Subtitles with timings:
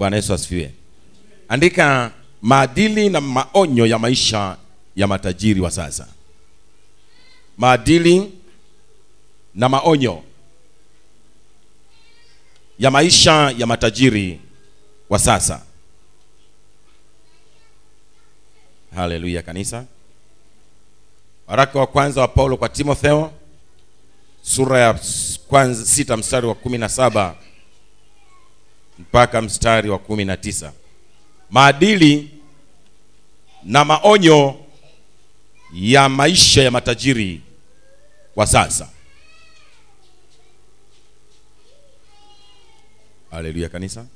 [0.00, 0.72] bwana yesu asifiwe.
[1.48, 4.56] Andika maadili na maonyo ya maisha
[4.96, 6.06] ya matajiri wa sasa.
[7.58, 8.32] Maadili
[9.54, 10.22] na maonyo
[12.78, 14.40] ya maisha ya matajiri
[15.10, 15.62] wa sasa.
[18.94, 19.84] Haleluya kanisa.
[21.46, 23.32] Waraka wa kwanza wa paulo kwa timotheo
[24.42, 25.00] sura ya
[25.48, 27.36] kwanza sita mstari wa kumi na saba
[29.00, 30.72] mpaka mstari wa kumi na tisa.
[31.50, 32.30] Maadili
[33.62, 34.60] na maonyo
[35.72, 37.40] ya maisha ya matajiri
[38.36, 38.88] wa sasa.
[43.30, 44.06] Haleluya kanisa.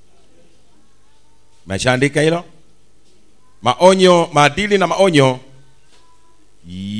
[1.67, 2.45] Meshaandika hilo?
[3.63, 5.41] Maonyo maadili na maonyo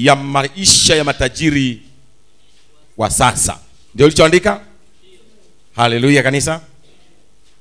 [0.07, 1.83] ya maisha ya matajiri
[2.97, 3.59] wa sasa.
[3.95, 4.61] Ndio ulichoandika?
[5.77, 6.61] Haleluya kanisa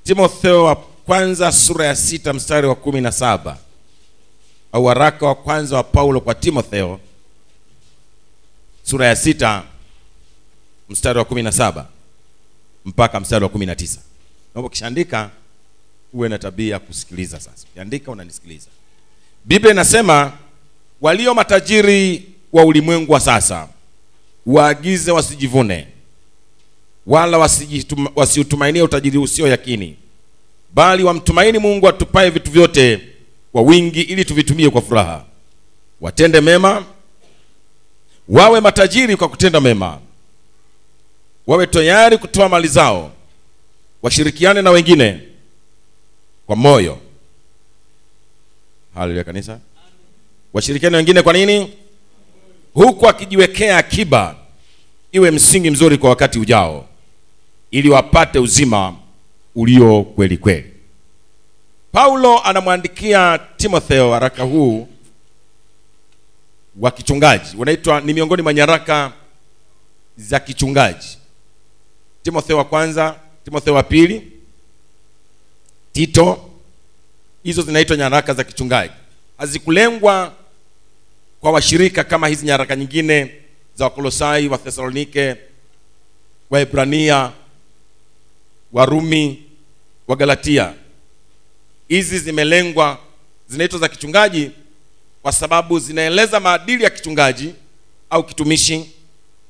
[0.03, 3.57] timotheo wa kwanza sura ya sita mstari wa kumi na saba.
[4.71, 6.99] Au waraka wa kwanza wa paulo kwa timotheo
[8.83, 9.63] sura ya sita
[10.89, 11.87] mstari wa kumi na saba
[12.85, 13.99] mpaka mstari wa kumi na tisa.
[14.55, 15.29] Naomba ukishaandika
[16.13, 17.67] uwe na tabia ya kusikiliza sasa.
[17.71, 18.67] Ukiandika unanisikiliza.
[19.45, 20.33] Biblia inasema
[21.01, 23.67] walio matajiri wa ulimwengu wa sasa
[24.45, 25.87] waagize wasijivune
[27.07, 27.37] wala
[28.15, 29.95] wasiutumainie utajiri usio yakini
[30.73, 33.01] bali wamtumaini mungu atupaye vitu vyote
[33.51, 35.25] kwa wingi ili tuvitumie kwa furaha.
[36.01, 36.85] Watende mema
[38.29, 39.99] wawe matajiri kwa kutenda mema
[41.47, 43.11] wawe tayari kutoa mali zao
[44.01, 45.19] washirikiane na wengine
[46.47, 46.97] kwa moyo.
[48.95, 49.59] Haleluya kanisa.
[50.53, 51.73] Washirikiane wengine kwa nini?
[52.73, 54.35] Huku akijiwekea akiba
[55.11, 56.87] iwe msingi mzuri kwa wakati ujao
[57.73, 58.95] ili wapate uzima
[59.55, 60.73] ulio kweli kweli.
[61.91, 64.87] Paulo anamwandikia timotheo waraka huu
[66.79, 67.57] wa kichungaji.
[67.57, 69.13] Unaitwa ni miongoni mwa nyaraka
[70.17, 71.17] za kichungaji.
[72.23, 74.31] Timotheo wa kwanza timotheo wa pili
[75.93, 76.49] tito.
[77.43, 78.93] Hizo zinaitwa nyaraka za kichungaji.
[79.37, 80.33] Hazikulengwa
[81.41, 83.31] kwa washirika kama hizi nyaraka nyingine
[83.75, 85.35] za wakolosai wa thesalonike
[86.49, 87.31] waebrania
[88.73, 89.43] warumi
[90.07, 90.73] wa galatia
[91.87, 92.97] hizi zimelengwa
[93.47, 94.51] zinaitwa za kichungaji
[95.21, 97.53] kwa sababu zinaeleza maadili ya kichungaji
[98.09, 98.91] au kitumishi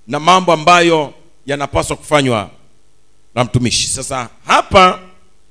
[0.08, 1.14] na mambo ambayo
[1.46, 2.50] yanapaswa kufanywa
[3.36, 3.88] na mtumishi.
[3.88, 5.00] Sasa hapa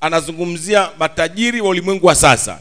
[0.00, 2.58] anazungumzia matajiri wa ulimwengu wa sasa.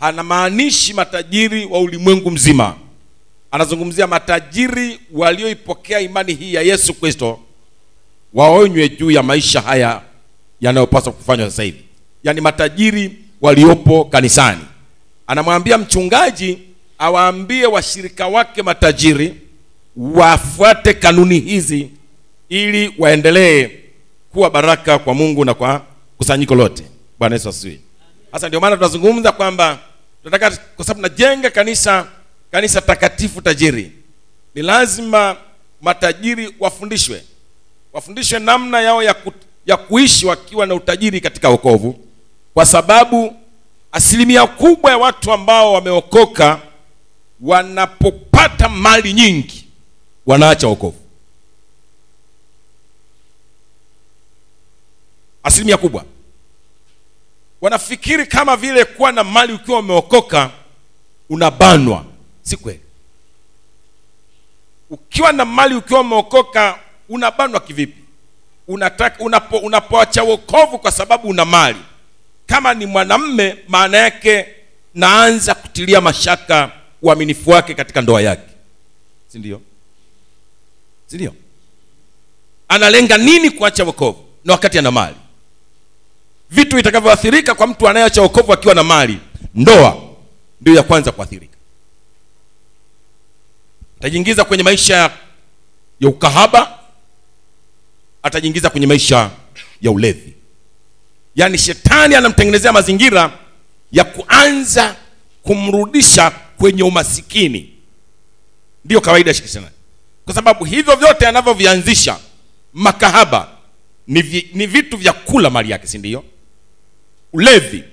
[0.00, 2.76] Hanamaanishi matajiri wa ulimwengu mzima.
[3.50, 7.40] Anazungumzia matajiri walioipokea imani hii ya yesu kristo
[8.34, 10.02] waonywe juu ya maisha haya
[10.60, 11.84] yanayopaswa kufanywa sasa hivi.
[12.24, 14.60] Yaani matajiri waliopo kanisani.
[15.26, 16.58] Anamwambia mchungaji
[16.98, 19.34] awaambie washirika wake matajiri
[19.96, 21.90] wafuate kanuni hizi
[22.48, 23.70] ili waendelee
[24.32, 25.82] kuwa baraka kwa mungu na kwa
[26.18, 26.82] kusanyiko lote.
[27.18, 27.80] Bwana yesu asifiwe.
[28.32, 29.78] Sasa ndio maana tunazungumza kwamba
[30.22, 32.06] tunataka kwa sababu najenga kanisa
[32.50, 33.92] kanisa takatifu tajiri
[34.54, 35.36] ni lazima
[35.82, 37.22] matajiri wafundishwe.
[37.92, 39.32] Wafundishwe namna yao ya, ku,
[39.66, 41.98] ya kuishi wakiwa na utajiri katika wokovu
[42.54, 43.36] kwa sababu
[43.92, 46.60] asilimia kubwa ya watu ambao wameokoka
[47.40, 49.68] wanapopata mali nyingi
[50.26, 50.98] wanaacha wokovu.
[55.42, 56.04] Asilimia kubwa.
[57.60, 60.50] Wanafikiri kama vile kuwa na mali ukiwa umeokoka
[61.30, 62.04] unabanwa.
[62.42, 62.80] Si kweli.
[64.90, 66.78] Ukiwa na mali ukiwa umeokoka
[67.08, 68.05] unabanwa kivipi
[68.68, 71.78] unataka unapo, unapoacha wokovu kwa sababu una mali.
[72.46, 74.46] Kama ni mwanamme maana yake
[74.94, 76.70] naanza kutilia mashaka
[77.02, 78.48] uaminifu wake katika ndoa yake.
[79.28, 79.60] Si ndio?
[81.06, 81.34] Si ndio?
[82.68, 84.24] Analenga nini kuacha wokovu?
[84.44, 85.16] Na wakati ana mali.
[86.50, 89.18] Vitu vitakavyoathirika kwa mtu anayeacha wokovu akiwa na mali
[89.54, 90.02] ndoa
[90.60, 91.56] ndio ya kwanza kuathirika.
[94.00, 94.96] Tajiingiza kwenye maisha
[96.00, 96.78] ya, ukahaba
[98.26, 99.30] atajiingiza kwenye maisha
[99.82, 100.34] ya ulevi.
[101.36, 103.38] Yaani shetani anamtengenezea mazingira
[103.92, 104.96] ya kuanza
[105.42, 107.72] kumrudisha kwenye umasikini.
[108.84, 109.66] Ndiyo kawaida ya shetani
[110.24, 112.18] kwa sababu hivyo vyote anavyovianzisha
[112.74, 113.48] makahaba
[114.06, 116.24] ni, vi, ni vitu vya kula mali yake si ndio?
[117.32, 117.84] Ulevi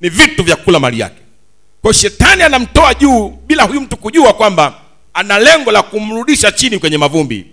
[0.00, 1.22] ni vitu vya kula mali yake.
[1.82, 4.74] Kwa shetani anamtoa juu bila huyu mtu kujua kwamba
[5.14, 7.46] ana lengo la kumrudisha chini kwenye mavumbi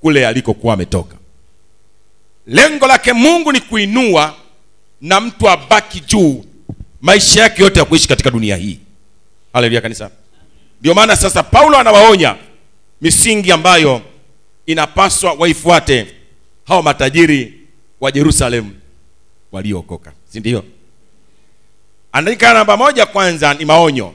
[0.00, 1.16] kule alikokuwa ametoka
[2.50, 4.34] lengo lake mungu ni kuinua
[5.00, 6.44] na mtu abaki juu.
[7.00, 8.78] Maisha yake yote ya kuishi katika dunia hii.
[9.52, 10.10] Haleluya kanisa.
[10.80, 12.36] Ndio maana sasa paulo anawaonya
[13.00, 14.02] misingi ambayo
[14.66, 16.06] inapaswa waifuate
[16.66, 17.54] hao matajiri
[18.00, 18.70] wa jerusalemu
[19.52, 20.12] waliookoka.
[20.32, 20.64] Si ndio?
[22.12, 24.14] Andika namba moja kwanza ni maonyo.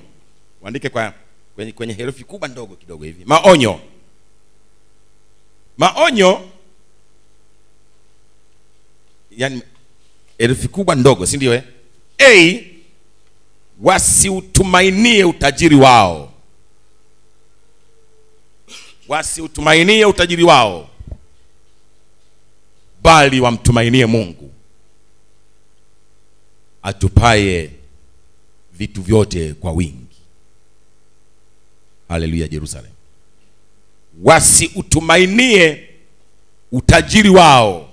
[0.61, 1.13] Uandike kwa
[1.55, 3.25] kwenye, kwenye herufi kubwa ndogo kidogo hivi.
[3.25, 3.79] Maonyo.
[5.77, 6.41] Maonyo
[9.37, 9.61] yani
[10.37, 11.63] herufi kubwa ndogo si ndio eh?
[12.19, 12.63] a
[13.81, 16.31] wasiutumainie utajiri wao.
[19.07, 20.89] Wasiutumainie utajiri wao
[23.03, 24.51] bali wamtumainie mungu.
[26.83, 27.69] Atupaye
[28.73, 30.15] vitu vyote kwa wingi.
[32.09, 32.91] Haleluya jerusalem.
[34.23, 35.89] Wasiutumainie
[36.71, 37.84] utajiri wao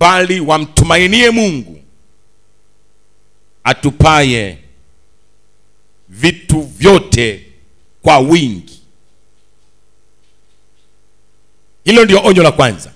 [0.00, 1.80] bali wamtumainie mungu
[3.64, 4.58] atupaye
[6.08, 7.46] vitu vyote
[8.02, 8.80] kwa wingi.
[11.84, 12.92] Hilo ndio onyo la kwanza.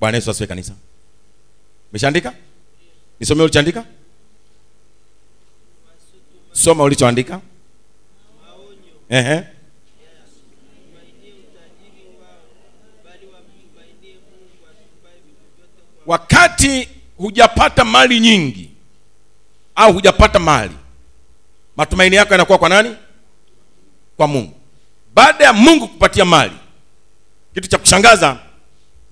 [0.00, 0.46] Bwana yesu asifiwe.
[0.46, 0.74] kanisa.
[1.90, 2.34] Umeshaandika?
[3.20, 3.84] Nisomee ulichoandika?
[6.52, 7.40] Soma ulichoandika.
[9.08, 9.42] Ehe.
[16.10, 18.70] Wakati hujapata mali nyingi
[19.74, 20.72] au hujapata mali
[21.76, 22.96] matumaini yako yanakuwa kwa nani?
[24.16, 24.52] Kwa mungu.
[25.14, 26.52] Baada ya mungu kupatia mali
[27.54, 28.36] kitu cha kushangaza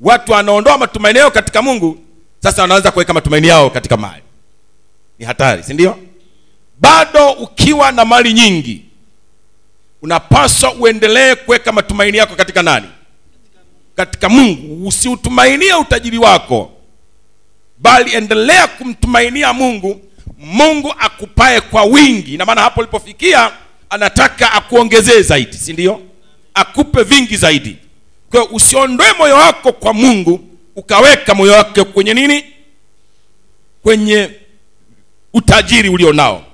[0.01, 1.99] watu wanaondoa matumaini yao katika mungu
[2.43, 4.23] sasa wanaanza kuweka matumaini yao katika mali.
[5.19, 5.99] Ni hatari si ndio?
[6.81, 8.85] Bado ukiwa na mali nyingi
[10.03, 12.87] unapaswa uendelee kuweka matumaini yako katika nani?
[13.97, 14.87] Katika mungu.
[14.89, 16.73] Usiutumainie utajiri wako
[17.81, 20.01] bali endelea kumtumainia mungu
[20.39, 22.37] mungu akupae kwa wingi.
[22.37, 23.53] Na maana hapo ulipofikia
[23.91, 26.01] anataka akuongezee zaidi si ndio?
[26.55, 27.77] Akupe vingi zaidi.
[28.31, 30.41] Kwa hiyo usiondoe moyo wako kwa mungu
[30.77, 32.45] ukaweka moyo wake kwenye nini?
[33.83, 34.31] Kwenye
[35.35, 36.45] utajiri ulio nao.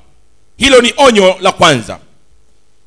[0.57, 1.99] Hilo ni onyo la kwanza.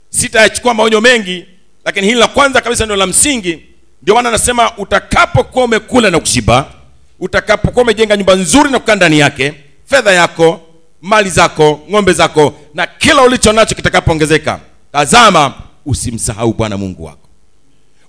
[0.10, 1.46] Sitayachukua maonyo mengi
[1.86, 3.60] lakini hili la kwanza kabisa ndio la msingi.
[4.02, 6.72] Ndio maana anasema utakapokuwa umekula na kushiba
[7.20, 9.54] utakapokuwa umejenga nyumba nzuri na kukaa ndani yake
[9.86, 10.62] fedha yako
[11.02, 14.60] mali zako ng'ombe zako na kila ulicho nacho kitakapoongezeka
[14.92, 15.54] tazama
[15.86, 17.28] usimsahau bwana mungu wako.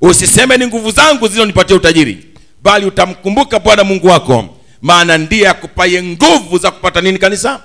[0.00, 2.24] Usiseme ni nguvu zangu zilizonipatia utajiri
[2.62, 4.44] bali utamkumbuka bwana mungu wako
[4.82, 7.60] maana ndiye akupaye nguvu za kupata nini kanisa?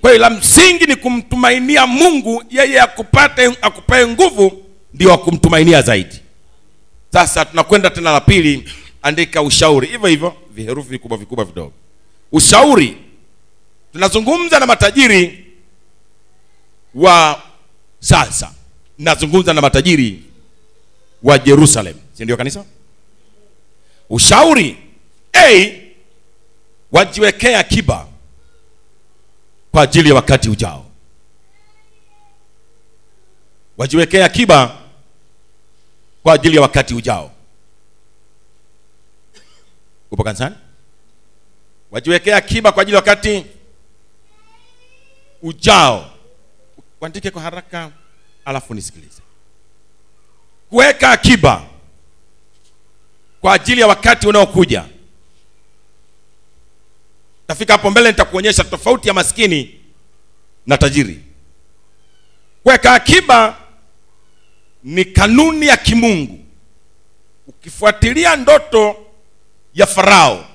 [0.00, 4.62] Kwa hiyo la msingi ni kumtumainia mungu yeye akupate akupae nguvu
[4.94, 6.20] ndio akumtumainia zaidi.
[7.12, 8.68] Sasa tunakwenda tena la pili
[9.02, 9.86] andika ushauri.
[9.86, 11.72] Hivyo hivyo viherufi vikubwa vikubwa vidogo.
[12.32, 12.96] Ushauri
[13.92, 15.46] tunazungumza na matajiri
[16.94, 17.42] wa
[18.00, 18.52] sasa.
[18.98, 20.22] Nazungumza na matajiri
[21.22, 21.94] wa jerusalem.
[22.12, 22.64] Si ndio kanisa?
[24.10, 24.76] Ushauri
[25.32, 25.72] a
[26.92, 28.08] wajiwekee akiba
[29.72, 30.86] kwa ajili ya wakati ujao.
[33.78, 34.78] Wajiwekee akiba
[36.22, 37.30] kwa ajili ya wakati ujao
[40.12, 40.56] upo kanisani
[41.90, 43.46] wajiwekee akiba kwa ajili wakati
[45.42, 46.10] ujao.
[47.00, 47.90] Uandike kwa haraka
[48.44, 49.22] alafu nisikilize.
[50.70, 51.64] Kuweka akiba
[53.40, 54.84] kwa ajili ya wakati unaokuja.
[57.46, 59.80] Tafika hapo mbele nitakuonyesha tofauti ya maskini
[60.66, 61.20] na tajiri.
[62.62, 63.56] Kuweka akiba
[64.84, 66.38] ni kanuni ya kimungu.
[67.46, 69.06] Ukifuatilia ndoto
[69.74, 70.46] ya farao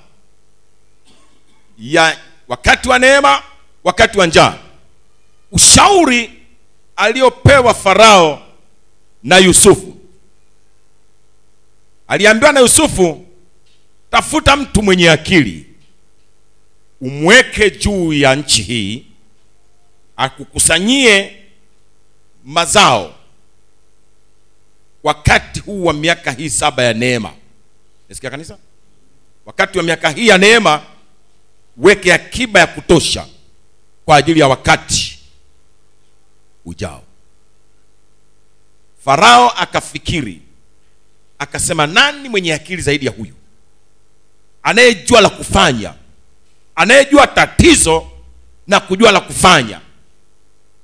[1.78, 3.42] ya wakati wa neema
[3.84, 4.58] wakati wa njaa.
[5.52, 6.30] Ushauri
[6.96, 8.42] aliopewa farao
[9.22, 9.96] na yusufu.
[12.08, 13.26] Aliambiwa na yusufu
[14.10, 15.66] tafuta mtu mwenye akili
[17.00, 19.06] umweke juu ya nchi hii
[20.16, 21.36] akukusanyie
[22.44, 23.14] mazao
[25.02, 27.32] wakati huu wa miaka hii saba ya neema.
[28.08, 28.58] Nasikia kanisa
[29.48, 30.82] wakati wa miaka hii ya neema
[31.76, 33.26] weke akiba ya kutosha
[34.04, 35.18] kwa ajili ya wakati
[36.64, 37.02] ujao.
[39.04, 40.42] Farao akafikiri
[41.38, 43.34] akasema nani mwenye akili zaidi ya huyu?
[44.62, 45.94] Anayejua la kufanya
[46.74, 48.10] anayejua tatizo
[48.66, 49.80] na kujua la kufanya.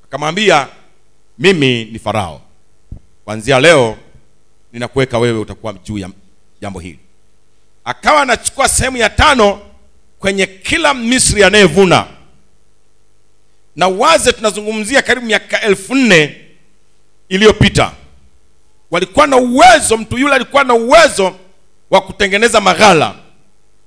[0.05, 0.69] Akamwambia
[1.39, 2.43] mimi ni farao.
[3.25, 3.97] Kwanzia leo
[4.73, 6.11] ninakuweka wewe utakuwa juu ya
[6.61, 6.99] jambo hili
[7.85, 9.61] akawa anachukua sehemu ya tano
[10.19, 12.07] kwenye kila misri anayevuna.
[13.77, 16.41] Na waze tunazungumzia karibu miaka elfu nne
[17.29, 17.93] iliyopita.
[18.91, 21.35] Walikuwa na uwezo mtu yule alikuwa na uwezo
[21.91, 23.15] wa kutengeneza maghala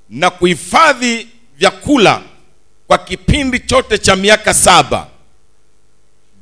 [0.10, 1.27] na kuhifadhi
[1.58, 2.22] vyakula
[2.88, 5.08] kwa kipindi chote cha miaka saba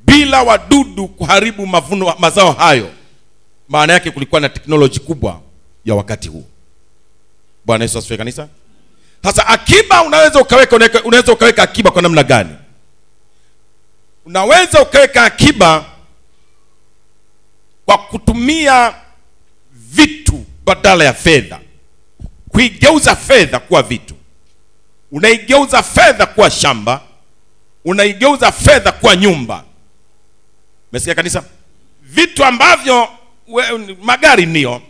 [0.06, 2.92] bila wadudu kuharibu mavuno mazao hayo.
[3.70, 5.42] Maana yake kulikuwa na teknoloji kubwa
[5.86, 6.46] ya wakati huu
[7.66, 8.48] bwana yesu asifiwe kanisa.
[9.24, 12.56] Sasa akiba unaweza ukaweka unaweza ukaweka akiba kwa namna gani?
[14.26, 15.86] Unaweza ukaweka akiba
[17.86, 18.96] kwa kutumia
[19.72, 21.60] vitu badala ya fedha.
[22.50, 24.16] Kuigeuza fedha kuwa vitu.
[25.12, 27.02] Unaigeuza fedha kuwa shamba.
[27.86, 29.64] Unaigeuza fedha kuwa nyumba.
[30.92, 31.44] Umesikia kanisa?
[32.02, 33.08] Vitu ambavyo
[33.48, 33.64] we,
[34.02, 34.82] magari ndio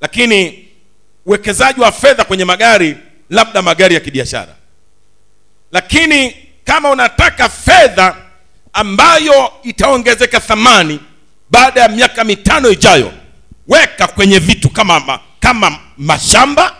[0.00, 0.63] lakini
[1.26, 2.96] uwekezaji wa fedha kwenye magari
[3.30, 4.54] labda magari ya kibiashara.
[5.72, 8.16] Lakini kama unataka fedha
[8.72, 11.00] ambayo itaongezeka thamani
[11.50, 13.12] baada ya miaka mitano ijayo
[13.68, 16.76] weka kwenye vitu kama ma, kama mashamba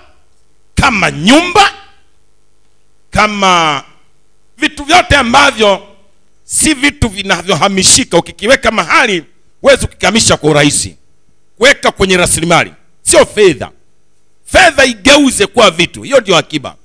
[0.75, 1.71] kama nyumba
[3.11, 3.83] kama
[4.59, 5.87] vitu vyote ambavyo
[6.45, 8.19] si vitu vinavyohamishika.
[8.19, 9.25] Ukikiweka mahali
[9.61, 10.97] huwezi kukihamisha kwa urahisi.
[11.59, 12.73] Weka kwenye rasilimali
[13.03, 13.71] sio fedha
[14.55, 16.03] fedha igeuze kuwa vitu.
[16.03, 16.77] Hiyo ndio akiba.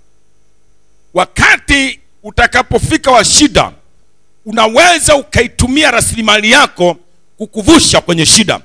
[1.14, 3.72] Wakati utakapofika wa shida
[4.46, 6.98] unaweza ukaitumia rasilimali yako
[7.38, 8.62] kukuvusha kwenye shida.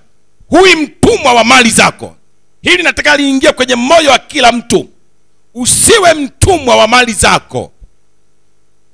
[0.49, 2.17] Huyi mtumwa wa mali zako.
[2.63, 4.89] Hili nataka liingie kwenye moyo wa kila mtu.
[5.55, 7.73] Usiwe mtumwa wa mali zako.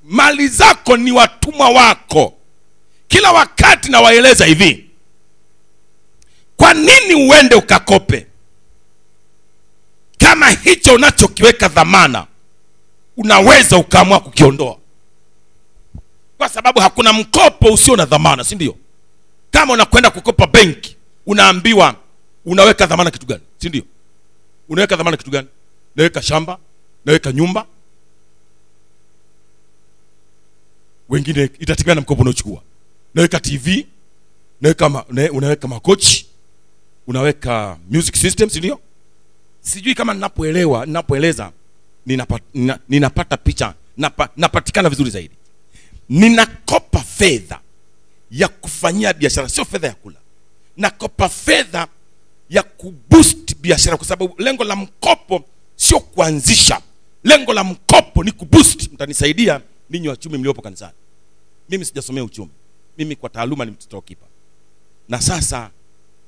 [0.05, 2.35] Mali zako ni watumwa wako.
[3.09, 4.85] Kila wakati nawaeleza hivi.
[6.57, 8.27] Kwa nini uende ukakope
[10.21, 12.27] kama hicho unachokiweka dhamana
[13.17, 14.77] unaweza ukaamua kukiondoa.
[16.39, 18.77] Kwa sababu hakuna mkopo usio na dhamana si ndio?
[19.51, 20.97] Kama unakwenda kukopa benki
[21.27, 21.95] unaambiwa
[22.45, 23.41] unaweka dhamana kitu gani?
[23.59, 23.83] Si ndio?
[24.69, 25.49] Unaweka dhamana kitu gani?
[25.97, 26.59] Naweka shamba
[27.05, 27.67] naweka nyumba.
[31.09, 32.63] Wengine itategemea na mkopo unaochukua.
[33.15, 33.87] Naweka tv
[34.61, 36.27] naweka ma, una- unaweka makochi
[37.07, 38.81] unaweka music system si ndio
[39.61, 41.53] sijui kama ninapoelewa ninapoeleza
[42.07, 45.35] ninapata, nina, ninapata picha napa, napatikana vizuri zaidi.
[46.09, 47.61] Ninakopa fedha
[48.31, 50.17] ya kufanyia biashara sio fedha ya kula.
[50.77, 51.89] Nakopa fedha
[52.51, 55.45] ya kuboost biashara kwa sababu lengo la mkopo
[55.77, 56.81] sio kuanzisha.
[57.25, 58.93] Lengo la mkopo ni kuboost.
[58.93, 60.93] Mtanisaidia ninyi wachumi mliopo kanisani.
[61.69, 62.51] Mimi sijasomea uchumi.
[62.99, 64.27] Mimi kwa taaluma ni mtoto kipa.
[65.09, 65.71] Na sasa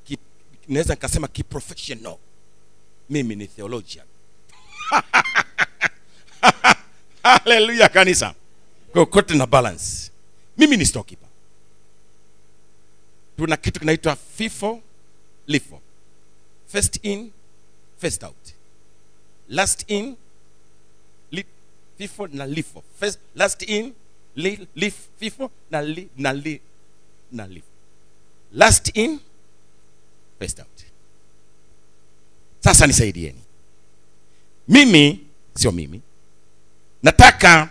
[0.05, 0.17] ki,
[0.67, 2.15] naweza nikasema kiprofessional
[3.09, 4.05] mimi ni theologian.
[7.23, 8.33] Haleluya kanisa.
[8.93, 10.11] Kokote na balance.
[10.57, 11.27] Mimi ni stokipa
[13.37, 14.81] tuna kitu kinaitwa fifo
[15.47, 15.81] lifo.
[16.67, 17.31] First in
[17.97, 18.53] first out.
[19.49, 20.15] Last in
[21.97, 22.83] fifo na lifo.
[22.99, 23.93] First, last in
[24.35, 26.61] li, lif, fifo na li, na li,
[27.31, 27.67] na lifo.
[28.51, 29.19] Last in
[30.39, 30.82] first out
[32.63, 33.39] sasa nisaidieni.
[34.67, 35.19] Mimi
[35.55, 36.01] sio mimi.
[37.03, 37.69] Nataka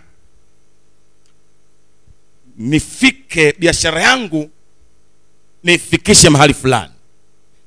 [2.57, 4.51] nifike biashara yangu
[5.63, 6.93] nifikishe mahali fulani.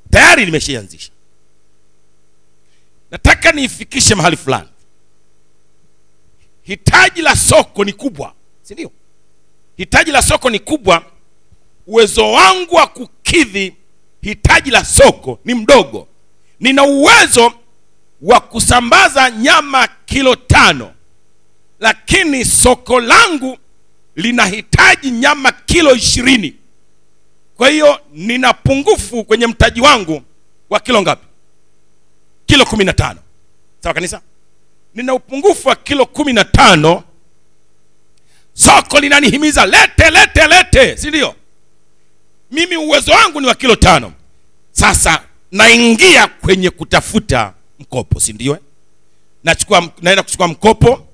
[0.10, 1.12] Tayari nimeshaanzisha,
[3.12, 4.70] nataka niifikishe mahali fulani.
[6.63, 8.91] Hitaji la soko ni kubwa si ndio?
[9.77, 11.05] Hitaji la soko ni kubwa.
[11.88, 13.74] Uwezo wangu wa kukidhi
[14.22, 16.08] hitaji la soko ni mdogo
[16.60, 17.54] nina uwezo
[18.22, 20.92] wa kusambaza nyama kilo tano
[21.80, 23.58] lakini soko langu
[24.16, 26.56] linahitaji nyama kilo ishirini.
[27.58, 30.22] Kwa hiyo nina pungufu kwenye mtaji wangu
[30.70, 31.26] wa kilo ngapi?
[32.46, 33.20] Kilo kumi na tano.
[33.80, 34.22] Sawa kanisa?
[34.96, 37.04] Nina upungufu wa kilo kumi na tano.
[38.54, 41.36] Soko linanihimiza lete lete lete si ndio?
[42.52, 44.14] Mimi uwezo wangu ni wa kilo tano.
[44.72, 45.22] Sasa
[45.52, 48.58] naingia kwenye kutafuta mkopo si ndio?
[49.44, 51.08] Nachukua naenda kuchukua mkopo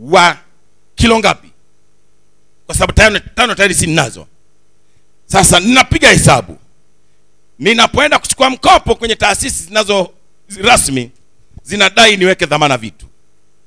[0.00, 0.38] wa
[0.94, 1.48] kilo ngapi?
[2.66, 4.26] Kwa sababu tano, tano tayari si ninazo.
[5.26, 6.58] Sasa ninapiga hesabu.
[7.58, 10.10] Ninapoenda kuchukua mkopo kwenye taasisi zinazo
[10.62, 11.10] rasmi
[11.62, 13.06] zinadai niweke dhamana vitu.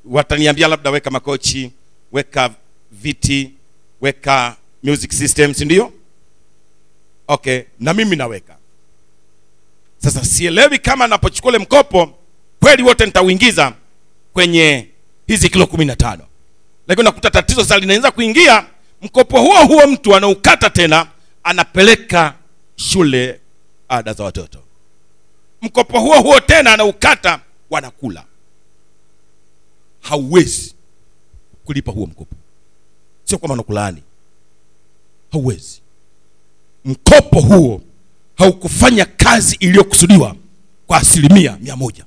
[0.05, 1.72] Wataniambia labda weka makochi
[2.12, 2.50] weka
[2.91, 3.51] viti
[4.01, 5.93] weka music system si ndio?
[7.27, 8.57] Okay na mimi naweka
[10.03, 12.13] sasa sielewi kama napochukua ule mkopo
[12.60, 13.74] kweli wote nitauingiza
[14.33, 14.88] kwenye
[15.27, 16.24] hizi kilo kumi na tano.
[16.88, 18.65] Lakini unakuta tatizo sasa linaanza kuingia.
[19.01, 21.07] Mkopo huo huo mtu anaukata tena
[21.43, 22.36] anapeleka
[22.75, 23.39] shule
[23.89, 24.60] ada za watoto.
[25.62, 28.25] Mkopo huo huo tena anaukata wanakula.
[30.01, 30.75] Hauwezi
[31.65, 32.36] kulipa huo mkopo.
[33.24, 34.03] Sio kwamba nakulaani
[35.31, 35.81] hauwezi.
[36.86, 37.81] Mkopo huo
[38.37, 40.35] haukufanya kazi iliyokusudiwa
[40.87, 42.05] kwa asilimia mia moja.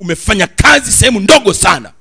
[0.00, 1.92] Umefanya kazi sehemu ndogo sana.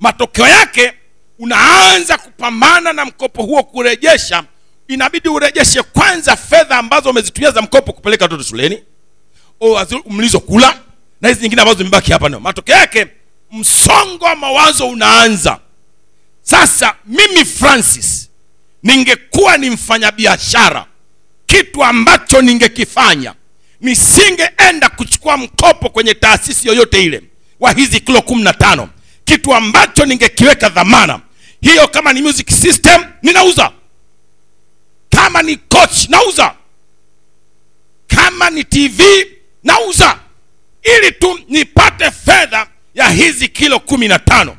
[0.00, 0.92] Matokeo yake
[1.38, 4.44] unaanza kupambana na mkopo huo kurejesha.
[4.88, 8.82] Inabidi urejeshe kwanza fedha ambazo umezitumia za mkopo kupeleka watoto shuleni
[10.06, 10.80] mlizokula
[11.20, 12.40] na hizi nyingine ambazo zimebaki hapa no.
[12.40, 13.06] matokeo yake
[13.52, 15.58] msongo wa mawazo unaanza.
[16.42, 18.28] Sasa mimi francis
[18.82, 20.86] ningekuwa ni mfanyabiashara
[21.50, 23.34] kitu ambacho ningekifanya
[23.80, 27.22] nisingeenda kuchukua mkopo kwenye taasisi yoyote ile
[27.60, 28.88] wa hizi kilo kumi na tano.
[29.24, 31.20] Kitu ambacho ningekiweka dhamana
[31.60, 33.72] hiyo kama ni music system ninauza.
[35.10, 36.54] Kama ni coach nauza.
[38.06, 39.02] Kama ni tv
[39.64, 40.18] nauza.
[40.98, 44.56] Ili tu nipate fedha ya hizi kilo kumi na tano.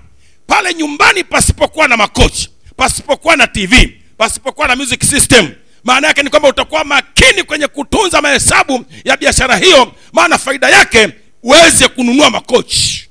[0.48, 5.52] Pale nyumbani pasipokuwa na makochi pasipokuwa na tv pasipokuwa na music system
[5.84, 11.10] maana yake ni kwamba utakuwa makini kwenye kutunza mahesabu ya biashara hiyo maana faida yake
[11.44, 13.10] uweze kununua makochi.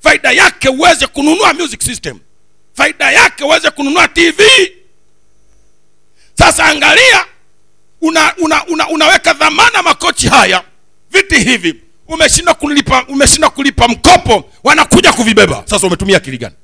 [0.00, 2.18] Faida yake uweze kununua music system.
[2.74, 4.42] Faida yake uweze kununua tv
[6.38, 7.24] sasa angalia
[8.00, 10.62] una, una, una, unaweka dhamana makochi haya
[11.10, 11.74] viti hivi
[12.08, 15.62] umeshindwa kulipa umeshindwa kulipa mkopo wanakuja kuvibeba.
[15.66, 16.54] Sasa umetumia akili gani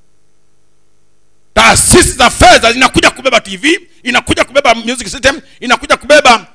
[1.55, 6.47] taasisi za fedha zinakuja kubeba tv inakuja kubeba music system inakuja kubeba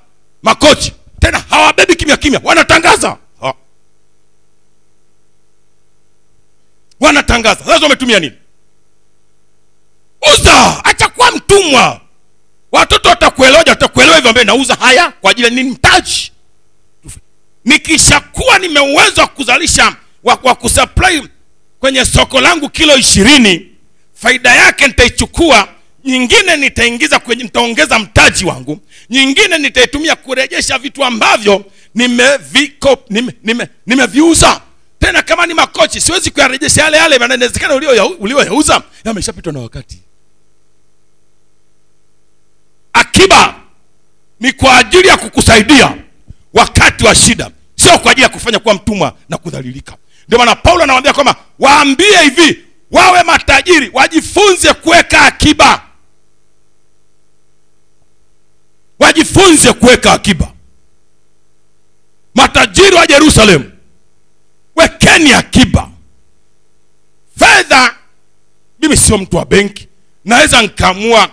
[0.43, 0.93] makochi.
[1.19, 3.17] Tena hawabebi kimya kimya wanatangaza.
[3.41, 3.53] Ha.
[6.99, 7.65] wanatangaza.
[7.65, 8.33] Sasa wametumia nini?
[10.33, 12.01] Uza acha kuwa mtumwa.
[12.71, 15.69] Watoto watakuelewa watakuelewa hivyo ambaye nauza haya kwa ajili ya nini?
[15.69, 16.31] Mtaji.
[17.65, 21.27] Nikishakuwa nimeuwezo wa kuzalisha wa, wa kusupply
[21.79, 23.74] kwenye soko langu kilo ishirini
[24.25, 25.67] faida yake nitaichukua
[26.05, 34.61] nyingine nitaingiza kwenye nitaongeza mtaji wangu nyingine nitaitumia kurejesha vitu ambavyo nimeviko nime, nime, nimeviuza.
[34.99, 39.99] Tena kama ni makochi siwezi kuyarejesha yale yale inawezekana ulioyauza ulio yameshapitwa na wakati.
[42.93, 43.55] Akiba
[44.39, 45.97] ni kwa ajili ya kukusaidia
[46.53, 49.97] wakati wa shida sio kwa ajili ya kufanya kuwa mtumwa na kudhalilika.
[50.27, 52.64] Ndio maana paulo anawaambia kwamba waambie hivi
[52.95, 55.81] wawe matajiri wajifunze kuweka akiba.
[58.99, 60.51] Wajifunze kuweka akiba.
[62.35, 63.71] Matajiri wa jerusalemu
[64.75, 65.89] wekeni akiba.
[67.39, 67.95] Fedha
[68.79, 69.87] mimi sio mtu wa benki
[70.25, 71.29] naweza nkaamua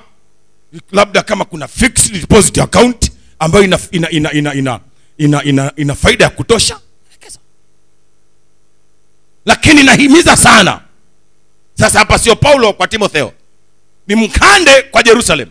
[0.93, 4.81] labda kama kuna fixed deposit account ambayo ina ina ina ina ina,
[5.19, 6.81] ina, ina, ina faida ya kutosha.
[9.47, 10.81] Lakini nahimiza sana
[11.83, 13.33] sasa hapa sio paulo kwa timotheo.
[14.07, 15.49] Ni mkande kwa jerusalem.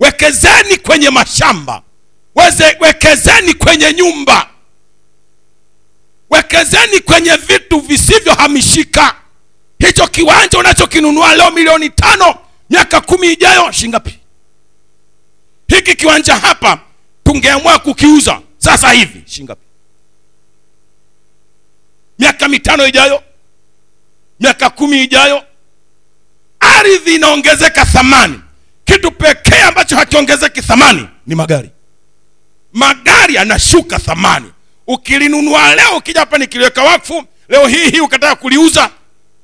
[0.00, 1.82] Wekezeni kwenye mashamba.
[2.34, 4.48] Weze, wekezeni kwenye nyumba.
[6.30, 9.14] Wekezeni kwenye vitu visivyohamishika.
[9.78, 12.34] Hicho kiwanja unachokinunua leo milioni tano
[12.70, 14.18] miaka kumi ijayo shingapi
[15.68, 16.80] hiki kiwanja hapa
[17.24, 19.62] tungeamua kukiuza sasa hivi shingapi
[22.18, 23.22] miaka mitano ijayo
[24.40, 25.44] miaka kumi ijayo
[26.82, 28.40] ardhi inaongezeka thamani.
[28.84, 31.70] Kitu pekee ambacho hakiongezeki thamani ni magari.
[32.72, 34.52] Magari yanashuka thamani.
[34.86, 38.90] Ukilinunua leo ukija hapa nikiliweka wakfu leo hii hii ukataka kuliuza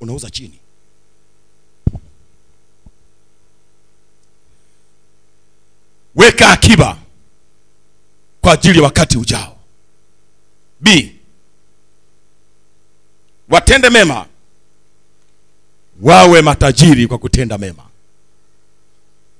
[0.01, 0.59] unauza chini.
[6.15, 6.97] Weka akiba
[8.41, 9.57] kwa ajili ya wakati ujao.
[10.81, 11.15] B.
[13.49, 14.27] Watende mema
[16.03, 17.85] wawe matajiri kwa kutenda mema.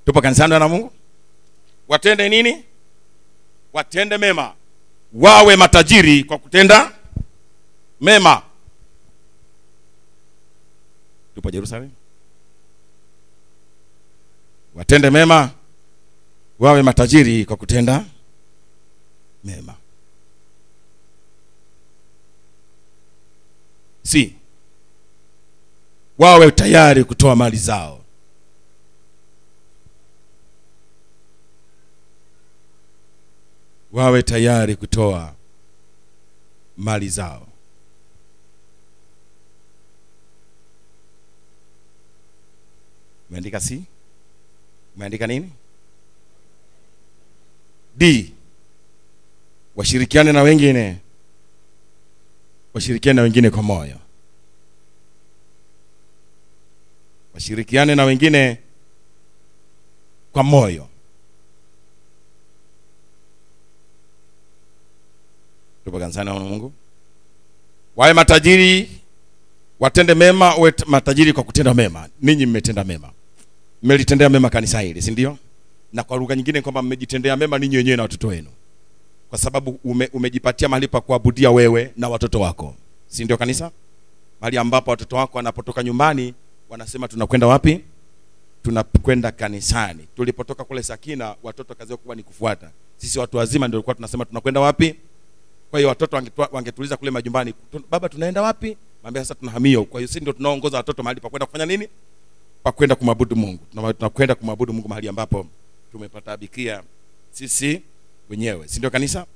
[0.07, 0.93] Tupo kanisani na mungu?
[1.89, 2.65] Watende nini?
[3.73, 4.55] Watende mema.
[5.13, 6.93] Wawe matajiri kwa kutenda
[8.01, 8.43] mema.
[11.35, 11.91] Tupo jerusalem.
[14.75, 15.51] Watende mema.
[16.59, 18.05] Wawe matajiri kwa kutenda
[19.45, 19.75] mema.
[24.03, 24.35] Si
[26.19, 28.05] wawe tayari kutoa mali zao.
[33.93, 35.35] Wawe tayari kutoa
[36.77, 37.47] mali zao.
[43.31, 43.83] Umeandika si
[44.97, 45.53] umeandika nini?
[47.97, 48.33] D.
[49.77, 50.99] Washirikiane na wengine.
[52.75, 53.97] Washirikiane na wengine kwa moyo
[57.39, 58.59] washirikiane na wengine
[60.33, 60.89] kwa moyo.
[65.85, 66.73] Tupo kanisani mungu.
[67.97, 68.91] Wawe matajiri
[69.81, 72.09] watende mema uwe matajiri kwa kutenda mema.
[72.23, 73.11] Ninyi mmetenda mema.
[73.83, 75.39] Mmelitendea mema kanisa hili si ndio?
[75.93, 78.51] Na kwa lugha nyingine kwamba mmejitendea mema ninyi wenyewe na watoto wenu.
[79.31, 82.75] Kwa sababu ume, umejipatia mahali pa kuabudia wewe na watoto wako.
[83.07, 83.71] Si ndio kanisa?
[84.41, 86.35] Mahali ambapo watoto wako wanapotoka nyumbani
[86.71, 87.81] wanasema tunakwenda wapi?
[88.63, 90.07] Tunakwenda kanisani.
[90.17, 92.71] Tulipotoka kule sakina watoto kazi yao kubwa ni kufuata.
[92.97, 94.95] Sisi watu wazima ndio tulikuwa tunasema tunakwenda wapi?
[95.71, 97.55] Kwa hiyo watoto wangetuliza kule majumbani
[97.91, 98.77] baba tunaenda wapi?
[99.03, 101.89] Maambia sasa tunahamia kwa hiyo sisi ndio tunaongoza watoto mahali pa kwenda kufanya nini?
[102.63, 103.59] Pa kwenda kumwabudu mungu.
[103.99, 105.47] Tunakwenda kumwabudu mungu mahali ambapo
[105.93, 106.83] tumepatabikia
[107.31, 107.83] sisi
[108.31, 108.69] wenyewe.
[108.69, 109.27] Si ndio kanisa?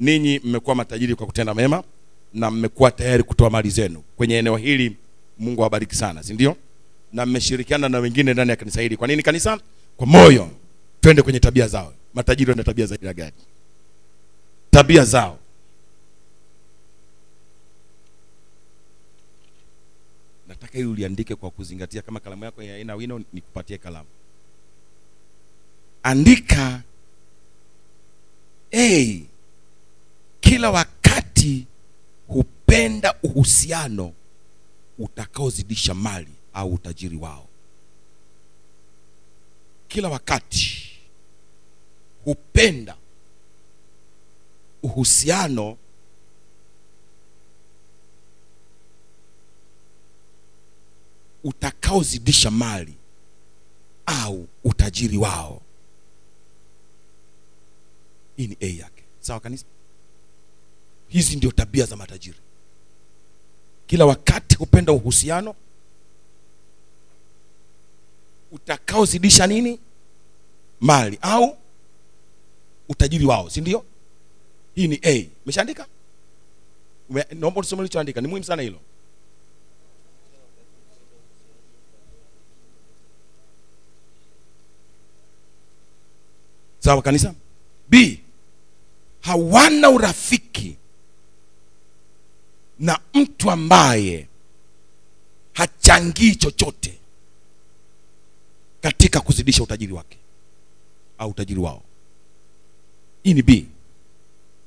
[0.00, 1.82] Ninyi mmekuwa matajiri kwa kutenda mema
[2.34, 4.02] na mmekuwa tayari kutoa mali zenu.
[4.16, 4.96] Kwenye eneo hili
[5.38, 6.22] mungu awabariki sana.
[6.22, 6.56] Si ndio
[7.12, 8.96] na mmeshirikiana na wengine ndani ya kanisa hili.
[8.96, 9.60] Kwa nini kanisa?
[9.96, 10.50] Kwa moyo.
[11.00, 11.94] Twende kwenye tabia zao.
[12.14, 13.32] Matajiri wana tabia za aina gani?
[14.70, 15.38] Tabia zao.
[20.48, 22.02] Nataka hii uliandike kwa kuzingatia.
[22.02, 24.08] Kama kalamu yako haina wino nikupatie kalamu.
[26.02, 26.82] Andika
[28.70, 29.20] hey,
[30.40, 31.66] kila wakati
[32.28, 34.12] hupenda uhusiano
[34.98, 37.48] utakaozidisha mali au utajiri wao.
[39.88, 40.98] Kila wakati
[42.24, 42.96] hupenda
[44.82, 45.76] uhusiano
[51.44, 52.94] utakaozidisha mali
[54.06, 55.62] au utajiri wao.
[58.36, 59.04] Hii ni a yake.
[59.20, 59.64] Sawa kanisa?
[61.08, 62.38] Hizi ndio tabia za matajiri.
[63.86, 65.54] Kila wakati hupenda uhusiano
[68.52, 69.80] utakaozidisha nini?
[70.80, 71.56] Mali au
[72.88, 73.84] utajiri wao si ndio?
[74.74, 75.26] Hii ni a.
[75.44, 75.86] Umeshaandika?
[77.10, 78.20] Ume- naomba tusome ulichoandika.
[78.20, 78.78] Ni muhimu sana hilo.
[86.80, 87.34] Sawa kanisa?
[87.88, 88.20] B.
[89.20, 90.76] Hawana urafiki
[92.78, 94.28] na mtu ambaye
[95.52, 96.97] hachangii chochote
[98.80, 100.18] katika kuzidisha utajiri wake
[101.18, 101.82] au utajiri wao.
[103.22, 103.66] Hii ni b.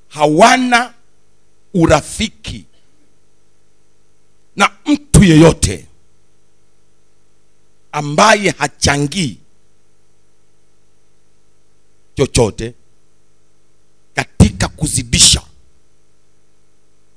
[0.08, 0.94] Hawana
[1.74, 2.66] urafiki
[4.56, 5.88] na mtu yeyote
[7.92, 9.38] ambaye hachangii
[12.16, 12.74] chochote
[14.14, 15.42] katika kuzidisha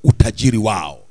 [0.04, 1.04] utajiri wao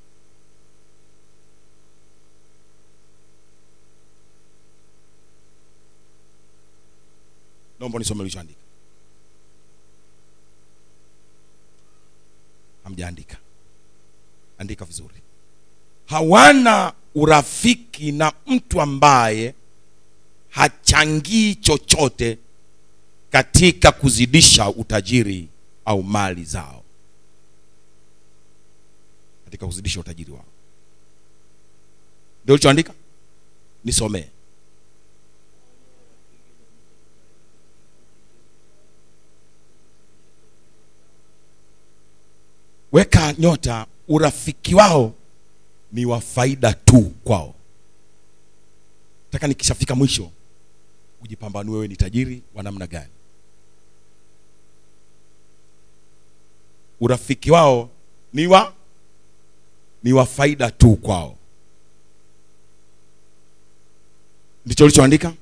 [7.84, 8.60] naomba nisome ulichoandika.
[12.84, 13.38] Hamjaandika.
[14.58, 15.16] Andika vizuri.
[16.06, 19.56] Hawana urafiki na mtu ambaye
[20.50, 22.38] hachangii chochote
[23.32, 25.48] katika kuzidisha utajiri
[25.86, 26.84] au mali zao.
[29.46, 30.46] Katika kuzidisha utajiri wao.
[32.44, 32.94] Ndio ulichoandika?
[33.84, 34.26] Nisomee
[42.94, 45.14] weka nyota urafiki wao
[45.92, 47.56] ni wa faida tu kwao.
[49.32, 50.32] Taka nikishafika mwisho
[51.24, 53.10] ujipambanue wewe ni tajiri wa namna gani.
[57.02, 57.90] Urafiki wao
[58.34, 58.74] ni wa
[60.04, 61.38] ni wa faida tu kwao.
[64.66, 65.34] Ndicho ulichoandika?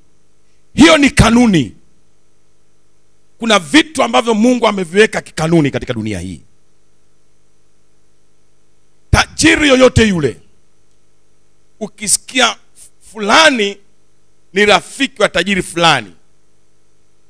[0.74, 1.76] Hiyo ni kanuni.
[3.40, 6.42] Kuna vitu ambavyo mungu ameviweka kikanuni katika dunia hii
[9.12, 10.42] tajiri yoyote yule
[11.80, 12.58] ukisikia
[13.12, 13.78] fulani
[14.54, 16.16] ni rafiki wa tajiri fulani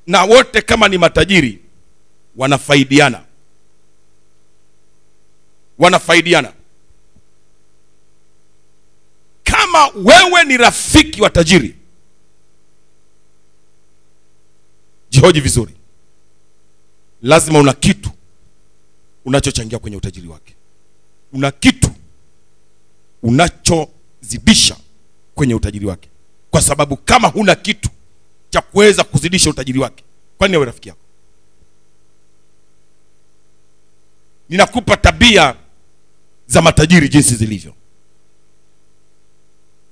[0.07, 1.59] na wote kama ni matajiri
[2.35, 3.23] wanafaidiana.
[5.79, 6.53] Wanafaidiana.
[9.43, 11.75] Kama wewe ni rafiki wa tajiri
[15.09, 15.73] jihoji vizuri.
[17.21, 18.09] Lazima una kitu
[19.25, 20.55] unachochangia kwenye utajiri wake
[21.33, 21.89] una kitu
[23.23, 24.77] unachozidisha
[25.35, 26.09] kwenye utajiri wake.
[26.51, 27.89] Kwa sababu kama huna kitu
[28.49, 30.03] cha kuweza kuzidisha utajiri wake
[30.37, 30.99] kwani awe rafiki yako?
[34.49, 35.55] Ninakupa tabia
[36.47, 37.73] za matajiri jinsi zilivyo.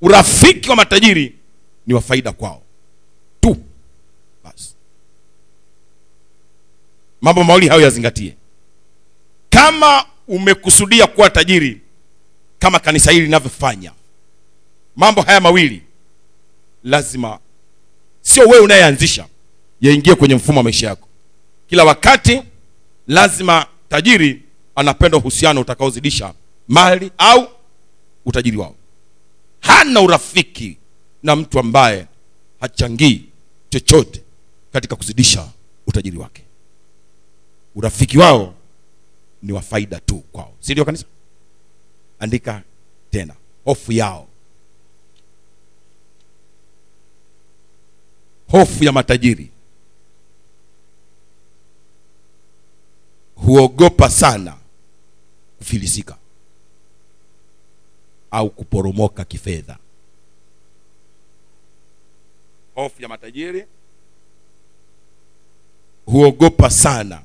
[0.01, 1.35] Urafiki wa matajiri
[1.87, 2.61] ni wa faida kwao.
[3.41, 3.57] Tu.
[4.43, 4.73] Basi
[7.21, 8.35] mambo mawili hayo yazingatie.
[9.49, 11.81] Kama umekusudia kuwa tajiri
[12.59, 13.91] kama kanisa hili linavyofanya.
[14.95, 15.83] Mambo haya mawili
[16.83, 17.39] lazima
[18.21, 19.25] sio wewe unayeanzisha
[19.81, 21.07] yaingie kwenye mfumo wa maisha yako.
[21.69, 22.41] Kila wakati
[23.07, 24.41] lazima tajiri
[24.75, 26.33] anapenda uhusiano utakaozidisha
[26.67, 27.47] mali au
[28.25, 28.75] utajiri wao.
[29.59, 30.77] Hana urafiki
[31.23, 32.05] na mtu ambaye
[32.59, 33.25] hachangii
[33.69, 34.21] chochote
[34.73, 35.47] katika kuzidisha
[35.87, 36.43] utajiri wake.
[37.75, 38.53] Urafiki wao
[39.43, 40.53] ni wa faida tu kwao.
[40.59, 41.05] Si ndio kanisa?
[42.19, 42.63] Andika
[43.11, 44.27] tena hofu yao.
[48.51, 49.51] Hofu ya matajiri.
[53.35, 54.57] Huogopa sana
[55.57, 56.17] kufilisika
[58.31, 59.77] au kuporomoka kifedha.
[62.75, 63.65] Hofu ya matajiri.
[66.05, 67.21] Huogopa sana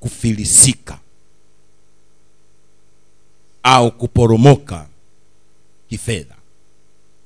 [0.00, 0.98] kufilisika
[3.62, 4.86] au kuporomoka
[5.88, 6.34] kifedha.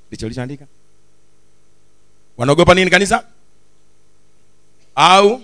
[0.08, 0.66] Ndicho lichoandika
[2.37, 3.24] wanaogopa nini kanisa?
[4.94, 5.42] Au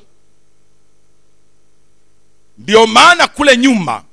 [2.59, 4.05] ndio maana kule nyuma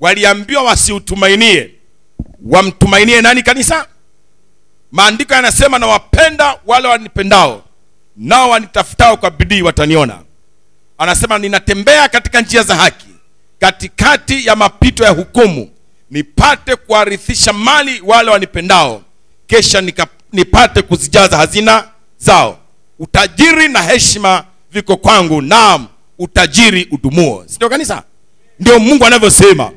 [0.00, 1.74] waliambiwa wasiutumainie
[2.44, 3.88] wamtumainie nani kanisa?
[4.92, 7.64] Maandiko yanasema nawapenda wale wanipendao
[8.16, 10.22] nao wanitafutao kwa bidii wataniona
[10.98, 13.06] anasema ninatembea katika njia za haki
[13.60, 15.70] katikati ya mapito ya hukumu
[16.10, 19.02] nipate kuwarithisha mali wale wanipendao
[19.46, 22.58] kesha nika, nipate kuzijaza hazina zao.
[22.98, 25.86] Utajiri na heshima viko kwangu naam
[26.18, 27.44] utajiri udumuo.
[27.46, 28.02] Sindio kanisa?
[28.60, 29.70] Ndio mungu anavyosema.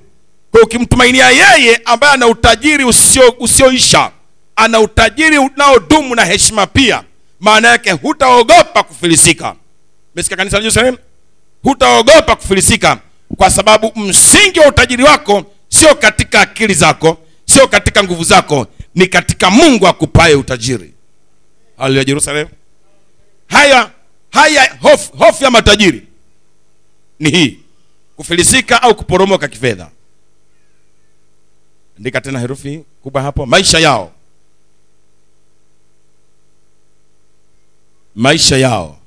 [0.51, 4.11] Kwa ukimtumainia yeye ambaye ana utajiri usio usioisha
[4.55, 7.03] ana utajiri unaodumu na heshima pia
[7.39, 9.55] maana yake hutaogopa kufilisika.
[10.15, 10.97] Mesika kanisa la jerusalem
[11.65, 12.99] hutaogopa kufilisika
[13.37, 19.07] kwa sababu msingi wa utajiri wako sio katika akili zako sio katika nguvu zako ni
[19.07, 20.93] katika mungu akupaye utajiri.
[21.77, 22.47] Haleluya jerusalem
[23.47, 23.91] haya
[24.31, 26.07] haya hofu hof ya matajiri
[27.19, 27.59] ni hii
[28.15, 29.89] kufilisika au kuporomoka kifedha.
[31.97, 34.11] Andika tena herufi kubwa hapo maisha yao.
[38.15, 38.97] Maisha yao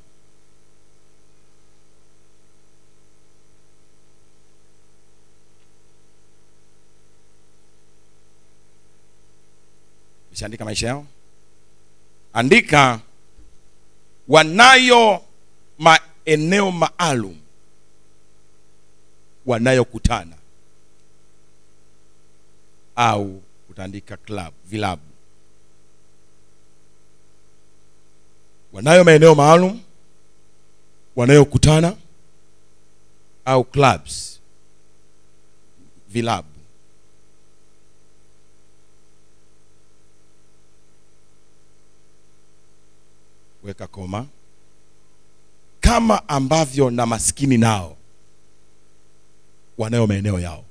[10.39, 11.07] meshaandika maisha yao.
[12.33, 13.01] Andika
[14.29, 15.25] wanayo
[15.79, 17.37] maeneo maalum
[19.47, 20.37] wanayokutana
[22.97, 25.03] au utaandika club vilabu.
[28.73, 29.81] Wanayo maeneo maalum
[31.17, 31.97] wanayokutana
[33.45, 34.41] au clubs
[36.09, 36.49] vilabu
[43.63, 44.27] weka koma
[45.81, 47.97] kama ambavyo na maskini nao
[49.79, 50.65] wanayo maeneo yao.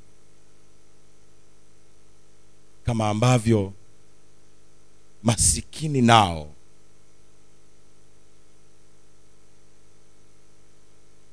[2.85, 3.73] Kama ambavyo
[5.23, 6.53] masikini nao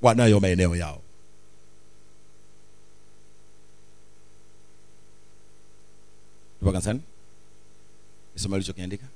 [0.03, 1.01] wanayo maeneo yao.
[6.59, 7.01] Tupo kanisani.
[8.35, 9.07] Nisoma ulichokiandika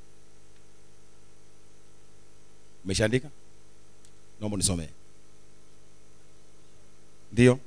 [2.89, 3.29] umeshaandika?
[4.41, 4.89] Naomba nisomee
[7.33, 7.59] ndio.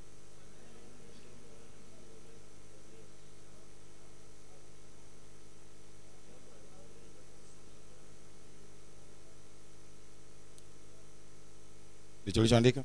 [12.24, 12.84] Ndicho ulichoandika?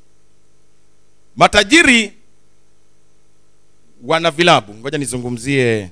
[1.36, 2.12] Matajiri
[4.04, 4.74] wana vilabu.
[4.74, 5.90] Ngoja nizungumzie.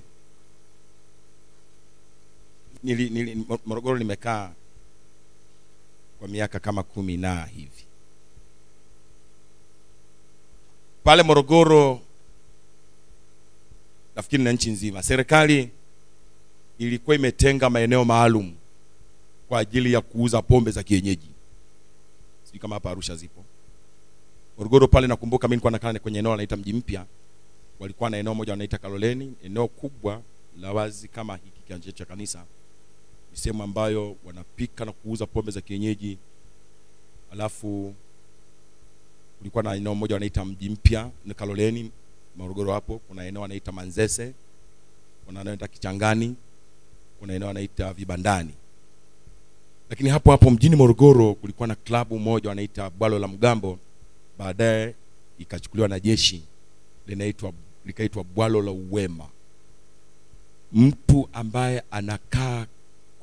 [2.83, 4.51] Nili, nili, morogoro nimekaa
[6.25, 7.85] kwa miaka kama kumi na hivi.
[11.05, 12.01] Pale morogoro
[14.17, 15.71] nafikiri na nchi nzima serikali
[16.79, 18.55] ilikuwa imetenga maeneo maalum
[19.49, 21.31] kwa ajili ya kuuza pombe za kienyeji.
[22.45, 23.45] Sijui kama hapa arusha zipo.
[24.59, 27.07] Morogoro pale nakumbuka mimi nilikuwa nakaa kwenye eneo wanaita mji mpya.
[27.81, 30.23] Walikuwa na eneo moja wanaita kaloleni eneo kubwa
[30.61, 32.45] la wazi kama hiki kiwanja cha kanisa
[33.35, 36.19] ni sehemu ambayo wanapika na kuuza pombe za kienyeji.
[37.33, 37.95] Alafu
[39.39, 41.91] kulikuwa na eneo moja wanaita mji mpya ni kaloleni
[42.37, 42.99] morogoro hapo.
[43.09, 44.35] Kuna eneo wanaita manzese
[45.27, 46.37] kuna eneo wanaita kichangani
[47.21, 48.55] kuna eneo wanaita vibandani.
[49.91, 53.79] Lakini hapo hapo mjini morogoro kulikuwa na klabu moja wanaita bwalo la mgambo.
[54.39, 54.95] Baadaye
[55.39, 56.43] ikachukuliwa na jeshi
[57.07, 57.53] linaitwa
[57.87, 59.29] likaitwa bwalo la uwema.
[60.73, 62.67] Mtu ambaye anakaa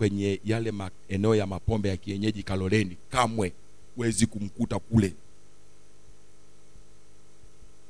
[0.01, 3.53] kwenye yale maeneo ya mapombe ya kienyeji kaloleni kamwe
[3.95, 5.13] huwezi kumkuta kule.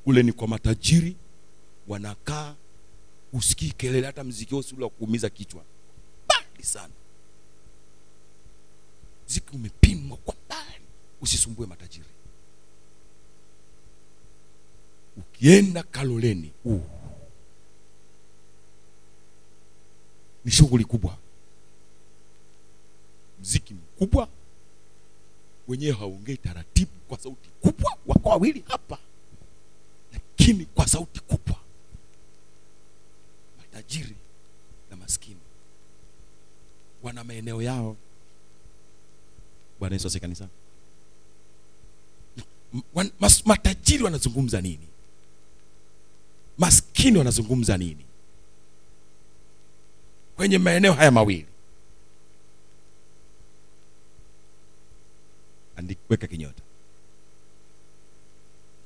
[0.04, 1.16] Kule ni kwa matajiri
[1.88, 2.56] wanakaa
[3.34, 5.64] usikii kelele hata mziki wao ule wa kuumiza kichwa.
[6.28, 6.94] Bali sana.
[9.30, 10.86] Mziki umepimwa kwa mbali.
[11.22, 12.06] Usisumbue matajiri.
[15.18, 16.82] Ukienda kaloleni uh,
[20.46, 21.18] ni shughuli kubwa
[23.42, 24.28] mziki mkubwa
[25.68, 28.98] wenyewe haongei taratibu kwa sauti kubwa wako wawili hapa
[30.14, 31.56] lakini kwa sauti kubwa
[33.58, 34.16] matajiri
[34.90, 35.38] na maskini
[37.04, 37.96] wana maeneo yao.
[39.80, 40.48] Bwana yesu kanisa.
[42.96, 44.88] Mas- matajiri wanazungumza nini?
[46.58, 48.06] Maskini wanazungumza nini?
[50.36, 51.46] Kwenye maeneo haya mawili
[55.82, 56.62] Andi- weka kinyota.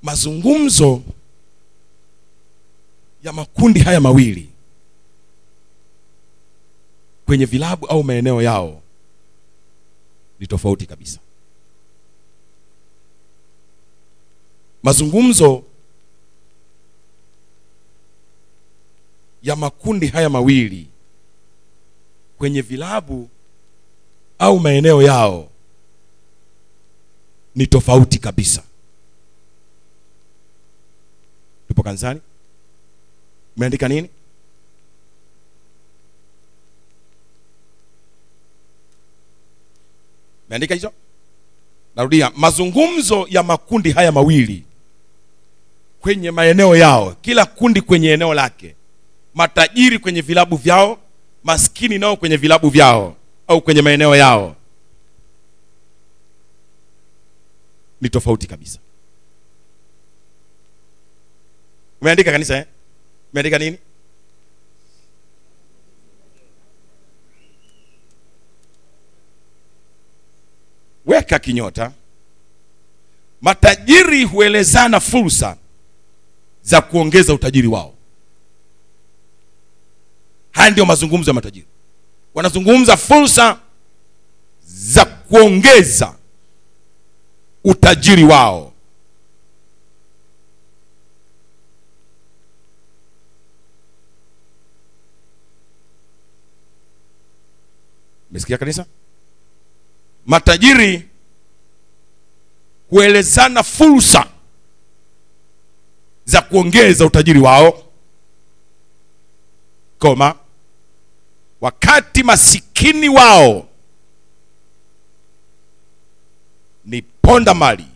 [0.01, 1.01] Mazungumzo
[3.23, 4.49] ya makundi haya mawili
[7.25, 8.81] kwenye vilabu au maeneo yao
[10.39, 11.19] ni tofauti kabisa.
[14.83, 15.63] Mazungumzo
[19.43, 20.87] ya makundi haya mawili
[22.37, 23.29] kwenye vilabu
[24.39, 25.49] au maeneo yao
[27.55, 28.63] ni tofauti kabisa.
[31.67, 32.21] Tupo kanisani?
[33.57, 34.09] Umeandika nini?
[40.47, 40.91] Umeandika hicho
[41.95, 44.63] narudia mazungumzo ya makundi haya mawili
[46.01, 48.75] kwenye maeneo yao kila kundi kwenye eneo lake
[49.33, 50.97] matajiri kwenye vilabu vyao
[51.43, 53.15] maskini nao kwenye vilabu vyao
[53.47, 54.55] au kwenye maeneo yao
[58.01, 58.79] ni tofauti kabisa.
[62.01, 62.65] Umeandika kanisa eh?
[63.33, 63.77] umeandika nini?
[71.05, 71.91] Weka kinyota.
[73.41, 75.57] Matajiri huelezana fursa
[76.63, 77.93] za kuongeza utajiri wao.
[80.51, 81.65] Haya ndio mazungumzo ya matajiri.
[82.33, 83.59] Wanazungumza fursa
[84.67, 86.15] za kuongeza
[87.65, 88.71] utajiri wao.
[98.31, 98.85] Mesikia kanisa?
[100.25, 101.09] Matajiri
[102.89, 104.27] huelezana fursa
[106.25, 107.83] za kuongeza utajiri wao.
[109.99, 110.35] Koma
[111.61, 113.67] wakati masikini wao
[116.85, 117.87] ni ponda mali.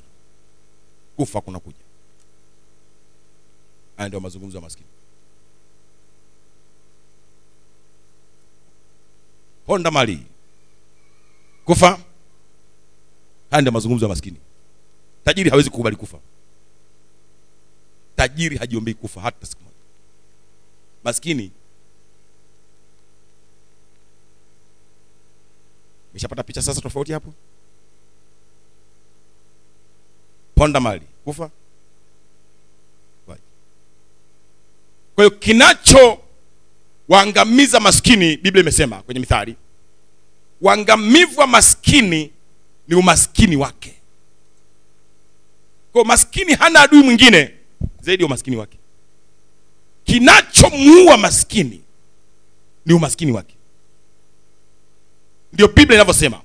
[1.15, 1.77] Kufa kuna kuja
[3.97, 4.87] haya ndio mazungumzo ya maskini.
[9.65, 10.25] Ponda mali.
[11.65, 11.99] Kufa.
[13.51, 14.37] Haya ndio mazungumzo ya maskini.
[15.23, 16.19] Tajiri hawezi kukubali kufa.
[18.15, 19.75] Tajiri hajiombei kufa hata siku moja.
[21.03, 21.51] Maskini.
[26.13, 27.33] Meshapata picha sasa tofauti hapo
[30.59, 31.01] ponda mali.
[31.25, 31.49] Kufa.
[35.15, 36.19] Kwa hiyo kinacho
[37.09, 39.55] waangamiza maskini biblia imesema kwenye mithali
[40.61, 42.31] uangamivu wa maskini
[42.87, 43.93] ni umaskini wake.
[45.91, 47.53] Kwa maskini hana adui mwingine
[48.01, 48.77] zaidi ya umaskini wake.
[50.03, 51.81] Kinachomuua maskini
[52.85, 53.55] ni umaskini wake.
[55.53, 56.41] Ndio biblia inavyosema.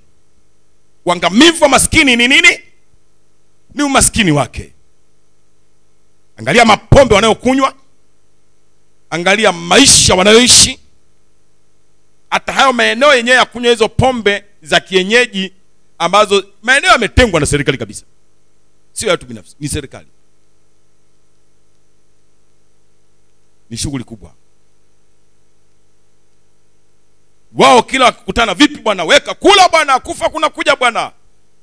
[1.06, 2.60] Uangamivu wa maskini ni nini
[3.74, 4.72] ni umaskini wake.
[6.36, 7.74] Angalia mapombe wanayokunywa
[9.10, 10.80] angalia maisha wanayoishi.
[12.30, 15.52] Hata hayo maeneo yenyewe ya kunywa hizo pombe za kienyeji
[15.98, 18.04] ambazo maeneo yametengwa na serikali kabisa.
[18.92, 20.06] Sio watu binafsi ni serikali.
[23.70, 24.32] Ni shughuli kubwa.
[27.54, 31.12] Wao kila wakikutana vipi bwana weka kula bwana kufa kuna kuja bwana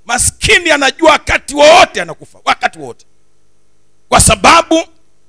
[0.06, 3.06] maskini anajua wakati wowote anakufa wakati wowote.
[4.10, 4.84] Kwa sababu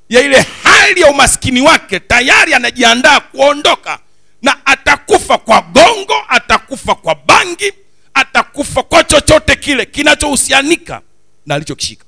[0.08, 3.98] ya ile hali ya umaskini wake tayari anajiandaa kuondoka
[4.42, 7.72] na atakufa kwa gongo atakufa kwa bangi
[8.14, 11.00] atakufa kwa chochote kile kinachohusianika
[11.46, 12.04] na alichokishika.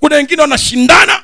[0.00, 1.22] Kuna wengine wanashindana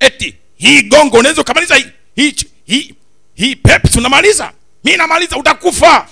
[0.00, 2.34] eti hii gongo unaweza ukamaliza hii hii
[2.66, 2.94] hii,
[3.34, 4.52] hii pepsi unamaliza
[4.84, 6.08] mi namaliza utakufa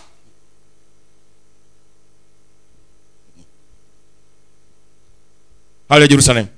[5.91, 6.49] hali Yerusalemu.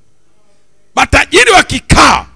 [0.95, 2.27] matajiri wakikaa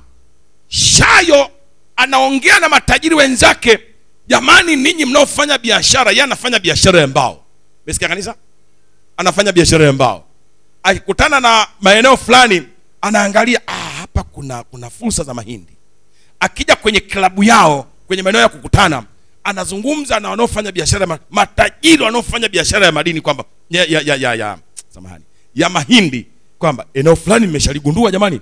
[0.68, 1.50] shayo
[1.96, 3.78] anaongea na matajiri wenzake
[4.26, 7.44] jamani ninyi mnaofanya biashara Yeye anafanya biashara ya mbao.
[7.86, 8.34] Mesikia kanisa?
[9.16, 10.24] Anafanya biashara ya mbao.
[10.82, 12.62] Akikutana na maeneo fulani
[13.00, 15.72] anaangalia ah, hapa kuna kuna fursa za mahindi.
[16.40, 19.04] Akija kwenye klabu yao kwenye maeneo ya kukutana
[19.44, 24.58] anazungumza na wanaofanya biashara matajiri wanaofanya biashara ya madini kwamba ya, ya, ya, ya, ya
[24.94, 25.24] samahani
[25.54, 26.26] ya mahindi
[26.58, 28.40] kwamba eneo fulani nimeshaligundua jamani.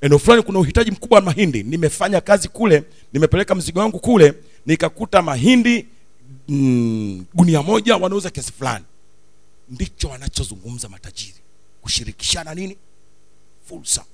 [0.00, 1.62] Eneo fulani kuna uhitaji mkubwa wa mahindi.
[1.62, 4.34] Nimefanya kazi kule nimepeleka mzigo wangu kule
[4.66, 5.86] nikakuta mahindi
[6.48, 8.84] mm, gunia moja wanauza kiasi fulani.
[9.70, 11.34] Ndicho wanachozungumza matajiri.
[11.82, 12.76] Kushirikishana nini?
[13.68, 14.04] Fursa.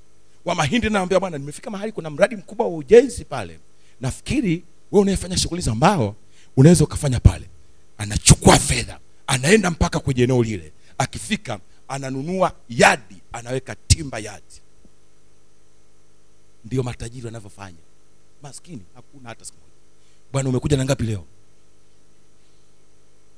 [0.44, 3.58] Wa mahindi naambia bwana nimefika mahali kuna mradi mkubwa wa ujenzi pale.
[4.00, 6.16] Nafikiri we unayefanya shughuli za mbao
[6.56, 7.44] unaweza ukafanya pale.
[7.98, 10.72] Anachukua fedha anaenda mpaka kwenye eneo lile.
[10.98, 11.58] Akifika
[11.92, 14.60] ananunua yadi anaweka timba yadi.
[16.64, 17.78] Ndio matajiri wanavyofanya.
[18.42, 19.72] Maskini hakuna hata siku moja.
[20.32, 21.24] Bwana umekuja na ngapi leo?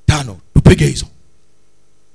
[0.05, 1.05] Tano tupige hizo.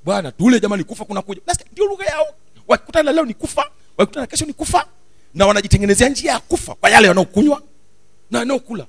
[0.05, 1.41] Bwana tule jamani kufa kuna kuja
[1.73, 2.27] ndio lugha yao.
[2.69, 4.87] Wakikutana leo ni kufa wakikutana kesho ni kufa.
[5.35, 7.63] Na wanajitengenezea njia ya kufa kwa yale wanaokunywa
[8.31, 8.87] na wanaokula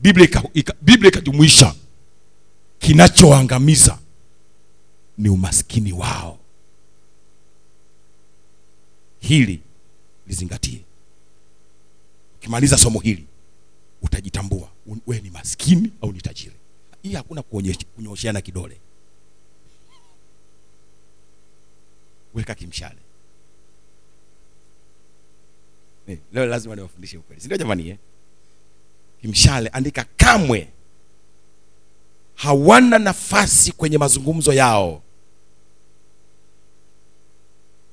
[0.00, 1.74] biblia ika- ika- biblia ikajumuisha.
[2.78, 3.98] Kinachoangamiza
[5.18, 6.38] ni umaskini wao.
[9.20, 9.60] Hili
[10.26, 10.80] lizingatie.
[12.36, 13.26] Ukimaliza somo hili
[14.02, 14.68] utajitambua.
[15.06, 16.54] Wewe ni maskini au ni tajiri?
[17.02, 17.42] Hii hakuna
[17.96, 18.80] kunyosheana kidole.
[22.34, 22.98] Weka kimshale.
[26.06, 27.40] Eh, leo lazima niwafundishe ukweli.
[27.40, 27.98] Sindio jamani eh?
[29.22, 30.68] Kimshale andika kamwe
[32.34, 35.02] hawana nafasi kwenye mazungumzo yao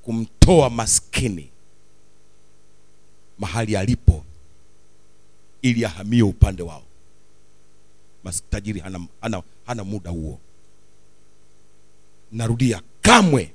[0.02, 1.50] kumtoa maskini
[3.40, 4.24] mahali alipo
[5.62, 6.84] ili ahamie upande wao.
[8.50, 10.40] Tajiri hana, hana, hana muda huo.
[12.32, 13.52] Narudia kamwe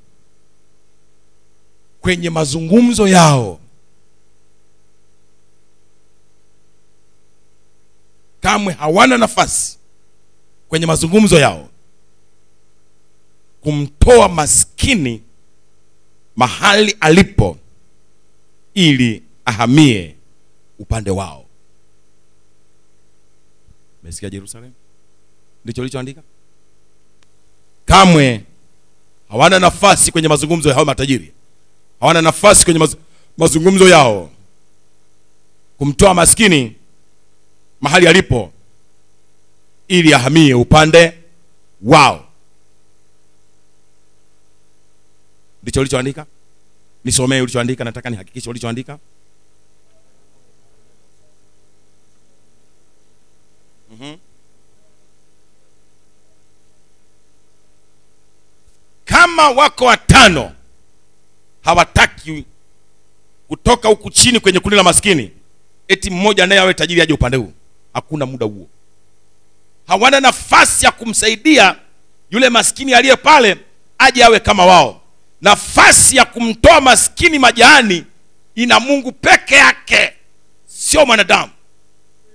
[2.01, 3.61] kwenye mazungumzo yao
[8.41, 9.79] kamwe hawana nafasi
[10.69, 11.69] kwenye mazungumzo yao
[13.61, 15.23] kumtoa maskini
[16.37, 17.59] mahali alipo
[18.75, 20.15] ili ahamie
[20.79, 21.45] upande wao.
[24.03, 24.73] Mesikia jerusalem?
[25.65, 26.23] Ndicho lichoandika
[27.87, 28.45] kamwe
[29.29, 31.33] hawana nafasi kwenye mazungumzo ya hao matajiri.
[32.01, 32.95] Hawana nafasi kwenye maz,
[33.39, 34.31] mazungumzo yao
[35.79, 36.77] kumtoa maskini
[37.81, 38.53] mahali alipo
[39.89, 41.13] ili ahamie upande
[41.83, 42.27] wao.
[45.63, 46.27] Ndicho ulichoandika?
[47.05, 48.99] Nisomee ulichoandika nataka nihakikishe ulichoandika.
[53.91, 54.17] Mhm.
[59.05, 60.53] kama wako watano
[61.63, 62.45] hawataki
[63.49, 65.31] kutoka huku chini kwenye kundi la maskini
[65.89, 67.53] eti mmoja naye awe tajiri aje upande huu
[67.95, 68.67] hakuna muda huo.
[69.87, 71.77] Hawana nafasi ya kumsaidia
[72.31, 73.57] yule maskini aliye pale
[73.99, 75.01] aje awe kama wao.
[75.41, 78.05] Nafasi ya kumtoa maskini majaani
[78.55, 80.13] ina mungu peke yake
[80.67, 81.51] sio mwanadamu.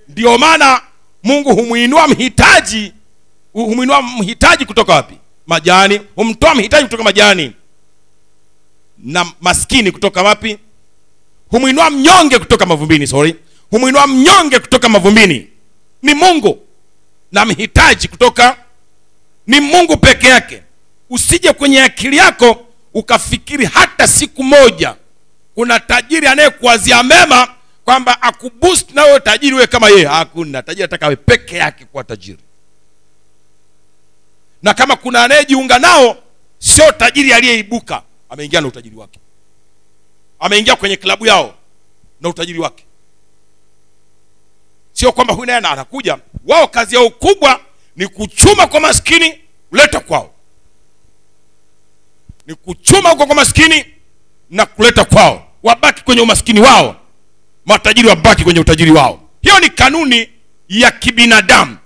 [0.08, 0.80] Ndio maana
[1.22, 2.92] mungu humwinua mhitaji
[3.52, 5.14] humwinua mhitaji kutoka wapi?
[5.46, 6.00] Majani.
[6.16, 7.52] Humtoa mhitaji kutoka majani
[8.98, 10.58] na maskini kutoka wapi?
[11.48, 13.34] Humwinua mnyonge kutoka mavumbini sorry
[13.70, 15.48] humwinua mnyonge kutoka mavumbini.
[16.02, 16.62] Ni mungu.
[17.32, 18.56] Na mhitaji kutoka.
[19.46, 20.62] Ni mungu peke yake.
[21.10, 24.96] Usije kwenye akili yako ukafikiri hata siku moja
[25.54, 27.48] kuna tajiri anayekuwazia mema
[27.84, 30.06] kwamba akuboost wewe tajiri we kama yeye.
[30.06, 32.38] Hakuna tajiri atakawe peke yake kuwa tajiri.
[34.62, 36.16] Na kama kuna anayejiunga nao
[36.58, 38.02] sio tajiri aliyeibuka.
[38.28, 39.18] Ameingia na utajiri wake.
[40.40, 41.54] Ameingia kwenye klabu yao
[42.20, 42.84] na utajiri wake
[44.96, 46.18] sio kwamba huyu naye anakuja.
[46.46, 47.60] Wao kazi yao kubwa
[47.96, 49.38] ni kuchuma kwa maskini
[49.70, 50.30] kuleta kwao.
[52.46, 53.84] Ni kuchuma huko kwa maskini
[54.50, 55.48] na kuleta kwao.
[55.62, 56.96] Wabaki kwenye umaskini wao.
[57.66, 59.20] Matajiri wabaki kwenye utajiri wao.
[59.42, 60.28] Hiyo ni kanuni
[60.68, 61.76] ya kibinadamu.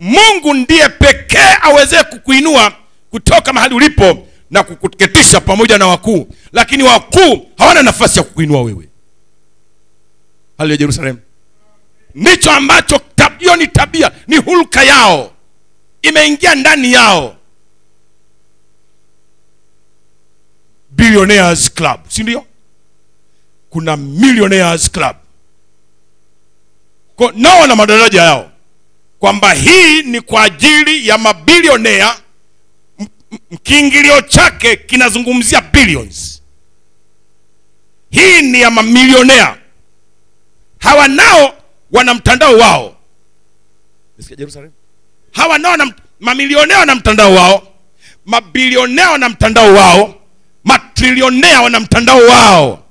[0.00, 2.72] Mungu ndiye pekee awezee kukuinua
[3.10, 6.28] kutoka mahali ulipo na kukuketisha pamoja na wakuu.
[6.52, 8.88] Lakini wakuu hawana nafasi ya kukuinua wewe.
[10.58, 11.18] Haleluya jerusalemu
[12.18, 13.00] ndicho ambacho
[13.38, 15.32] hiyo ni tabia ni hulka yao.
[16.02, 17.36] Imeingia ndani yao.
[20.90, 22.46] Billionaires club si ndio?
[23.70, 25.16] Kuna millionaires club.
[27.34, 28.50] Nao wana madaraja yao.
[29.18, 32.16] Kwamba hii ni kwa ajili ya mabilionea
[33.62, 36.42] kiingilio chake kinazungumzia billions.
[38.10, 39.56] Hii ni ya mamilionea
[40.78, 41.57] hawa nao
[41.92, 42.96] wana mtandao wao.
[44.18, 44.70] Nisikia Jerusalem?
[45.32, 47.62] hawa nao wana, mamilionea wana mtandao wao
[48.26, 50.14] mabilionea wana mtandao wao
[50.64, 52.84] matrilionea wana mtandao wao.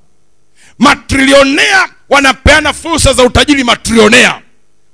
[0.80, 4.42] Matrilionea wanapeana fursa za utajiri matrilionea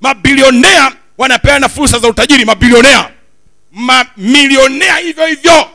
[0.01, 3.09] mabilionea wanapeana fursa za utajiri mabilionea.
[3.71, 5.69] Mamilionea hivyo hivyo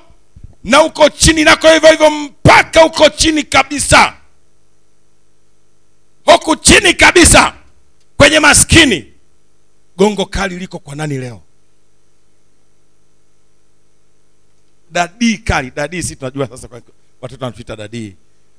[0.65, 4.13] na uko chini nako hivyo hivyo mpaka uko chini kabisa.
[6.25, 7.53] Huku chini kabisa
[8.19, 9.13] kwenye maskini
[9.97, 11.43] gongo kali liko kwa nani leo?
[14.91, 15.71] Dadii kali.
[15.71, 16.69] Dadii si tunajua sasa
[17.21, 18.15] watoto wanatuita dadii.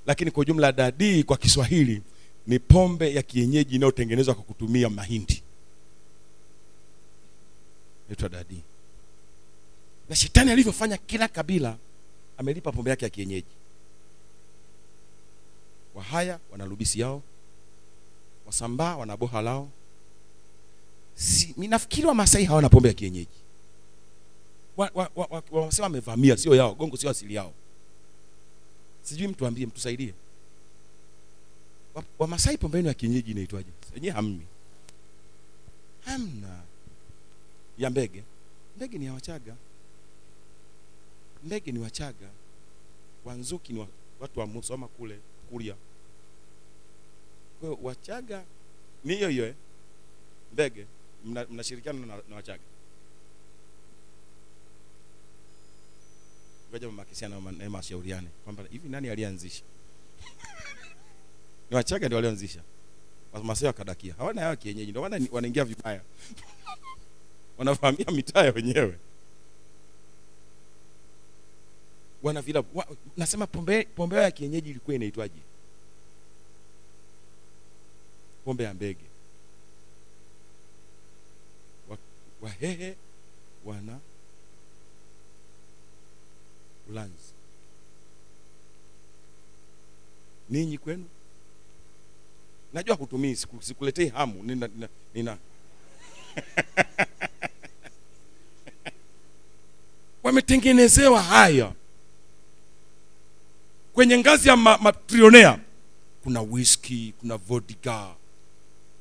[0.06, 2.02] Lakini kwa ujumla dadii kwa kiswahili
[2.48, 5.44] ni pombe ya kienyeji inayotengenezwa kwa kutumia mahindi.
[8.08, 8.62] Inaitwa dadii.
[10.10, 11.78] Na shetani alivyofanya kila kabila
[12.38, 13.48] amelipa pombe yake ya kienyeji.
[15.96, 17.22] Wahaya wana lubisi yao
[18.50, 19.70] wasambaa wana boha lao.
[21.16, 23.28] Si, nafikiri wamasai hawana pombe ya kienyeji.
[24.78, 27.54] Wamasai wa, wa, wa, wa, wamevamia sio yao gongo sio asili yao.
[29.02, 30.14] Sijui mtu ambie mtusaidie.
[31.94, 33.70] Wa- wamasai pombe yenu ya kienyeji inaitwaje?
[33.94, 34.46] Wenyewe hamni,
[36.06, 36.62] hamna.
[37.78, 38.24] Ya mbege.
[38.78, 39.56] Mbege ni ya wachaga.
[41.44, 42.28] Mbege ni wachaga.
[43.26, 43.88] Wanzuki ni wa,
[44.20, 45.20] watu wa musoma kule
[45.50, 45.76] kuria
[47.60, 48.44] kwa wachaga
[49.04, 49.56] ni hiyo hiyo eh?
[50.54, 50.86] mbege
[51.26, 52.64] mna- mnashirikiana na, na wachaga?
[56.70, 59.64] Ngoja mama Kisiana na Neema ashauriane kwamba hivi nani alianzisha?
[61.70, 62.62] Ni wachaga ndio walioanzisha.
[63.34, 64.14] Wamasai wakadakia.
[64.18, 66.02] Hawana yao kienyeji ndio maana wanaingia vibaya.
[67.58, 68.98] Wanafahamia mitaa wenyewe.
[72.24, 72.88] Wana vilabu wa,
[73.18, 75.40] nasema pombe pombe ya kienyeji ilikuwa inaitwaje
[78.50, 79.06] pombe ya mbege.
[82.42, 82.96] Wahehe
[83.66, 84.00] wana
[86.90, 87.34] ulanzi.
[90.50, 91.06] Ninyi kwenu?
[92.74, 94.44] Najua hutumii sikuletei hamu.
[94.44, 95.38] Nina, nina, nina.
[100.24, 101.74] wametengenezewa haya.
[103.94, 105.60] Kwenye ngazi ya ma- matrionea
[106.24, 108.16] kuna whisky kuna vodka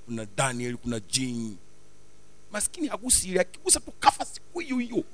[0.08, 1.56] kuna daniel kuna jin
[2.52, 5.04] maskini hagusi ile akigusa tu kafa siku hiyo hiyo.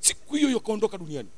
[0.00, 1.28] Siku hiyo hiyo kaondoka duniani.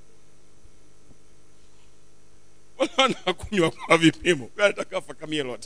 [2.78, 4.50] Wanakunywa anakunywa kwa vipimo.
[4.56, 5.58] Atakafa kamie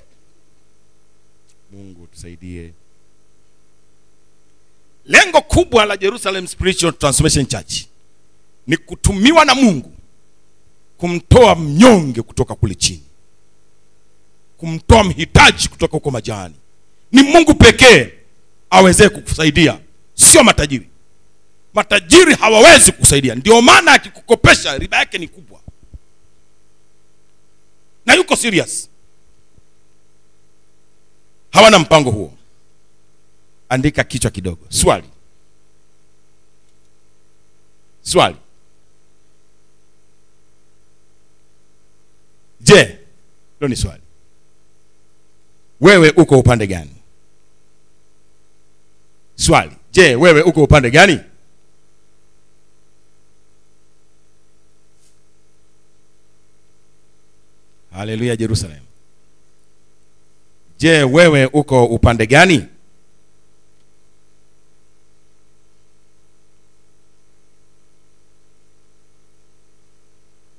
[1.72, 2.72] mungu tusaidie.
[5.04, 7.84] Lengo kubwa la jerusalem spiritual transformation church
[8.66, 9.92] ni kutumiwa na mungu
[10.96, 13.07] kumtoa mnyonge kutoka kule chini
[14.58, 16.54] kumtoa mhitaji kutoka huko majani.
[17.12, 18.12] Ni mungu pekee
[18.70, 19.80] awezee kukusaidia
[20.14, 20.88] sio matajiri.
[21.74, 23.34] Matajiri hawawezi kukusaidia.
[23.34, 25.60] Ndio maana akikukopesha riba yake ni kubwa.
[28.06, 28.88] Na yuko serious.
[31.50, 32.32] Hawana mpango huo.
[33.68, 34.66] Andika kichwa kidogo.
[34.68, 35.08] Swali.
[38.02, 38.36] Swali.
[42.60, 42.98] Je
[43.58, 44.02] hilo ni swali
[45.80, 46.90] wewe uko upande gani?
[49.36, 49.70] Swali.
[49.92, 51.20] Je wewe uko upande gani?
[57.90, 58.82] Haleluya jerusalem.
[60.78, 62.66] Je wewe uko upande gani?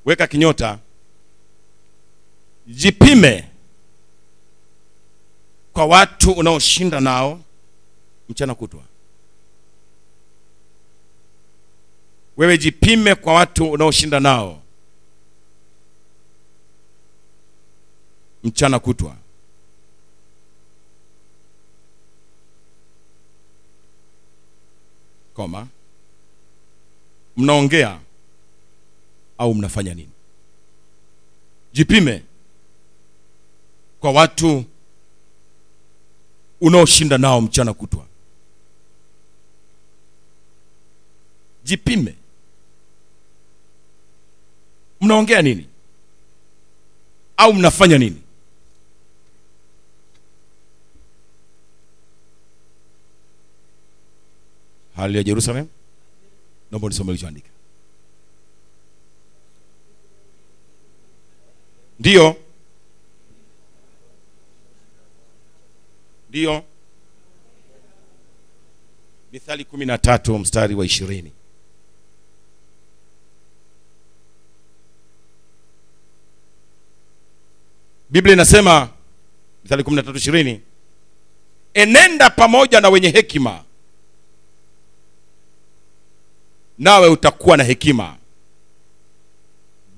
[0.06, 0.80] Weka kinyota.
[2.68, 3.49] Jipime
[5.74, 7.40] kwa watu unaoshinda nao
[8.30, 8.84] mchana kutwa.
[12.38, 14.62] Wewe jipime kwa watu unaoshinda nao
[18.44, 19.16] mchana kutwa.
[25.34, 25.68] Koma.
[27.38, 28.00] Mnaongea
[29.38, 30.10] au mnafanya nini?
[31.74, 32.24] Jipime
[34.00, 34.64] kwa watu
[36.62, 38.06] unaoshinda nao mchana kutwa.
[41.64, 42.16] Jipime.
[45.02, 45.68] Mnaongea nini?
[47.38, 48.22] Au mnafanya nini?
[54.96, 55.68] Hali ya jerusalem?
[56.72, 57.50] Naomba nisome ulichoandika.
[62.00, 62.36] ndiyo
[66.30, 66.64] ndiyo
[69.32, 71.32] mithali kumi na tatu mstari wa ishirini.
[78.10, 78.90] Biblia inasema
[79.64, 80.62] mithali kumi na tatu ishirini
[81.74, 83.64] enenda pamoja na wenye hekima
[86.78, 88.16] nawe utakuwa na hekima.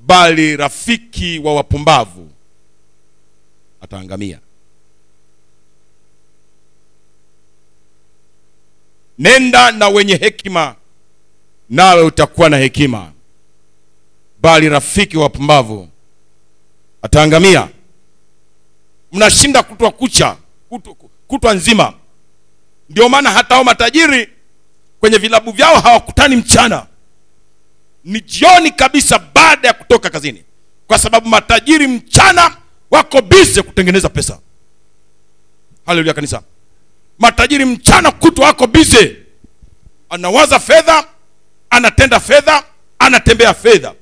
[0.06, 2.30] Bali rafiki wa wapumbavu
[3.82, 4.40] ataangamia
[9.22, 10.76] nenda na wenye hekima
[11.70, 13.12] nawe utakuwa na hekima.
[14.42, 15.90] Bali rafiki wa pumbavu
[17.02, 17.68] ataangamia.
[19.12, 20.38] Mnashinda kutwa kucha
[21.28, 21.94] kutwa, nzima.
[22.90, 24.30] Ndio maana hata hao matajiri
[25.00, 26.86] kwenye vilabu vyao hawakutani mchana.
[28.04, 30.44] Ni jioni kabisa baada ya kutoka kazini.
[30.88, 32.58] Kwa sababu matajiri mchana
[32.92, 34.40] wako bize kutengeneza pesa.
[35.86, 36.42] Haleluya kanisa
[37.22, 39.16] matajiri mchana kutwa wako bize
[40.10, 41.06] anawaza fedha
[41.70, 42.64] anatenda fedha
[43.00, 43.94] anatembea fedha.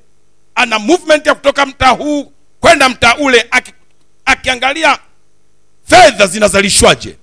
[0.54, 3.72] Ana movement ya kutoka mtaa huu kwenda mtaa ule aki,
[4.24, 4.98] akiangalia
[5.86, 7.16] fedha zinazalishwaje.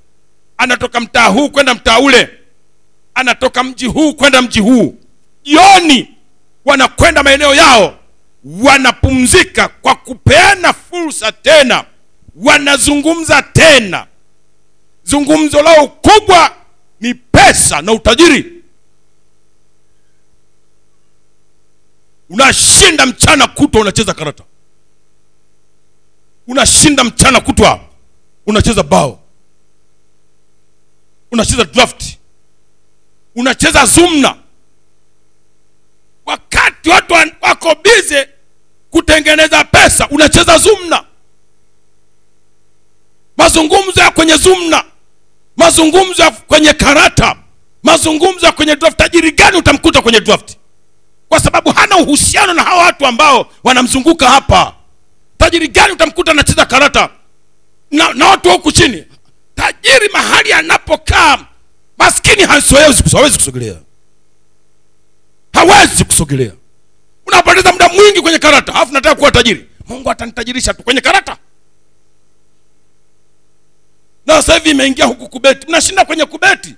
[0.58, 2.30] Anatoka mtaa huu kwenda mtaa ule
[3.14, 4.98] anatoka mji huu kwenda mji huu.
[5.44, 6.16] Jioni
[6.66, 8.00] wanakwenda maeneo yao
[8.64, 11.84] wanapumzika kwa kupeana fursa tena
[12.36, 14.08] wanazungumza tena
[15.08, 16.56] zungumzo lao kubwa
[17.00, 18.54] ni pesa na utajiri.
[22.30, 24.44] Unashinda mchana kutwa unacheza karata.
[26.48, 27.80] Unashinda mchana kutwa
[28.48, 29.20] unacheza bao.
[31.32, 32.04] Unacheza draft.
[33.36, 34.36] Unacheza zumna.
[36.26, 38.30] Wakati watu wako bize
[38.92, 41.04] kutengeneza pesa unacheza zumna.
[43.38, 44.84] Mazungumzo ya kwenye zumna
[45.58, 47.36] mazungumzo ya kwenye karata
[47.84, 50.58] mazungumzo ya kwenye draft tajiri gani utamkuta kwenye draft?
[51.30, 54.74] Kwa sababu hana uhusiano na hawa watu ambao wanamzunguka hapa.
[55.38, 57.10] Tajiri gani utamkuta anacheza karata?
[57.92, 59.04] Na, na watu huku chini.
[59.56, 61.38] Tajiri mahali anapokaa
[61.98, 63.76] maskini hawezi kusogelea.
[65.54, 66.52] Hawezi kusogelea.
[67.28, 69.68] Unapoteza muda mwingi kwenye karata alafu nataka kuwa tajiri.
[69.88, 71.38] Mungu atanitajirisha tu kwenye karata
[74.28, 75.68] na sasa hivi imeingia huku kubeti.
[75.68, 76.76] Mnashinda kwenye kubeti.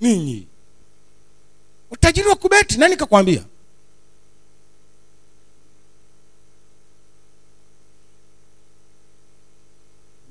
[0.00, 0.46] Ninyi.
[1.90, 3.44] Utajiri wa kubeti nani kakwambia?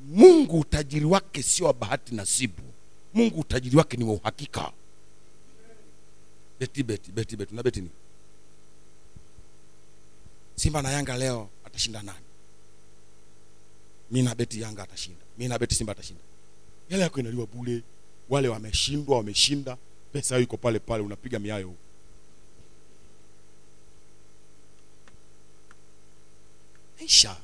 [0.05, 2.61] Mungu utajiri wake sio wa bahati nasibu.
[3.13, 4.71] Mungu utajiri wake ni wa uhakika.
[6.59, 7.53] Beti beti beti beti.
[7.53, 7.89] Una beti ni
[10.55, 12.25] simba na yanga leo atashinda nani
[14.11, 15.21] mi nabeti yanga atashinda.
[15.37, 16.21] Mi nabeti simba atashinda.
[16.89, 17.83] Hela yako inaliwa bule
[18.29, 19.77] wale wameshindwa wameshinda.
[20.13, 21.73] Pesa yao iko pale pale unapiga miayo
[26.99, 27.37] maisha.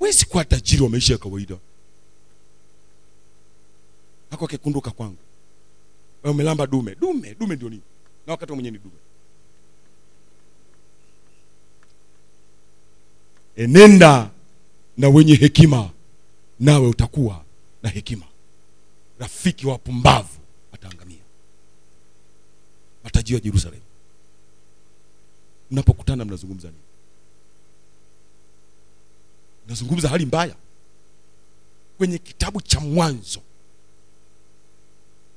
[0.00, 1.56] Wezi kuwa tajiri wa maisha ya kawaida.
[4.30, 5.16] Ako akikunduka kwangu.
[6.24, 6.94] Umelamba dume.
[6.94, 7.82] Dume dume ndio nini?
[8.26, 8.94] Na wakati mwenyewe ni dume.
[13.56, 14.30] Enenda
[15.00, 15.90] na wenye hekima
[16.60, 17.44] nawe utakuwa
[17.82, 18.26] na hekima.
[19.18, 20.38] Rafiki wa pumbavu
[20.72, 21.22] ataangamia.
[23.04, 23.82] Matajio ya jerusalemu.
[25.70, 26.80] Mnapokutana mnazungumza nini?
[29.66, 30.54] Mnazungumza hali mbaya.
[31.98, 33.40] Kwenye kitabu cha mwanzo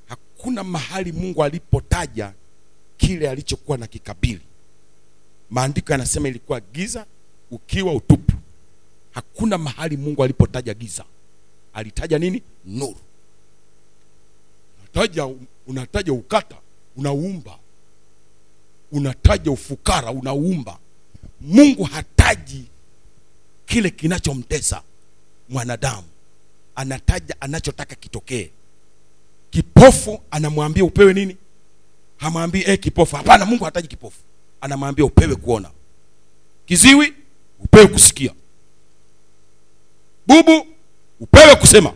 [0.07, 2.33] hakuna mahali mungu alipotaja
[2.97, 4.41] kile alichokuwa na kikabili.
[5.49, 7.05] Maandiko yanasema ilikuwa giza
[7.51, 8.33] ukiwa utupu
[9.13, 11.05] hakuna mahali mungu alipotaja giza.
[11.73, 12.41] Alitaja nini?
[12.65, 12.95] Nuru.
[14.79, 15.35] Unataja
[15.67, 16.55] unataja ukata
[16.95, 17.59] unauumba
[18.91, 20.77] unataja ufukara unauumba
[21.41, 22.65] mungu hataji
[23.65, 24.81] kile kinachomtesa
[25.49, 26.03] mwanadamu.
[26.75, 28.49] Anataja anachotaka kitokee.
[29.49, 31.37] Kipofu anamwambia upewe nini?
[32.17, 33.15] Hamwambii eh, kipofu.
[33.15, 34.19] Hapana mungu hataji kipofu.
[34.61, 35.71] Anamwambia upewe kuona.
[36.65, 37.13] Kiziwi
[37.59, 38.33] upewe kusikia
[40.27, 40.67] bubu
[41.19, 41.93] upewe kusema.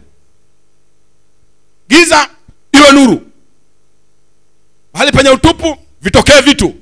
[1.89, 2.29] Giza
[2.71, 3.21] iwe nuru.
[4.93, 6.75] Mahali penye utupu vitokee vitu.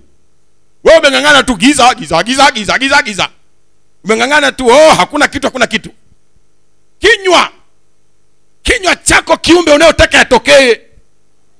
[0.83, 3.29] Wewe umeng'ang'ana tu giza giza giza giza giza giza.
[4.03, 5.89] Umeng'ang'ana tu oh hakuna kitu hakuna kitu.
[6.99, 7.51] Kinywa.
[8.63, 10.79] Kinywa chako kiumbe unayotaka yatokee.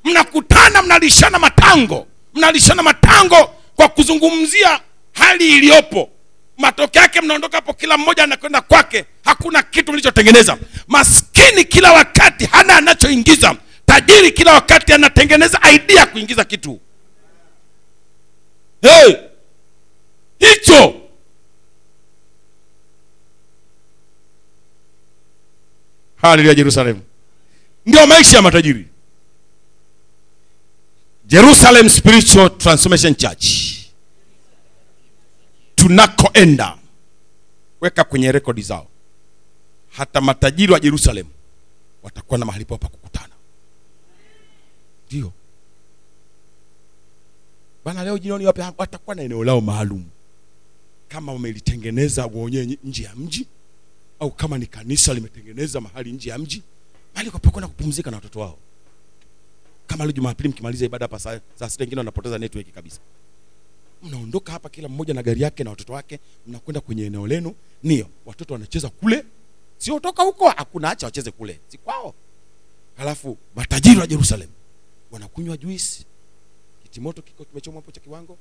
[0.03, 2.07] Mnakutana mnalishana matango.
[2.33, 4.79] Mnalishana matango kwa kuzungumzia
[5.13, 6.09] hali iliyopo
[6.57, 9.05] matokeo yake mnaondoka hapo kila mmoja anakwenda kwake.
[9.25, 10.57] Hakuna kitu mlichotengeneza.
[10.87, 13.55] Maskini kila wakati hana anachoingiza.
[13.85, 16.79] Tajiri kila wakati anatengeneza idea ya kuingiza kitu.
[18.81, 19.15] Hey!
[20.39, 21.01] hicho!
[26.15, 27.01] Haleluya jerusalemu.
[27.85, 28.85] Ndio maisha ya matajiri.
[31.25, 33.45] Jerusalem spiritual transformation church
[35.85, 36.77] tunakoenda.
[37.81, 38.87] Weka kwenye rekodi zao.
[39.89, 41.29] Hata matajiri wa Yerusalemu
[42.03, 43.33] watakuwa na mahali pao pa kukutana.
[45.07, 45.31] Ndio.
[47.85, 50.05] Bana leo jioni wape watakuwa na eneo lao maalum.
[51.07, 53.47] Kama wamelitengeneza wenyewe nje ya mji
[54.19, 56.61] au kama ni kanisa limetengeneza mahali nje ya mji
[57.13, 58.57] mahali kwa kwenda kupumzika na watoto wao.
[59.87, 62.99] Kama leo jumapili mkimaliza ibada hapa saa sita wengine wanapoteza network kabisa
[64.05, 67.55] mnaondoka hapa kila mmoja na gari yake na watoto wake mnakwenda kwenye eneo lenu.
[67.83, 69.25] Nio watoto wanacheza kule.
[69.77, 71.59] Siotoka huko hakuna acha wacheze kule.
[71.67, 72.13] Si kwao.
[72.97, 74.49] Halafu matajiri wa jerusalem
[75.11, 76.05] wanakunywa juisi.
[76.83, 78.37] Kitimoto kiko kimechomwa hapo cha kiwango.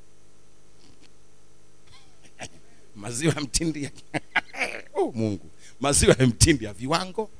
[2.96, 3.90] Maziwa ya mtindi ya
[4.94, 5.46] oh, mungu.
[5.80, 7.30] Maziwa ya mtindi ya viwango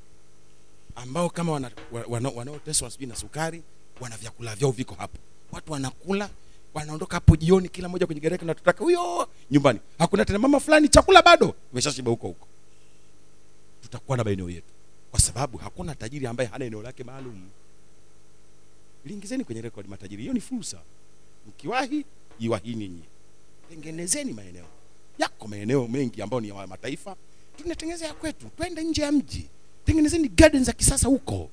[0.96, 3.62] ambao kama wanaoteswa wana, wana, wana sijui na sukari
[4.00, 5.18] wana vyakula vyao viko hapo.
[5.52, 6.30] Watu wanakula
[6.74, 9.80] wanaondoka hapo jioni kila mmoja kwenye gari yake na tutaka huyo nyumbani.
[9.98, 11.54] Hakuna tena mama fulani chakula bado.
[11.72, 12.46] Imeshashiba huko huko.
[13.82, 14.66] Tutakuwa na maeneo yetu.
[15.10, 17.48] Kwa sababu hakuna tajiri ambaye hana eneo lake maalum.
[19.04, 20.22] Liingizeni kwenye rekodi matajiri.
[20.22, 20.78] Hiyo ni fursa.
[21.48, 22.04] Mkiwahi
[22.38, 23.02] iwahi ninyi.
[23.70, 24.66] Tengenezeni maeneo.
[25.18, 27.16] Yako maeneo mengi ambayo ni ya mataifa.
[27.56, 28.46] Tunatengeneza ya kwetu.
[28.56, 29.48] Twende nje ya mji.
[29.84, 31.50] Tengenezeni garden za kisasa huko.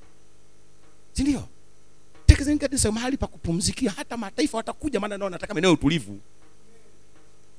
[1.12, 1.48] Si ndio
[2.34, 3.90] tengenezeni garden za mahali pa kupumzikia.
[3.90, 6.20] Hata mataifa watakuja maana nao wanataka maeneo utulivu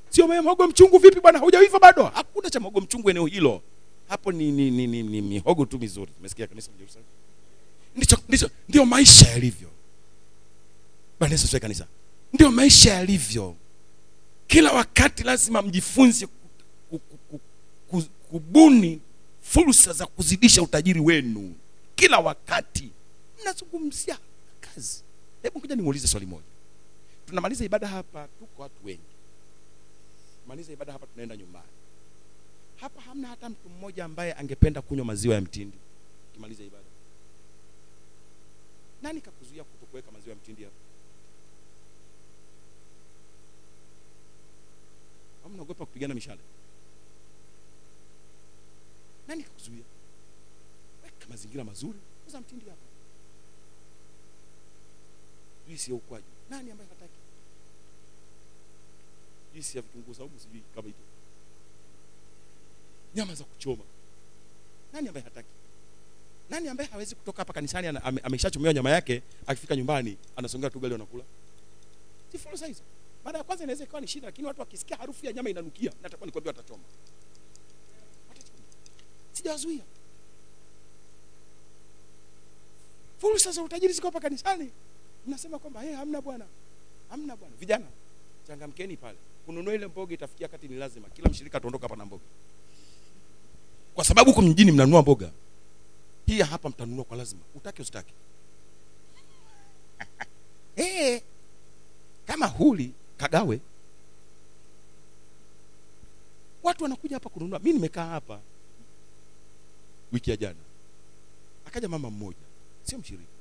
[0.09, 2.03] sio mhogo mchungu vipi bwana hujaiva bado?
[2.03, 3.61] Hakuna cha mhogo mchungu eneo hilo.
[4.09, 6.11] Hapo ni, ni, ni, ni, ni mihogo tu mizuri.
[6.19, 7.05] Umesikia kanisa Jerusalem
[7.95, 9.69] ndicho ndicho ndio maisha yalivyo.
[11.19, 11.87] Bwana Yesu kanisa.
[12.33, 13.55] Ndio maisha yalivyo.
[14.47, 17.39] Kila wakati lazima mjifunze ku- ku- ku-
[17.89, 18.99] ku- kubuni
[19.41, 21.55] fursa za kuzidisha utajiri wenu.
[21.95, 22.89] Kila wakati.
[23.41, 24.17] Mnazungumzia
[24.75, 25.03] kazi.
[25.43, 26.43] Hebu ngoja nimuulize swali moja.
[27.25, 29.01] Tunamaliza ibada hapa tuko watu wengi.
[30.47, 31.67] Maliza ibada hapa tunaenda nyumbani.
[32.75, 35.77] Hapa hamna hata mtu mmoja ambaye angependa kunywa maziwa ya mtindi
[36.33, 36.83] kimaliza ibada.
[39.01, 40.75] Nani kakuzuia kutokuweka maziwa ya mtindi hapa?
[45.43, 46.41] Au mnaogopa kupigana mishale?
[49.27, 49.83] Nani kakuzuia?
[51.03, 52.81] Weka mazingira mazuri uza mtindi hapa
[55.67, 56.25] juisi ya ukwaju.
[56.49, 57.13] Nani ambaye hataki?
[59.53, 60.97] Juisi ya vitunguu saumu sijui kama ito
[63.15, 63.83] nyama za kuchoma.
[64.93, 65.47] Nani ambaye hataki?
[66.49, 70.95] Nani ambaye hawezi kutoka hapa kanisani ame- ameshachomewa nyama yake akifika nyumbani anasongea tu gali
[70.95, 71.23] anakula
[72.31, 72.81] si fursa hizo
[73.25, 76.25] mara ya kwanza inaweza ikawa ni shida lakini watu wakisikia harufu ya nyama inanukia natakuwa
[76.25, 76.83] nikwambia watachoma.
[79.33, 79.83] Sijawazuia.
[83.17, 84.71] Fursa za utajiri ziko hapa kanisani
[85.27, 86.45] mnasema kwamba hey, hamna bwana.
[87.09, 87.55] Hamna bwana.
[87.55, 87.85] Vijana
[88.47, 89.17] changamkeni pale.
[89.45, 91.09] Kununua ile mboga itafikia kati ni lazima.
[91.09, 92.23] Kila mshirika ataondoka hapa na mboga.
[93.95, 95.31] Kwa sababu huko mjini mnanunua mboga
[96.25, 97.41] pia hapa mtanunua kwa lazima.
[97.55, 98.13] Utake usitake
[100.75, 101.19] hey,
[102.27, 103.59] kama huli kagawe.
[106.63, 107.59] Watu wanakuja hapa kununua.
[107.59, 108.39] Mi nimekaa hapa
[110.11, 110.59] wiki ya jana.
[111.67, 112.37] Akaja mama mmoja
[112.83, 113.32] sio mshiriki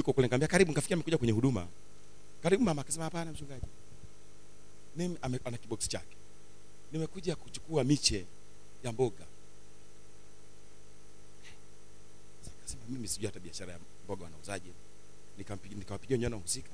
[0.00, 0.68] yuko kule nikamwambia karibu.
[0.70, 1.66] Nikafikia amekuja kwenye huduma.
[2.42, 2.82] Karibu mama.
[2.82, 3.66] Akasema hapana mchungaji.
[4.96, 6.16] Mimi ana kiboksi chake.
[6.92, 8.26] Nimekuja kuchukua miche
[8.84, 9.24] ya mboga.
[12.88, 14.70] Mimi sijui hata biashara ya mboga wanauzaje.
[15.38, 16.70] Nikampigia nikawapigia nyana husika.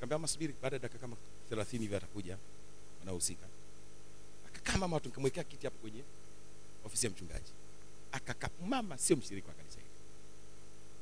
[0.00, 1.16] kaambia ama subiri baada ya dakika kama
[1.50, 2.38] 30 hivi atakuja
[3.00, 3.46] wanahusika
[4.46, 6.02] akakaa mama watu nikamwekea kiti hapo kwenye
[6.84, 7.52] ofisi ya mchungaji.
[8.12, 9.90] Akakaa mama sio mshiriki wa kanisa hili.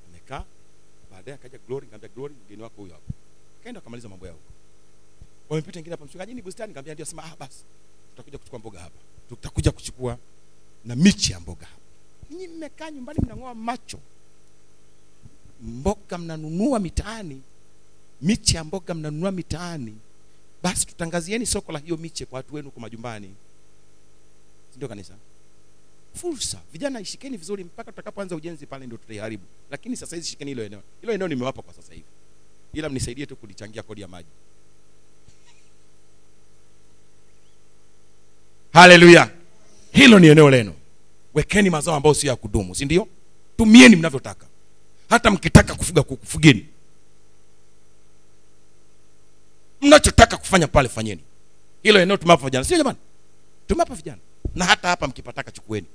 [0.09, 0.45] Amekaa
[1.25, 3.13] baadaye akaja glory nikamwambia glory mgeni wako huyo hapo.
[3.63, 4.39] Kaenda akamaliza mambo yao.
[5.49, 6.69] Wamepita wengine hapa mchungaji ni bustani.
[6.69, 7.65] Nikamwambia ndio sema ah basi
[8.11, 8.99] tutakuja kuchukua mboga hapa.
[9.29, 10.19] Tutakuja kuchukua
[10.85, 11.81] na michi ya mboga hapa.
[12.31, 13.99] Ninyi mmekaa nyumbani mnang'oa macho.
[15.63, 17.43] Mboga mnanunua mitaani
[18.23, 19.97] miche ya mboga mnanunua mitaani.
[20.63, 23.35] Basi tutangazieni soko la hiyo miche kwa watu wenu kwa majumbani.
[24.71, 25.15] Si ndio kanisa
[26.15, 26.61] fursa.
[26.73, 30.83] Vijana ishikeni vizuri mpaka tutakapoanza ujenzi pale ndio tutaiharibu lakini sasa hizi shikeni hilo eneo.
[31.01, 32.07] Hilo eneo nimewapa kwa sasa hivi.
[32.73, 34.29] Ila mnisaidie tu kulichangia kodi ya maji.
[38.73, 39.31] Haleluya.
[39.93, 40.75] Hilo ni eneo lenu.
[41.35, 43.09] Wekeni mazao ambayo sio ya kudumu si ndio?
[43.57, 44.47] Tumieni mnavyotaka.
[45.11, 46.67] Hata mkitaka kufuga kuku fugeni
[49.81, 51.21] mnachotaka kufanya pale fanyeni.
[51.83, 52.99] Hilo eneo tumewapa vijana sio jamani?
[53.67, 54.19] Tumewapa vijana.
[54.55, 55.87] Na hata hapa mkipataka chukueni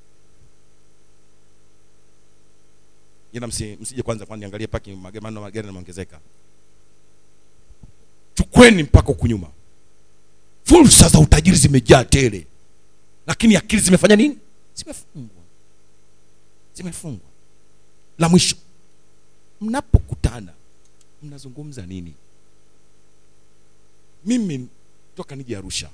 [3.34, 6.20] ila msi, msije kwanza kwa niangalie paki magemano magari yanaongezeka.
[8.34, 9.28] Chukweni mpaka huku
[10.64, 12.48] fursa za utajiri zimejaa tele.
[13.28, 14.38] Lakini akili zimefanya nini?
[14.76, 15.44] Zimefungwa.
[16.74, 17.28] Zimefungwa.
[18.18, 18.56] La mwisho
[19.62, 20.54] mnapokutana
[21.24, 22.14] mnazungumza nini?
[24.26, 24.68] Mimi
[25.16, 25.90] toka nije arusha.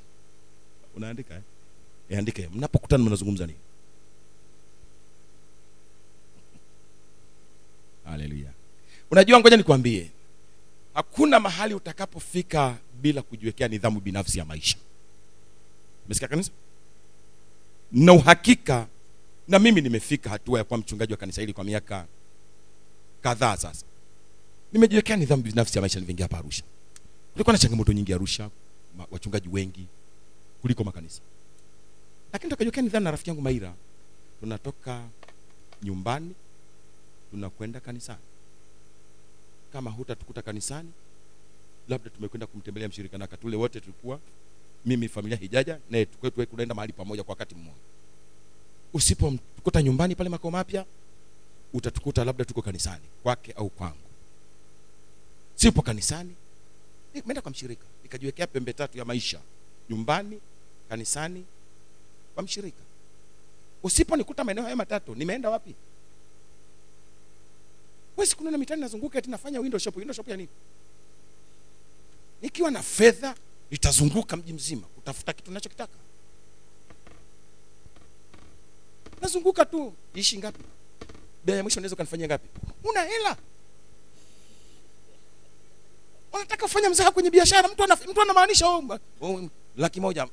[0.95, 1.41] Unaandika eh?
[2.09, 2.49] Eh, andika eh.
[2.55, 3.59] mnapokutana mnazungumza nini
[8.05, 8.51] haleluya
[9.11, 10.11] unajua ngoja nikwambie
[10.93, 14.77] hakuna mahali utakapofika bila kujiwekea nidhamu binafsi ya maisha.
[16.05, 16.51] Umesikia kanisa?
[17.91, 18.87] Na uhakika
[19.47, 22.05] na mimi nimefika hatua ya kuwa mchungaji wa kanisa hili kwa miaka
[23.21, 23.85] kadhaa sasa.
[24.73, 26.63] Nimejiwekea nidhamu binafsi ya maisha nilivyoingia hapa arusha.
[27.33, 28.49] Kulikuwa na changamoto nyingi arusha
[29.11, 29.87] wachungaji wengi
[30.61, 31.21] kuliko makanisa.
[32.33, 33.73] Lakini tukajiwekea nidhamu na rafiki yangu maira
[34.39, 35.03] tunatoka
[35.83, 36.33] nyumbani
[37.35, 38.19] tunakwenda kanisani.
[39.73, 40.91] Kama hutatukuta kanisani
[41.87, 44.19] labda tumekwenda kumtembelea mshirika na katule wote tulikuwa
[44.85, 47.79] mimi familia hijaja naye tukwe kunaenda mahali pamoja kwa wakati mmoja.
[48.93, 50.85] Usipomkuta nyumbani pale makao mapya
[51.73, 53.97] utatukuta labda tuko kanisani kwake au kwangu.
[55.55, 56.35] Sipo kanisani.
[57.13, 59.39] Nimeenda kwa mshirika nikajiwekea pembe tatu ya maisha.
[59.89, 60.39] Nyumbani
[60.89, 61.45] kanisani
[62.33, 62.81] kwa mshirika.
[63.83, 65.75] Usiponikuta maeneo haya matatu nimeenda wapi
[68.17, 69.95] wezi kununa mitaani nazunguka eti nafanya window shop.
[69.97, 70.49] Window shop ya nini?
[72.41, 73.35] Nikiwa na fedha
[73.71, 75.93] nitazunguka mji mzima kutafuta kitu nachokitaka
[79.21, 79.93] nazunguka tu.
[80.13, 80.63] Ishi ngapi?
[81.45, 82.47] Bei ya mwisho unaweza ukanifanyia ngapi?
[82.83, 83.37] Una hela.
[86.33, 88.83] Unataka kufanya mzaha kwenye biashara mtu ana, mtu anamaanisha oh,
[89.21, 90.27] oh, laki moja.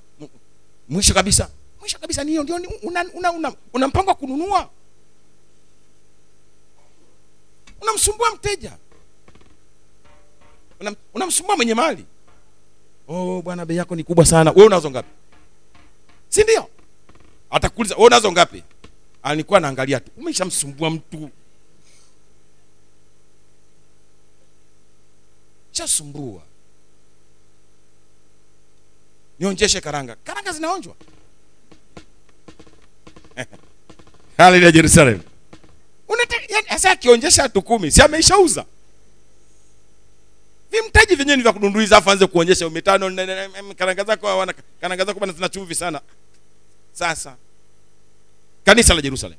[0.89, 1.51] Mwisho kabisa.
[1.81, 4.71] Mwisho kabisa niyo ndio una, una, una, una mpango wa kununua
[7.83, 8.73] unamsumbua mteja.
[10.81, 12.07] Unam- unamsumbua mwenye mali.
[13.09, 14.51] Oh bwana bei yako ni kubwa sana.
[14.51, 15.09] Wewe unazo ngapi?
[16.29, 16.69] Si ndio?
[17.51, 18.63] Atakuuliza wewe unazo ngapi?
[19.23, 20.11] Alikuwa anaangalia tu.
[20.17, 21.31] Umeshamsumbua mtu.
[25.73, 26.43] Shasumbua.
[29.39, 30.17] Nionjeshe karanga.
[30.25, 30.95] Karanga zinaonjwa.
[34.39, 35.21] Haleluya jerusalem
[36.13, 38.65] Unataka- akionjesha tu kumi si ameishauza?
[40.71, 43.07] Vimtaji vyenyewe ni vya kudunduiza afu anze kuonyesha mitano
[43.77, 44.47] karanga zako
[44.81, 46.01] karanga zako bana zina chumvi sana.
[46.93, 47.37] Sasa
[48.65, 49.39] kanisa la jerusalem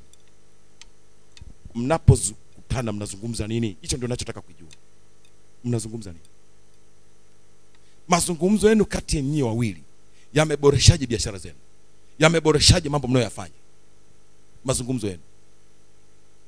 [1.74, 3.76] mnapokutana mnazungumza nini?
[3.80, 4.68] Hicho ndio nachotaka kujua.
[5.64, 6.24] Mnazungumza nini?
[8.08, 9.82] Mazungumzo yenu kati ya nyinyi wawili
[10.34, 11.54] yameboreshaje biashara zenu?
[12.18, 13.54] Yameboreshaje mambo mnayoyafanya?
[14.64, 15.22] Mazungumzo yenu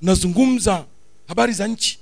[0.02, 0.84] mnazungumza
[1.28, 1.98] habari za nchi.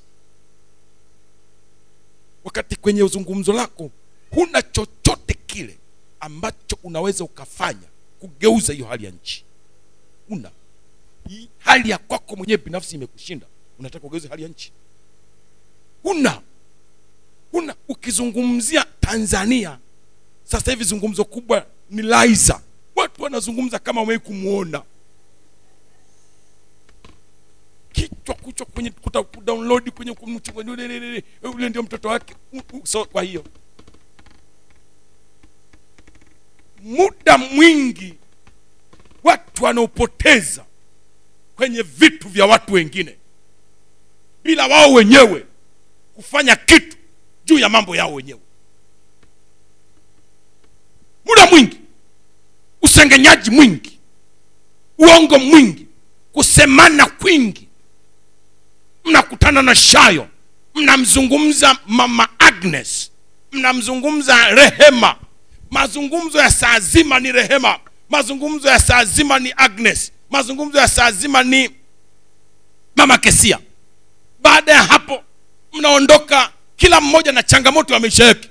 [2.45, 3.91] Wakati kwenye uzungumzo lako
[4.31, 5.79] huna chochote kile
[6.21, 7.89] ambacho unaweza ukafanya
[8.21, 9.45] kugeuza hiyo hali ya nchi.
[10.31, 10.51] Una
[11.59, 13.47] hali ya kwako mwenyewe binafsi imekushinda.
[13.79, 14.73] Unataka ugeuze hali ya nchi?
[16.03, 16.41] Huna.
[17.53, 17.75] Huna.
[17.89, 19.79] Ukizungumzia tanzania
[20.45, 22.61] sasa hivi zungumzo kubwa ni laiza
[22.97, 24.83] watu wanazungumza kama wamei kumwona
[28.09, 28.91] kichwa kwenye
[29.35, 30.65] kudownload kwenye kumchukua
[31.43, 32.35] yule ndio mtoto wake.
[32.85, 33.45] So kwa hiyo.
[36.83, 38.15] Muda mwingi
[39.25, 40.65] watu wanaopoteza
[41.57, 43.17] kwenye vitu vya watu wengine
[44.45, 45.47] bila wao wenyewe
[46.15, 46.97] kufanya kitu
[47.45, 48.41] juu ya mambo yao wenyewe.
[51.25, 51.79] Muda mwingi
[52.83, 53.99] usengenyaji mwingi
[54.99, 55.87] uongo mwingi
[56.33, 57.64] kusemana kwingi
[59.05, 60.29] mnakutana na shayo
[60.75, 63.11] mnamzungumza mama agnes
[63.53, 65.17] mnamzungumza rehema.
[65.71, 67.79] Mazungumzo ya saa zima ni rehema
[68.11, 71.71] mazungumzo ya saa zima ni agnes mazungumzo ya saa zima ni
[72.97, 73.59] mama kesia.
[74.43, 75.23] Baada ya hapo
[75.73, 78.49] mnaondoka kila mmoja na changamoto ya maisha yake.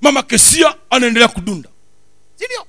[0.00, 1.68] Mama kesia anaendelea kudunda.
[2.36, 2.66] Sindio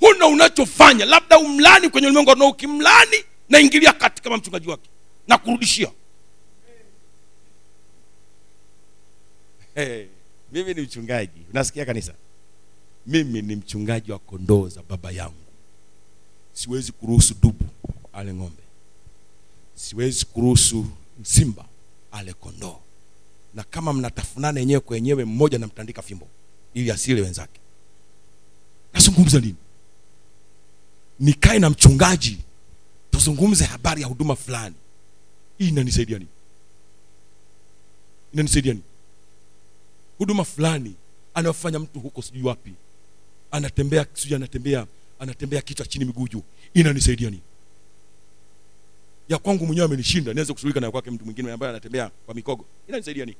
[0.00, 4.90] huna unachofanya labda umlani kwenye ulimwengu na ukimlani naingilia kati kama mchungaji wake
[5.28, 5.88] na kurudishia
[9.84, 10.06] hey,
[10.52, 11.40] mimi ni mchungaji.
[11.50, 12.14] Unasikia kanisa?
[13.06, 15.34] Mimi ni mchungaji wa kondoo za baba yangu.
[16.52, 17.64] Siwezi kuruhusu dubu
[18.12, 18.62] ale ng'ombe.
[19.74, 20.86] Siwezi kuruhusu
[21.22, 21.64] simba
[22.12, 22.78] ale kondoo.
[23.54, 26.28] Na kama mnatafunana yenyewe kwa yenyewe mmoja namtandika fimbo
[26.74, 27.60] ili asile wenzake.
[28.94, 29.54] Nazungumza nini?
[31.20, 32.38] Nikae na mchungaji
[33.10, 34.74] tuzungumze habari ya huduma fulani.
[35.58, 36.30] Hii inanisaidia nini?
[38.32, 38.84] Inanisaidia nini
[40.20, 40.94] huduma fulani
[41.34, 42.72] anayofanya mtu huko sijui wapi.
[43.50, 44.86] Anatembea sijui anatembea
[45.18, 46.42] anatembea kichwa chini miguu juu.
[46.74, 47.42] Inanisaidia nini?
[49.28, 52.64] Ya kwangu mwenyewe amenishinda niweze kushughulika na kwake mtu mwingine ambaye anatembea kwa mikogo.
[52.88, 53.36] Inanisaidia nini?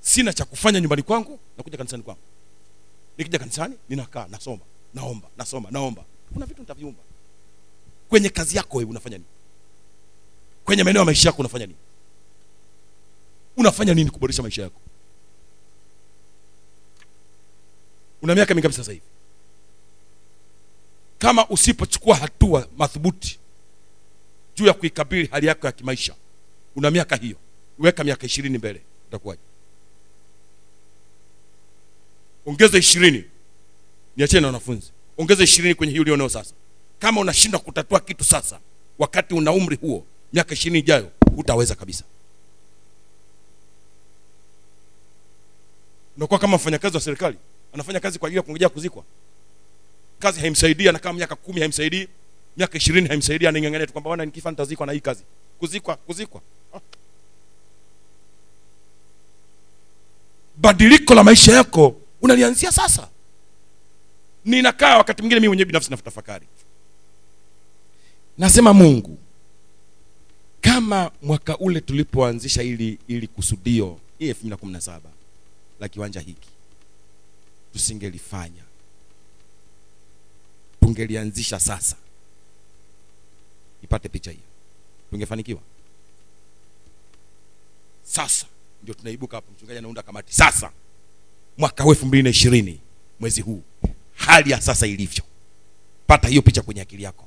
[0.00, 2.20] Sina cha kufanya nyumbani kwangu nakuja kanisani kwangu.
[3.18, 4.62] Nikija kanisani ninakaa nasoma
[4.94, 6.04] naomba nasoma naomba.
[6.32, 7.00] Kuna vitu nitaviumba.
[8.08, 9.28] Kwenye kazi yako wewe unafanya nini?
[10.64, 11.78] Kwenye maeneo ya maisha yako unafanya nini?
[13.56, 14.80] Unafanya nini kuboresha maisha yako
[18.22, 19.04] una miaka mingapi sasa hivi?
[21.18, 23.38] Kama usipochukua hatua madhubuti
[24.56, 26.14] juu ya kuikabili hali yako ya kimaisha
[26.76, 27.36] una miaka hiyo.
[27.78, 29.40] Weka miaka ishirini mbele utakuwaje
[32.46, 33.24] ongeza ishirini.
[34.16, 34.90] Niachene na wanafunzi.
[35.18, 36.54] Ongeza ishirini kwenye hii ulionao sasa.
[36.98, 38.60] Kama unashindwa kutatua kitu sasa
[38.98, 42.04] wakati una umri huo miaka ishirini ijayo hutaweza kabisa.
[46.16, 47.36] Unakuwa kama mfanyakazi wa serikali
[47.72, 49.04] anafanya kazi kwa ajili ya kungojea kuzikwa.
[50.18, 52.08] Kazi haimsaidii anakaa miaka kumi haimsaidii.
[52.56, 53.46] Miaka ishirini haimsaidii.
[53.46, 55.22] Anang'ang'ania tu kwamba bwana nikifa nitazikwa na hii kazi.
[55.58, 56.40] Kuzikwa kuzikwa.
[56.74, 56.80] Ah.
[60.56, 63.08] badiliko la maisha yako unalianzia sasa.
[64.44, 66.46] Ninakaa wakati mwingine mimi mwenyewe binafsi natafakari
[68.40, 69.18] nasema mungu
[70.60, 75.10] kama mwaka ule tulipoanzisha ili ili kusudio hii elfu mbili na kumi na saba
[75.80, 76.48] la kiwanja hiki
[77.72, 78.62] tusingelifanya.
[80.80, 81.96] Tungelianzisha sasa.
[83.82, 84.42] Ipate picha hiyo.
[85.10, 85.60] Tungefanikiwa?
[88.04, 88.46] Sasa.
[88.82, 89.52] Ndio tunaibuka hapo.
[89.52, 90.34] Mchungaji anaunda kamati.
[90.34, 90.70] Sasa.
[91.58, 92.80] Mwaka elfu mbili na ishirini
[93.20, 93.62] mwezi huu.
[94.14, 95.24] Hali ya sasa ilivyo.
[96.06, 97.26] Pata hiyo picha kwenye akili yako.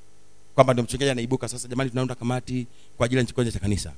[0.55, 1.67] Kwamba ndio mchungaji anaibuka sasa.
[1.67, 2.67] Jamani tunaunda kamati
[2.97, 3.93] kwa ajili ya kiwanja cha kanisa.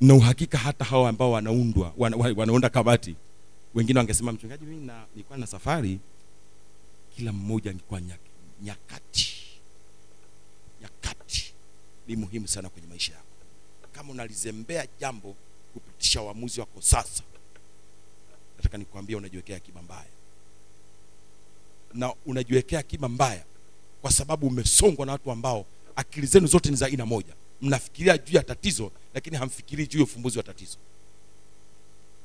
[0.00, 3.14] Na uhakika hata hao ambao wanaundwa wana, wana, wanaunda kamati
[3.76, 5.98] wengine wangesema mchungaji mimi na nilikuwa na safari
[7.16, 8.20] kila mmoja angekuwa nyak,
[8.62, 9.36] nyakati
[10.82, 11.52] nyakati
[12.06, 13.24] ni muhimu sana kwenye maisha yako.
[13.92, 15.36] Kama unalizembea jambo
[15.74, 17.22] kupitisha uamuzi wako sasa
[18.56, 20.06] nataka nikwambia unajiwekea akiba mbaya.
[21.94, 23.44] Na unajiwekea akiba mbaya
[24.02, 25.66] kwa sababu umesongwa na watu ambao
[25.96, 27.34] akili zenu zote ni za aina moja.
[27.62, 30.76] Mnafikiria juu ya tatizo lakini hamfikirii juu ya ufumbuzi wa tatizo.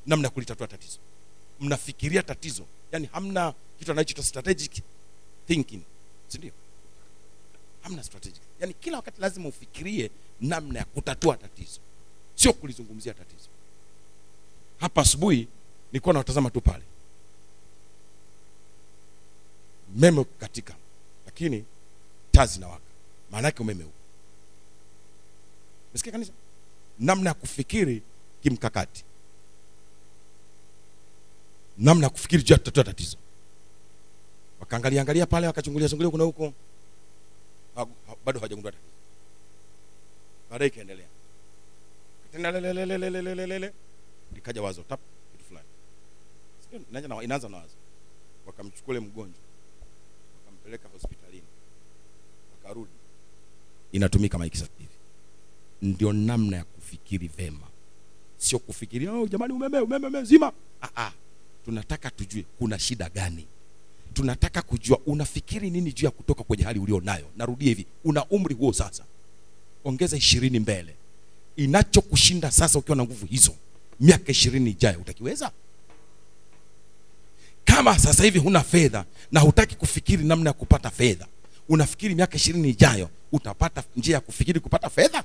[0.05, 0.99] Namna kulitatua tatizo
[1.61, 2.65] mnafikiria tatizo.
[2.91, 4.83] Yani hamna kitu anachoitwa strategic
[5.47, 5.81] thinking.
[6.27, 6.51] Si ndio?
[7.81, 8.41] Hamna strategic.
[8.59, 11.79] Yani kila wakati lazima ufikirie namna ya kutatua tatizo.
[12.35, 13.49] Sio kulizungumzia tatizo.
[14.79, 15.47] Hapa asubuhi
[15.91, 16.83] nilikuwa nawatazama tu pale.
[19.95, 20.75] Umeme katika
[21.25, 21.65] lakini
[22.31, 22.81] taa zinawaka.
[23.31, 23.95] Maana yake umeme huko
[25.93, 26.31] mesikia kanisa?
[26.99, 28.01] Namna ya kufikiri
[28.43, 29.03] kimkakati
[31.77, 33.17] namna ya kufikiri juu ya kutatua tatizo.
[34.59, 36.53] Wakaangalia angalia pale wakachungulia chungulia kuna huko.
[38.25, 38.91] Bado hawajagundua tatizo.
[40.49, 41.07] Baadaye ikaendelea.
[42.31, 43.73] Tena lelelelelelelele
[44.35, 44.99] likaja wazo tap
[45.31, 45.67] kitu fulani.
[47.23, 47.73] Inaanza na wazo.
[48.45, 49.41] Wakamchukua ule mgonjwa
[50.45, 51.43] wakampeleka hospitalini.
[52.55, 52.91] Wakarudi.
[53.91, 54.89] Inatumika maiki sasa hivi.
[55.81, 57.67] Ndio namna ya kufikiri vema.
[58.37, 60.53] Sio kufikiria oh, jamani umeme umeme umeme zima.
[60.81, 61.11] Ah, ah.
[61.65, 63.47] Tunataka tujue kuna shida gani.
[64.13, 67.25] Tunataka kujua unafikiri nini juu ya kutoka kwenye hali ulio nayo.
[67.37, 69.03] Narudia hivi una umri huo sasa.
[69.83, 70.95] Ongeza ishirini mbele.
[71.55, 73.55] Inachokushinda sasa ukiwa na nguvu hizo
[73.99, 75.51] miaka ishirini ijayo utakiweza?
[77.65, 81.27] Kama sasa hivi huna fedha na hutaki kufikiri namna ya kupata fedha
[81.69, 85.23] unafikiri miaka ishirini ijayo utapata njia ya kufikiri kupata fedha?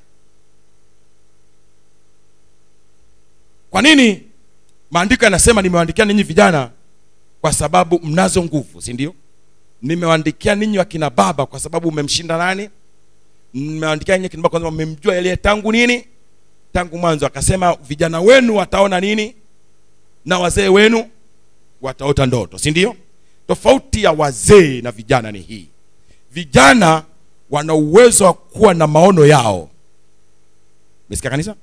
[3.71, 4.23] Kwa nini
[4.91, 6.71] maandiko yanasema nimewaandikia ninyi vijana
[7.41, 9.15] kwa sababu mnazo nguvu si ndio?
[9.83, 12.71] Nimewaandikia ninyi wakina baba kwa sababu umemshinda nani?
[13.55, 16.05] Nimewaandikia ninyi akina baba mmemjua yaliye tangu nini?
[16.73, 17.27] Tangu mwanzo.
[17.27, 19.35] Akasema vijana wenu wataona nini?
[20.25, 21.11] Na wazee wenu
[21.83, 22.97] wataota ndoto si ndio?
[23.49, 25.69] Tofauti ya wazee na vijana ni hii.
[26.33, 27.03] Vijana
[27.51, 29.71] wana uwezo wa kuwa na maono yao.
[31.11, 31.55] Mesikia kanisa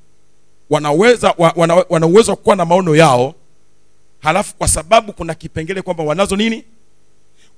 [0.73, 3.35] wanaweza wa, wana, wana uwezo wa kuwa na maono yao
[4.19, 6.63] halafu kwa sababu kuna kipengele kwamba wanazo nini?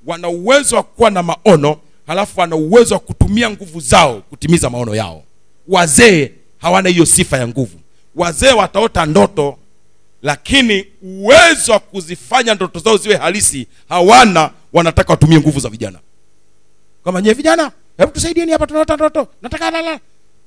[0.05, 4.95] Wana uwezo wa kuwa na maono halafu wana uwezo wa kutumia nguvu zao kutimiza maono
[4.95, 5.23] yao.
[5.67, 7.79] Wazee hawana hiyo sifa ya nguvu.
[8.15, 9.57] Wazee wataota ndoto
[10.21, 15.99] lakini uwezo wa kuzifanya ndoto zao ziwe halisi hawana wanataka watumie nguvu za vijana.
[17.03, 19.99] Kama nyewe vijana hebu tusaidieni hapa tunaota ndoto nataka lala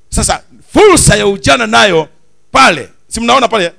[0.08, 0.42] sasa
[0.72, 2.08] fursa ya ujana nayo
[2.58, 2.88] pale.
[3.08, 3.72] Si mnaona pale?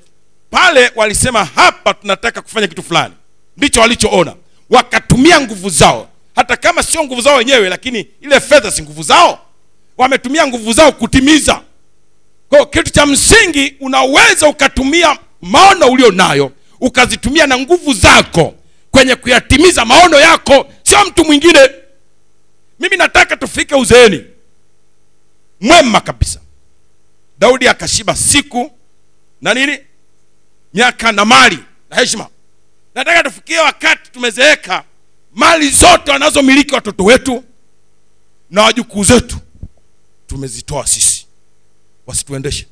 [0.50, 3.14] Pale walisema hapa tunataka kufanya kitu fulani.
[3.58, 4.36] Ndicho walichoona.
[4.70, 6.10] Wakatumia nguvu zao.
[6.36, 9.40] Hata kama sio nguvu zao wenyewe lakini ile fedha si nguvu zao.
[9.98, 11.62] Wametumia nguvu zao kutimiza.
[12.50, 16.52] Kwa kitu cha msingi unaweza ukatumia maono ulio nayo
[16.82, 18.54] ukazitumia na nguvu zako
[18.92, 20.68] kwenye kuyatimiza maono yako.
[20.84, 21.70] Sio mtu mwingine.
[22.80, 24.24] Mimi nataka tufike uzeeni.
[25.62, 26.40] Mwema kabisa
[27.40, 28.72] daudi akashiba siku
[29.42, 29.80] na nini?
[30.74, 31.60] Miaka na mali
[31.90, 32.28] na heshima.
[32.96, 34.84] Nataka tufikie wakati tumezeeka
[35.34, 37.44] mali zote wanazomiliki watoto wetu
[38.50, 39.38] na wajukuu zetu
[40.28, 41.28] tumezitoa sisi.
[42.08, 42.68] Wasituendeshe.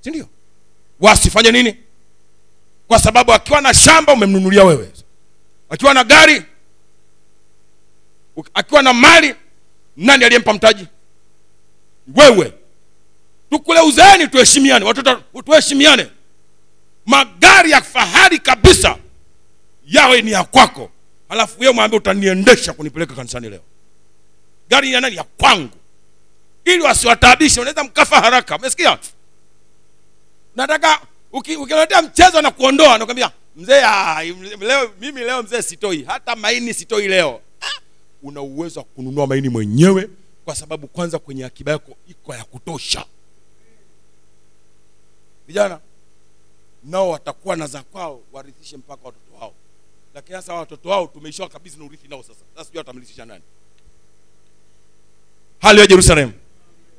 [0.00, 0.28] Si ndio?
[1.00, 1.76] Wasifanye nini?
[2.88, 4.92] Kwa sababu akiwa na shamba umemnunulia wewe.
[5.70, 6.42] Akiwa na gari
[8.54, 9.34] akiwa na mali
[9.96, 10.86] nani aliyempa mtaji?
[12.14, 12.52] Wewe
[13.50, 14.84] tukule uzeeni tuheshimiane.
[14.84, 16.06] Watoto tuheshimiane.
[17.06, 18.98] Magari ya fahari kabisa
[19.86, 20.90] yawe ni ya kwako.
[21.28, 23.60] Halafu wewe mwambie utaniendesha kunipeleka kanisani leo.
[24.68, 25.16] Gari ya nani?
[25.16, 25.70] Ya kwangu.
[26.64, 28.56] Ili wasiwataabishe unaweza mkafa haraka.
[28.56, 28.98] Umesikia?
[30.56, 31.00] Nataka
[31.32, 33.80] uki- ukiletea mchezo na kuondoa nakwambia mzee
[34.60, 36.04] leo mimi leo mzee sitoi.
[36.04, 37.40] Hata maini sitoi leo.
[37.60, 37.80] Ah,
[38.22, 40.08] una uwezo wa kununua maini mwenyewe
[40.44, 43.04] kwa sababu kwanza kwenye akiba yako iko ya kutosha
[45.46, 45.80] vijana
[46.84, 49.52] nao watakuwa na za kwao warithishe mpaka watoto wao.
[50.14, 52.40] Lakini sasa watoto wao tumeishiwa kabisa na urithi nao sasa.
[52.54, 53.42] Sasa sijui watamrithisha nani.
[55.60, 56.32] Hali ya jerusalemu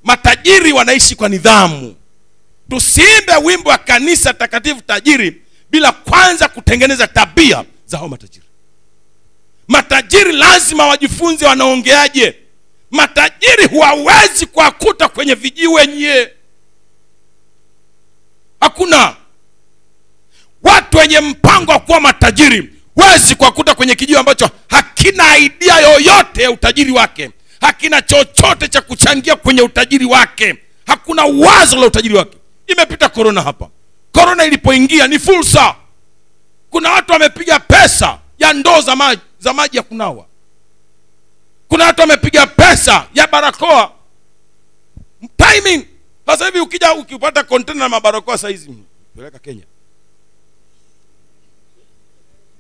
[0.04, 1.96] matajiri wanaishi kwa nidhamu.
[2.70, 8.46] Tusiimbe wimbo wa kanisa takatifu tajiri bila kwanza kutengeneza tabia za hao matajiri.
[9.68, 12.36] Matajiri lazima wajifunze wanaongeaje.
[12.92, 16.34] Matajiri huwawezi kuwakuta kwenye vijiwe nyie
[18.60, 19.16] hakuna.
[20.64, 26.52] Watu wenye mpango wa kuwa matajiri wezi kuwakuta kwenye kijio ambacho hakina idea yoyote ya
[26.52, 27.32] utajiri wake.
[27.62, 30.56] Hakina chochote cha kuchangia kwenye utajiri wake.
[30.88, 32.38] Hakuna wazo la utajiri wake.
[32.68, 33.70] Imepita korona hapa.
[34.12, 35.76] Korona ilipoingia ni fursa.
[36.70, 40.26] Kuna watu wamepiga pesa ya ndoo za maji za maji ya kunawa.
[41.68, 43.92] Kuna watu wamepiga pesa ya barakoa.
[45.38, 45.86] Timing
[46.28, 48.74] sasa hivi ukija ukipata kontena na mabarakoa sahizi
[49.16, 49.64] peleka kenya.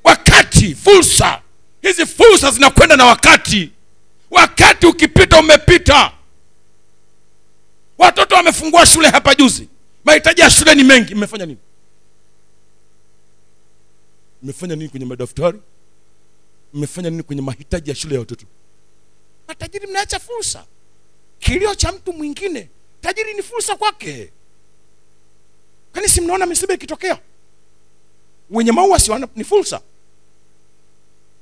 [0.03, 1.41] Wakati fursa
[1.81, 3.71] hizi fursa zinakwenda na wakati.
[4.31, 6.11] Wakati ukipita umepita.
[7.97, 9.67] Watoto wamefungua shule hapa juzi.
[10.05, 11.15] Mahitaji ya shule ni mengi.
[11.15, 11.59] Mmefanya nini?
[14.43, 15.59] Mmefanya nini kwenye madaftari?
[16.73, 18.45] Mmefanya nini kwenye mahitaji ya shule ya watoto?
[19.47, 20.65] Matajiri mnaacha fursa.
[21.39, 22.69] Kilio cha mtu mwingine
[23.01, 24.31] tajiri ni fursa kwake.
[25.93, 27.19] Kwani si mnaona misiba ikitokea?
[28.49, 29.81] Wenye maua si ni fursa.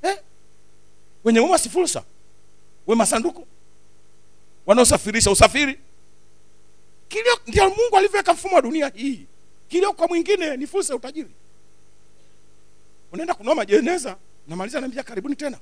[0.02, 0.18] Eh?
[1.23, 2.03] wenye maua si fursa.
[2.88, 3.48] We masanduku.
[4.65, 5.80] Wanaosafirisha usafiri.
[7.07, 9.26] Kilio ndio mungu alivyoweka mfumo wa dunia hii.
[9.68, 11.30] Kilio kwa mwingine ni fursa ya utajiri.
[13.11, 14.18] Unaenda kunoa majeneza
[14.48, 15.57] namaliza naambia karibuni tena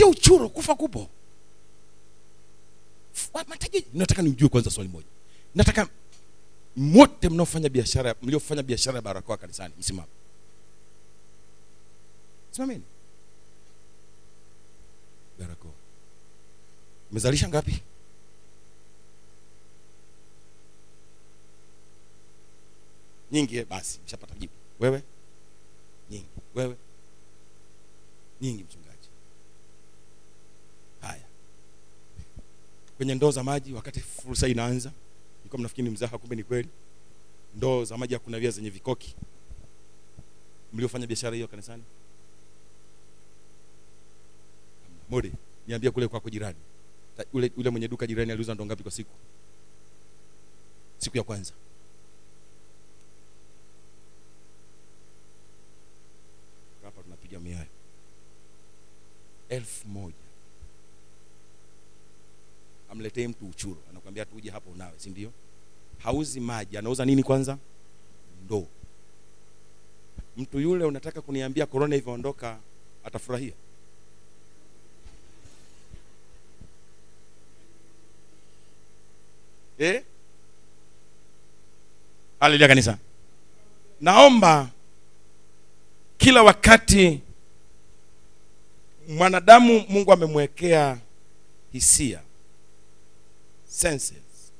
[0.00, 1.08] sio uchuro kufa kupo.
[3.48, 5.06] Matajiri nataka niujue kwanza swali moja.
[5.54, 5.88] Nataka
[6.76, 10.08] mote mnaofanya biashara mliofanya biashara ya barakoa kanisani msimame.
[12.50, 12.82] Simameni.
[15.38, 15.72] Barakoa.
[17.10, 17.82] Umezalisha ngapi?
[23.32, 23.66] Nyingi eh?
[23.66, 24.52] basi mshapata jibu.
[24.80, 25.02] Wewe?
[26.10, 26.26] Nyingi.
[26.54, 26.76] Wewe?
[28.40, 28.90] Nyingi mchungaji
[31.00, 31.24] haya
[33.00, 34.92] kwenye ndoo za maji wakati fursa inaanza.
[35.38, 36.68] Nilikuwa mnafikiri ni mzaha kumbe ni kweli.
[37.56, 39.14] Ndoo za maji ya kunawia zenye vikoki.
[40.72, 41.82] Mliofanya biashara hiyo kanisani?
[45.10, 45.32] Mode
[45.66, 46.56] niambia kule kwako jirani.
[47.32, 49.10] Ule, ule mwenye duka jirani aliuza ndoo ngapi kwa siku?
[50.98, 51.52] Siku ya kwanza.
[56.84, 57.66] Hapa tunapiga miayo.
[59.48, 60.29] Elfu moja
[62.90, 63.76] amletee mtu uchuro.
[63.90, 65.32] Anakuambia tuje hapo unawe si ndio?
[65.98, 67.58] Hauzi maji anauza nini kwanza?
[68.44, 68.66] Ndoo.
[70.36, 72.58] Mtu yule unataka kuniambia korona ivyoondoka
[73.04, 73.52] atafurahia?
[79.78, 80.02] Eh?
[82.40, 82.98] haleluya kanisa.
[84.00, 84.68] Naomba
[86.18, 87.20] kila wakati
[89.08, 90.98] mwanadamu mungu amemwekea
[91.72, 92.20] hisia
[93.70, 94.52] senses.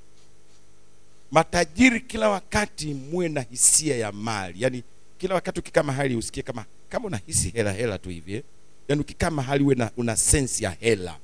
[1.31, 4.63] Matajiri kila wakati muwe na hisia ya mali.
[4.63, 4.83] Yaani
[5.19, 8.43] kila wakati ukikaa mahali usikie kama kama unahisi hela hela tu hivi eh?
[8.89, 11.19] yaani ukikaa mahali uwe na, una sense ya hela.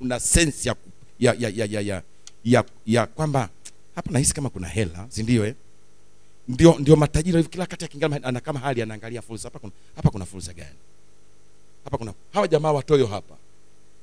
[0.00, 0.76] Una sense ya,
[1.18, 2.02] ya, ya, ya, ya, ya,
[2.44, 3.48] ya, ya kwamba
[3.94, 5.54] hapa nahisi kama kuna hela si ndio eh?
[6.48, 9.48] ndio ndio matajiri hivi kila wakati akiingia anakaa mahali anaangalia fursa.
[9.48, 10.76] Hapa kuna, hapa kuna fursa gani?
[11.84, 13.36] Hapa kuna hawa jamaa watoyo hapa.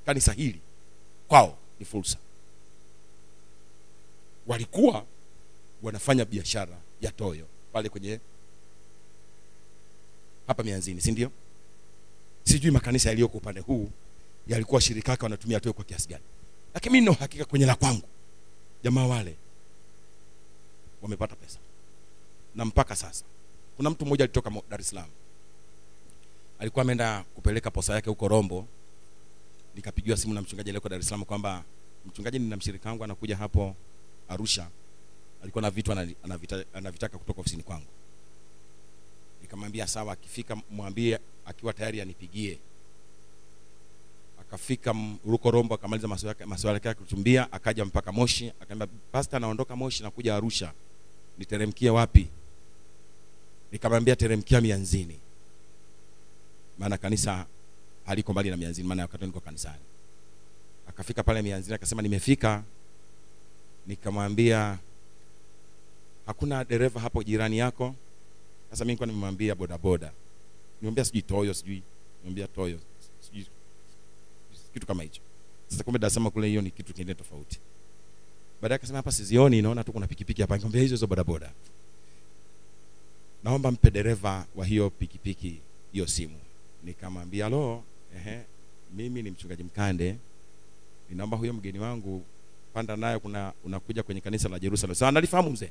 [0.06, 0.60] Kanisa hili
[1.28, 2.18] kwao ni fursa
[4.48, 5.06] walikuwa
[5.84, 8.20] wanafanya biashara ya toyo pale kwenye
[10.48, 11.32] hapa mianzini si ndio?
[12.44, 13.90] Sijui makanisa yaliyoko upande huu
[14.48, 16.24] yalikuwa shirika wanatumia toyo kwa kiasi gani.
[16.74, 18.08] Lakini mimi nina kwenye la kwangu
[18.84, 19.36] jamaa wale
[21.02, 21.60] wamepata pesa.
[22.56, 23.26] Na mpaka sasa
[23.78, 25.10] kuna mtu mmoja alitoka dar es salaam.
[26.60, 28.68] Alikuwa ameenda kupeleka posa yake huko rombo.
[29.76, 31.64] Nikapigiwa simu na mchungaji aliyeko dar es salaam kwamba
[32.06, 33.76] mchungaji nina mshirika wangu anakuja hapo
[34.30, 34.68] arusha
[35.44, 35.92] alikuwa na vitu
[36.24, 37.88] anavita, anavitaka kutoka ofisini kwangu.
[39.42, 42.60] Nikamwambia sawa akifika mwambie akiwa tayari anipigie.
[44.42, 49.76] Akafika rukorombo ruko rombo akamaliza masuala yake- ya kutumbia akaja mpaka moshi akaniambia pasta naondoka
[49.76, 50.74] moshi nakuja arusha.
[51.38, 52.28] Niteremkie wapi?
[53.72, 55.20] Nikamwambia teremkia mianzini.
[56.80, 57.46] Maana kanisa
[58.06, 59.82] haliko mbali na mianzini maana wakati niko kanisani.
[60.88, 62.64] Akafika pale mianzini akasema nimefika
[63.88, 64.78] nikamwambia
[66.26, 67.96] hakuna dereva hapo jirani yako?
[68.70, 70.12] Sasa mimi nimemwambia bodaboda.
[70.82, 71.84] Nimwambia sijui toyo sijui
[72.22, 72.80] nimwambia toyo
[73.20, 73.46] sijui
[74.74, 75.22] kitu kama hicho.
[75.68, 77.60] Sasa kumbe dasema kule hiyo ni kitu kingine tofauti.
[78.62, 80.56] Baadaye akasema hapa sizioni naona tu kuna pikipiki hapa.
[80.56, 81.52] Nikamwambia hizo hizo bodaboda.
[83.44, 85.60] Naomba mpe dereva wa hiyo pikipiki
[85.92, 86.40] hiyo simu.
[86.84, 87.84] Nikamwambia lo
[88.16, 88.42] ehe
[88.96, 90.16] mimi ni mchungaji mkande.
[91.10, 92.24] Ninaomba huyo mgeni wangu
[92.74, 94.96] panda nayo kuna unakuja kwenye kanisa la jerusalem.
[94.96, 95.70] Sasa analifahamu mzee.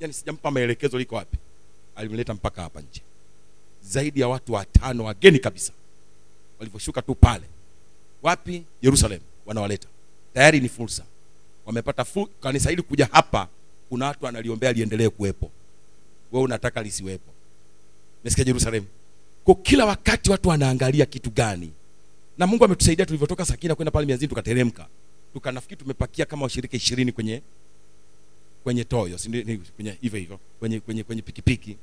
[0.00, 1.36] Yaani sijampa maelekezo liko wapi.
[1.96, 3.02] Alimleta mpaka hapa nje.
[3.82, 5.72] Zaidi ya watu watano wageni kabisa
[6.58, 7.44] walivyoshuka tu pale.
[8.22, 8.64] Wapi?
[8.82, 9.88] Yerusalemu wanawaleta.
[10.34, 11.04] Tayari ni fursa.
[11.66, 13.48] Wamepata fu, kanisa hili kuja hapa
[13.88, 15.50] kuna watu analiombea liendelee kuwepo.
[16.32, 17.30] Wewe unataka lisiwepo.
[18.24, 18.86] Mesikia Yerusalemu.
[19.44, 21.72] kwa kila wakati watu wanaangalia kitu gani.
[22.38, 24.86] Na mungu ametusaidia tulivyotoka sakina kwenda pale mianzini tukateremka
[25.32, 27.42] tukanafikiri tumepakia kama washirika ishirini kwenye
[28.64, 29.18] kwenye toyo
[29.76, 31.76] kwenye hivyo hivyo kwenye kwenye kwenye pikipiki.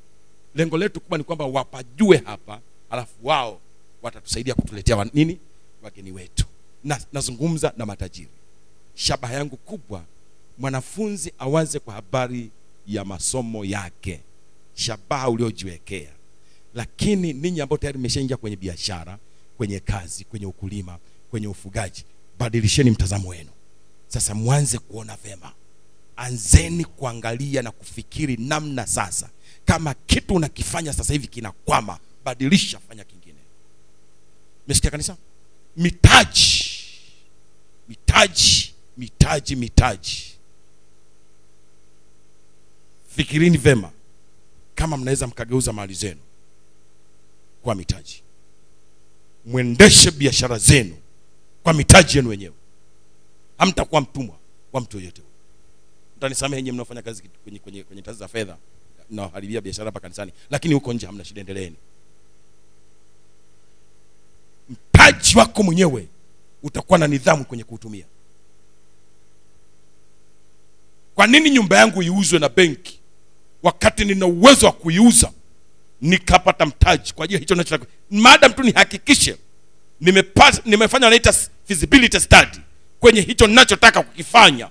[0.54, 2.60] Lengo letu kubwa ni kwamba wapajue hapa
[2.90, 3.60] alafu wao
[4.02, 5.38] watatusaidia kutuletea wa, nini?
[5.82, 6.44] Wageni wetu.
[6.84, 8.28] Na nazungumza na matajiri.
[8.94, 10.04] Shabaha yangu kubwa
[10.58, 12.50] mwanafunzi awaze kwa habari
[12.86, 14.20] ya masomo yake.
[14.74, 16.10] Shabaha uliojiwekea.
[16.74, 19.18] Lakini ninyi ambao tayari mmeshaingia kwenye biashara
[19.56, 20.98] kwenye kazi kwenye ukulima
[21.30, 22.04] kwenye ufugaji
[22.38, 23.50] badilisheni mtazamo wenu.
[24.08, 25.52] Sasa mwanze kuona vema.
[26.16, 29.28] Anzeni kuangalia na kufikiri namna sasa.
[29.64, 33.38] Kama kitu unakifanya sasa hivi kinakwama badilisha fanya kingine.
[34.68, 35.16] Mesikia kanisa?
[35.76, 36.64] Mitaji.
[37.88, 40.24] Mitaji mitaji mitaji.
[43.16, 43.90] Fikirini vema.
[44.74, 46.20] Kama mnaweza mkageuza mali zenu
[47.62, 48.22] kwa mitaji.
[49.46, 50.96] Mwendeshe biashara zenu
[51.68, 52.54] kwa mitaji yenu wenyewe.
[53.58, 54.34] Hamtakuwa mtumwa
[54.72, 55.22] wa mtu yoyote
[56.16, 58.56] mtanisamehe nyie mnaofanya kazi kwenye, kwenye, kwenye taasisi za fedha
[59.10, 61.76] naharibia biashara hapa kanisani lakini huko nje hamna shida endeleeni.
[64.70, 66.08] Mtaji wako mwenyewe
[66.62, 68.04] utakuwa na nidhamu kwenye kuutumia.
[71.14, 72.98] Kwa nini nyumba yangu iuzwe na benki?
[73.62, 75.32] Wakati nina uwezo wa kuiuza
[76.00, 79.36] nikapata mtaji kwa ajili hicho nachotaka madam tu nihakikishe
[80.00, 81.32] nimepata nimefanya wanaita
[81.64, 82.58] feasibility study
[83.00, 84.68] kwenye hicho ninachotaka kukifanya.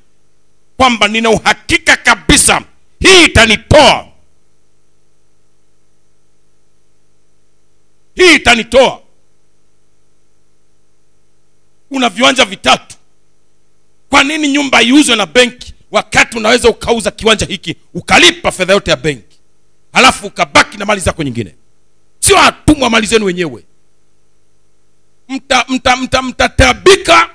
[0.77, 2.61] Kwamba nina uhakika kabisa
[2.99, 4.07] hii itanitoa.
[8.15, 9.01] Hii itanitoa.
[11.91, 12.95] Una viwanja vitatu.
[14.09, 18.97] Kwa nini nyumba iuzwe na benki wakati unaweza ukauza kiwanja hiki ukalipa fedha yote ya
[18.97, 19.37] benki
[19.93, 21.55] halafu ukabaki na mali zako nyingine?
[22.19, 23.63] Sio hatumwa mali zenu wenyewe
[25.27, 27.29] mtatabika mta, mta, mta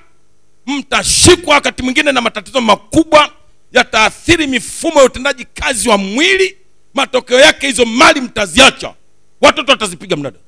[0.67, 3.33] mtashikwa wakati mwingine na matatizo makubwa
[3.73, 6.57] yataathiri mifumo ya utendaji kazi wa mwili
[6.95, 8.95] matokeo yake hizo mali mtaziacha.
[9.41, 10.39] Watoto watazipiga mnada.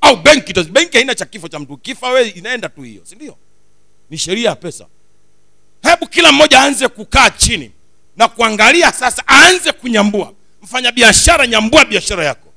[0.00, 1.76] Au benki benki haina cha kifo cha mtu.
[1.76, 3.36] Kifa we inaenda tu hiyo si ndio?
[4.10, 4.86] Ni sheria ya pesa.
[5.82, 7.70] Hebu kila mmoja aanze kukaa chini
[8.16, 10.32] na kuangalia sasa aanze kunyambua.
[10.62, 12.52] Mfanyabiashara nyambua biashara yako.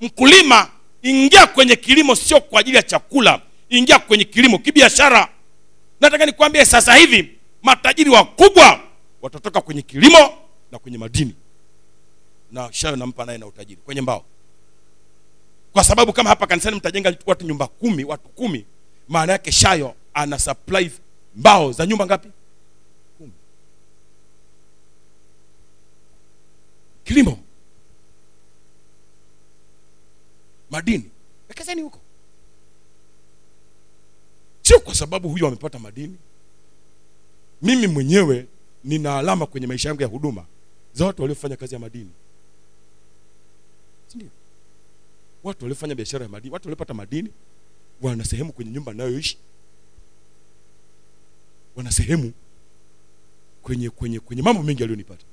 [0.00, 0.70] Mkulima
[1.02, 3.42] ingia kwenye kilimo sio kwa ajili ya chakula.
[3.68, 5.28] Ingia kwenye kilimo kibiashara.
[6.00, 7.30] Nataka nikwambie sasa hivi
[7.62, 8.80] matajiri wakubwa
[9.22, 10.32] watatoka kwenye kilimo
[10.72, 11.34] na kwenye madini.
[12.52, 14.24] Na shayo nampa naye na utajiri kwenye mbao.
[15.72, 18.64] Kwa sababu kama hapa kanisani mtajenga watu nyumba kumi watu kumi
[19.08, 20.90] maana yake shayo ana supply
[21.36, 22.28] mbao za nyumba ngapi?
[23.18, 23.32] Kumi.
[27.04, 27.38] Kilimo
[30.70, 31.10] madini.
[31.48, 32.00] Wekezeni huko.
[34.62, 36.16] Sio kwa sababu huyu amepata madini.
[37.62, 38.46] Mimi mwenyewe
[38.84, 40.46] nina alama kwenye maisha yangu ya huduma
[40.92, 42.10] za watu waliofanya kazi ya madini.
[44.06, 44.28] Sindio?
[45.44, 47.30] Watu waliofanya biashara ya madini watu waliopata madini
[48.02, 49.38] wana sehemu kwenye nyumba nayoishi
[51.76, 52.32] wana sehemu
[53.62, 55.24] kwenye kwenye kwenye mambo mengi aliyonipata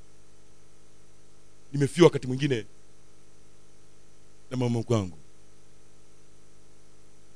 [1.73, 2.65] nimefiwa wakati mwingine
[4.51, 5.17] na mama kwangu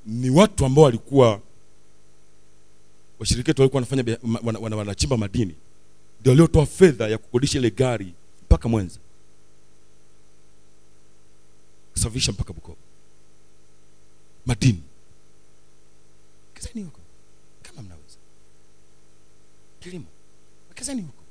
[0.10, 1.42] ni watu ambao walikuwa
[3.20, 4.76] washiriketu walikuwa wanafanya bia- ma- wana- wana-
[5.18, 5.56] madini.
[6.20, 8.14] Ndio waliotoa fedha ya kukodisha ile gari
[8.44, 9.00] mpaka mwenza
[11.94, 12.78] kusafirisha mpaka bukoba.
[14.46, 14.84] Madini.
[16.56, 17.00] Wekezeni huko.
[17.62, 18.18] Kama mnaweza.
[19.80, 20.06] Kilimo.
[20.70, 21.24] Wekezeni huko.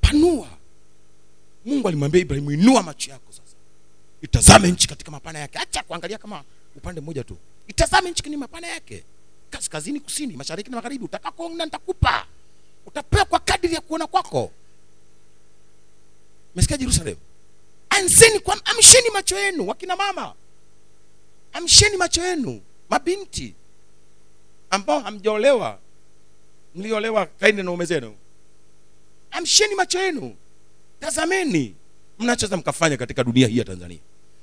[0.00, 0.48] Panua.
[1.64, 3.56] Mungu alimwambia ibrahimu inua macho yako sasa.
[4.22, 5.58] Itazame nchi katika mapana yake.
[5.58, 6.44] Acha kuangalia kama
[6.76, 7.36] upande mmoja tu.
[7.68, 9.04] Itazame nchi kwenye mapana yake.
[9.50, 11.04] Kaskazini kusini mashariki na magharibi.
[11.04, 12.26] Utakakoona nitakupa.
[12.86, 14.50] Utapewa kwa kadiri ya kuona kwako.
[16.56, 17.16] Mesikia jerusalem?
[17.90, 20.34] Anzeni kwa amsheni macho yenu wakina mama.
[21.52, 23.54] Amsheni macho yenu mabinti
[24.70, 25.78] ambao hamjaolewa
[26.74, 28.14] mliolewa kaini na ume zenu.
[29.30, 30.36] Amsheni macho yenu.
[31.00, 31.74] Tazameni
[32.18, 33.98] mnachoweza mkafanya katika dunia hii ya tanzania.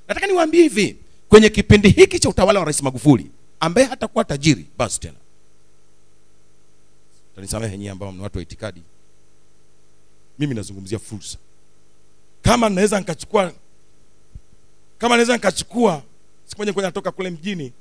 [0.08, 0.96] Nataka niwaambie hivi
[1.34, 3.30] kwenye kipindi hiki cha utawala wa rais magufuli
[3.60, 5.16] ambaye hatakuwa tajiri basi tena.
[7.34, 8.82] Tanisamehe nyinyi ambao ni watu wa itikadi.
[10.38, 11.38] Mimi nazungumzia fursa.
[12.42, 13.52] Kama naweza nikachukua
[14.98, 16.02] kama naweza nikachukua
[16.44, 17.72] siku moja kwenye natoka kule mjini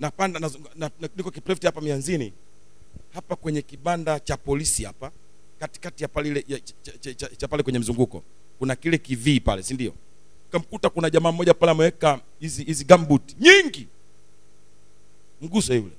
[0.00, 2.32] napanda na, na, na, niko Kiprefti hapa mianzini
[3.14, 5.10] hapa kwenye kibanda cha polisi hapa
[5.60, 8.22] katikati ya pale ile- cha, cha, cha, cha pale kwenye mzunguko.
[8.58, 9.94] Kuna kile kivii pale si ndio
[10.54, 13.88] kamkuta kuna jamaa mmoja pale ameweka hizi hizi gambut nyingi.
[15.40, 15.96] Mguse yule.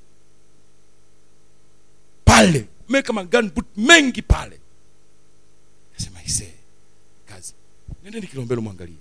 [2.26, 4.60] Pale ameweka magambut mengi pale.
[5.94, 6.53] Nasema ise
[7.26, 7.53] kazi.
[8.03, 8.95] Nendeni kilombelo mwangalie.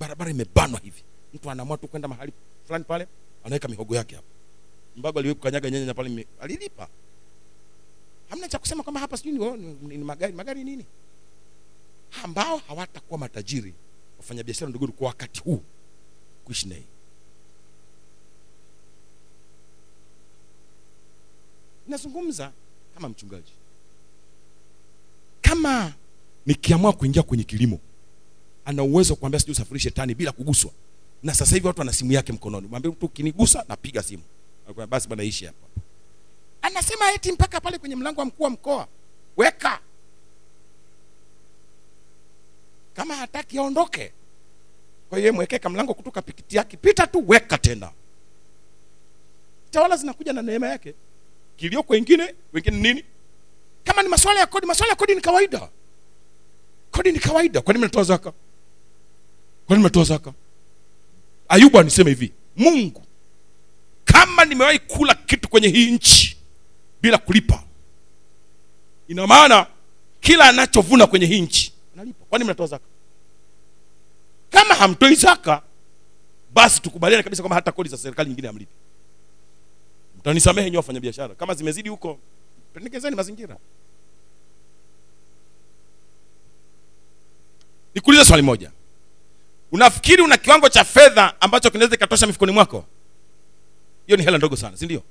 [0.00, 1.02] Barabara imebanwa hivi.
[1.34, 2.32] Mtu anaamua tu kwenda mahali
[2.66, 3.06] fulani pale
[3.44, 4.28] anaweka mihogo yake hapo.
[4.96, 6.88] Mbago aliwe kukanyaga nyanya pale alilipa.
[8.30, 10.84] Hamna cha kusema kwamba hapa sijui ni, ni, ni magari magari nini?
[12.24, 13.74] Ambao hawatakuwa matajiri
[14.22, 15.62] wafanyabiashara ndogo kwa wakati huu
[16.44, 16.82] kuishi naye.
[21.88, 22.52] Nazungumza
[22.94, 23.52] kama mchungaji.
[25.42, 25.92] Kama
[26.46, 27.78] nikiamua kuingia kwenye kilimo
[28.64, 30.70] ana uwezo wa kuambia sijui usafirishe tani bila kuguswa.
[31.22, 32.66] Na sasa hivi watu ana simu yake mkononi.
[32.68, 34.22] Mwambie mtu ukinigusa napiga simu.
[34.88, 35.66] Basi bwana ishi hapa.
[36.62, 38.88] Anasema eti mpaka pale kwenye mlango wa mkuu wa mkoa
[39.36, 39.80] weka
[42.96, 44.12] kama hataki aondoke
[45.08, 46.76] kwa hiyo mwekee kamlango kutoka pikiti yake.
[46.76, 47.90] Pita tu weka tena.
[49.70, 50.94] Tawala zinakuja na neema yake.
[51.56, 53.04] Kilio kwengine wengine nini?
[53.84, 55.68] Kama ni masuala ya kodi masuala ya kodi ni kawaida.
[56.90, 57.60] Kodi ni kawaida.
[57.60, 58.32] Kwani mnatoa zaka?
[59.66, 60.32] Kwani mnatoa zaka?
[61.48, 63.02] Ayubu anisema hivi mungu
[64.04, 66.36] kama nimewahi kula kitu kwenye hii nchi
[67.02, 67.62] bila kulipa
[69.08, 69.66] ina maana
[70.20, 71.71] kila anachovuna kwenye hii nchi
[72.02, 72.84] analipa kwani mnatoa zaka?
[74.50, 75.62] Kama hamtoi zaka
[76.54, 78.72] basi tukubaliane kabisa kwamba hata kodi za serikali nyingine hamlipi.
[80.18, 81.34] Mtanisamehe nyewe wafanyabiashara.
[81.34, 82.18] Kama zimezidi huko
[82.74, 83.56] pendekezeni mazingira.
[87.94, 88.70] Nikuulize swali moja.
[89.72, 92.84] Unafikiri una kiwango cha fedha ambacho kinaweza ikatosha mifukoni mwako?
[94.06, 95.02] Hiyo ni hela ndogo sana si ndio?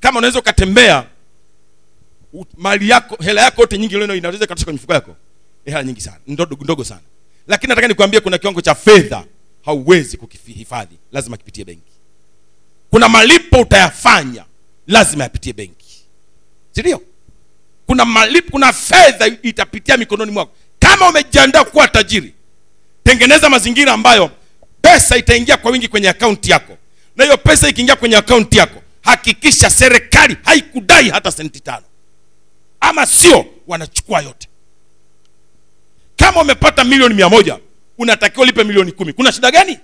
[0.00, 1.06] Kama unaweza ukatembea
[2.56, 5.16] mali yako hela yako yote nyingi leo inaweza ikatosha kwenye mifuko yako
[5.66, 7.00] ni hela nyingi sana ndogo, ndogo sana.
[7.46, 9.24] Lakini nataka nikwambie kuna kiwango cha fedha
[9.64, 11.92] hauwezi kukihifadhi lazima kipitie benki.
[12.90, 14.44] Kuna malipo utayafanya
[14.86, 16.04] lazima yapitie benki.
[16.72, 17.02] Sindio
[17.86, 20.52] kuna malipo kuna fedha itapitia mikononi mwako.
[20.78, 22.34] Kama umejiandaa kuwa tajiri
[23.04, 24.30] tengeneza mazingira ambayo
[24.82, 26.76] pesa itaingia kwa wingi kwenye akaunti yako.
[27.16, 31.84] Na hiyo pesa ikiingia kwenye akaunti yako hakikisha serikali haikudai hata senti tano.
[32.80, 34.48] Ama sio wanachukua yote
[36.20, 37.58] kama umepata milioni mia moja
[37.98, 39.12] unatakiwa ulipe milioni kumi.
[39.12, 39.78] Kuna shida gani?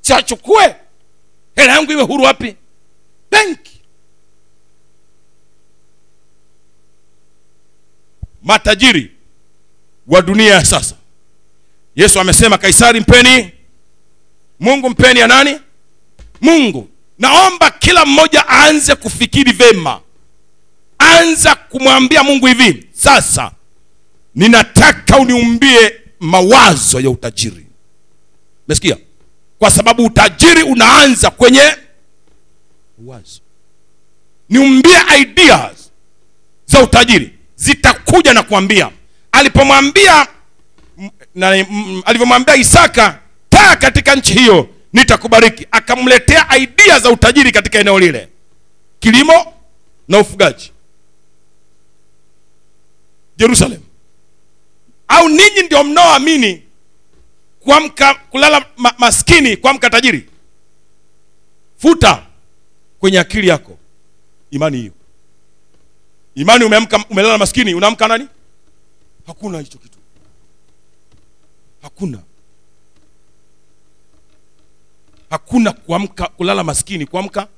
[0.00, 0.76] Siachukue
[1.56, 2.56] hela yangu iwe huru wapi?
[3.30, 3.80] Benki.
[8.42, 9.10] Matajiri
[10.06, 10.94] wa dunia ya sasa.
[11.96, 13.50] Yesu amesema kaisari mpeni
[14.60, 15.60] mungu mpeni ya nani?
[16.40, 16.88] Mungu.
[17.18, 20.00] Naomba kila mmoja aanze kufikiri vema.
[20.98, 23.52] Anza kumwambia mungu hivi sasa
[24.34, 27.66] ninataka uniumbie mawazo ya utajiri.
[28.68, 28.96] Mesikia
[29.58, 31.76] kwa sababu utajiri unaanza kwenye
[33.06, 33.40] wazo
[34.48, 35.90] niumbie ideas
[36.66, 37.34] za utajiri.
[37.56, 38.90] Zitakuja na kuambia.
[39.32, 40.26] Alipomwambia
[42.04, 43.18] alivyomwambia isaka
[43.50, 45.66] kaa katika nchi hiyo nitakubariki.
[45.70, 48.28] Akamletea idea za utajiri katika eneo lile.
[49.00, 49.54] Kilimo
[50.08, 50.72] na ufugaji.
[53.36, 53.80] Jerusalem
[55.12, 56.62] au ninyi ndio mnaoamini
[57.60, 60.28] kuamka kulala ma, maskini kuamka tajiri?
[61.78, 62.26] Futa
[63.00, 63.78] kwenye akili yako.
[64.50, 64.92] Imani hiyo.
[66.34, 68.28] Imani umeamka umelala maskini unaamka nani?
[69.26, 69.98] Hakuna hicho kitu.
[71.82, 72.18] Hakuna.
[75.30, 77.48] Hakuna kuamka kulala maskini kuamka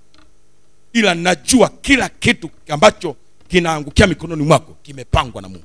[0.92, 3.16] ila najua kila kitu ambacho
[3.48, 5.64] kinaangukia mikononi mwako kimepangwa na mungu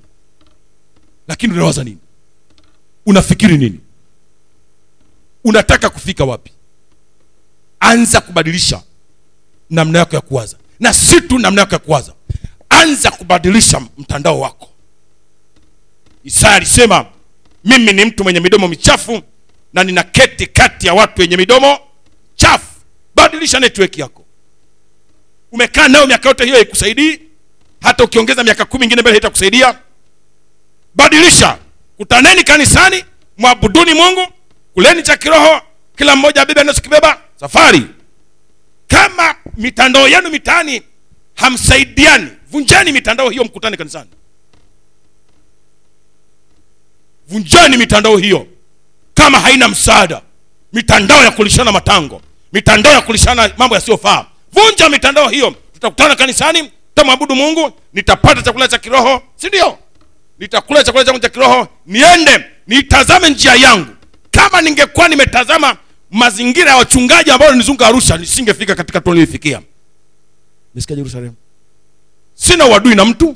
[1.30, 1.98] lakini unawaza nini?
[3.06, 3.80] Unafikiri nini?
[5.44, 6.52] Unataka kufika wapi?
[7.80, 8.82] Anza kubadilisha
[9.70, 10.58] namna yako ya kuwaza.
[10.80, 12.14] Na si tu namna yako ya kuwaza.
[12.70, 14.70] Anza kubadilisha mtandao wako.
[16.24, 17.06] Isaya alisema
[17.66, 19.22] mimi ni mtu mwenye midomo michafu
[19.74, 21.80] na nina keti kati ya watu wenye midomo
[22.36, 22.66] chafu.
[23.16, 24.26] Badilisha network yako.
[25.52, 27.20] Umekaa nayo miaka yote hiyo haikusaidii.
[27.82, 29.80] Hata ukiongeza miaka kumi ingine mbele haitakusaidia
[30.96, 31.58] badilisha.
[31.98, 33.06] Kutaneni kanisani
[33.38, 34.28] mwabuduni mungu
[34.74, 35.62] kuleni cha kiroho
[35.98, 37.86] kila mmoja abebe anachokibeba safari.
[38.88, 40.82] Kama mitandao yenu mitaani
[41.36, 44.10] hamsaidiani vunjeni mitandao hiyo mkutane kanisani.
[47.28, 48.48] Vunjeni mitandao hiyo.
[49.14, 50.22] Kama haina msaada
[50.74, 52.22] mitandao ya kulishana matango
[52.54, 55.56] mitandao ya kulishana mambo yasiyofaa vunja mitandao hiyo.
[55.74, 59.78] Tutakutana kanisani tutamwabudu mungu nitapata chakula cha kiroho si ndio
[60.40, 63.96] nitakula chakula changu cha kiroho niende nitazame njia yangu.
[64.32, 65.78] Kama ningekuwa nimetazama
[66.12, 69.62] mazingira ya wachungaji ambao nizunga arusha nisingefika katika tulioifikia
[70.76, 71.36] nisikia jerusalemu.
[72.34, 73.36] Sina uadui na mtu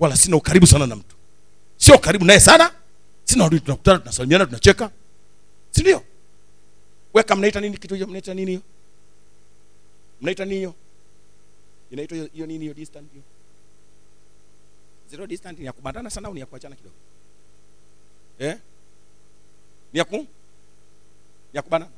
[0.00, 1.16] wala sina ukaribu sana na mtu.
[1.76, 2.70] Sio karibu naye sana
[3.24, 4.90] sina uadui tunakutana tunasalimiana tunacheka.
[5.70, 6.02] Si ndio?
[7.14, 8.62] Weka mnaita nini kitu hiyo mnaita nini hiyo?
[10.20, 10.74] Mnaita nini hiyo?
[11.90, 13.22] Inaitwa hiyo- hiyo nini hiyo distant hiyo
[15.12, 16.96] zero distance ni ya kubandana sana au ni ya kuachana kidogo?
[18.38, 18.56] Eh?
[19.92, 20.16] Ni ya ku?
[21.52, 21.92] Ni ya kubandana?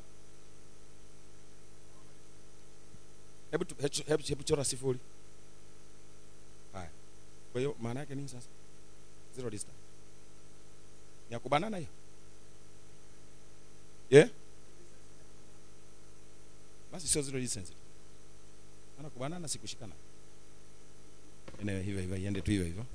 [3.51, 3.63] Hebu
[4.07, 4.99] hebu hebu- chora sifuri.
[6.73, 6.89] Haya.
[7.51, 8.47] Kwa hiyo maana yake nini sasa?
[9.35, 9.79] Zero distance.
[11.29, 11.89] Ni ya kubanana hiyo?
[14.09, 14.29] Yeah?
[16.91, 17.71] basi sio zero distance.
[18.97, 19.93] Maana kubanana sikushikana.
[21.61, 22.85] Eneo hivyo hivyo iende tu hivyo hivyo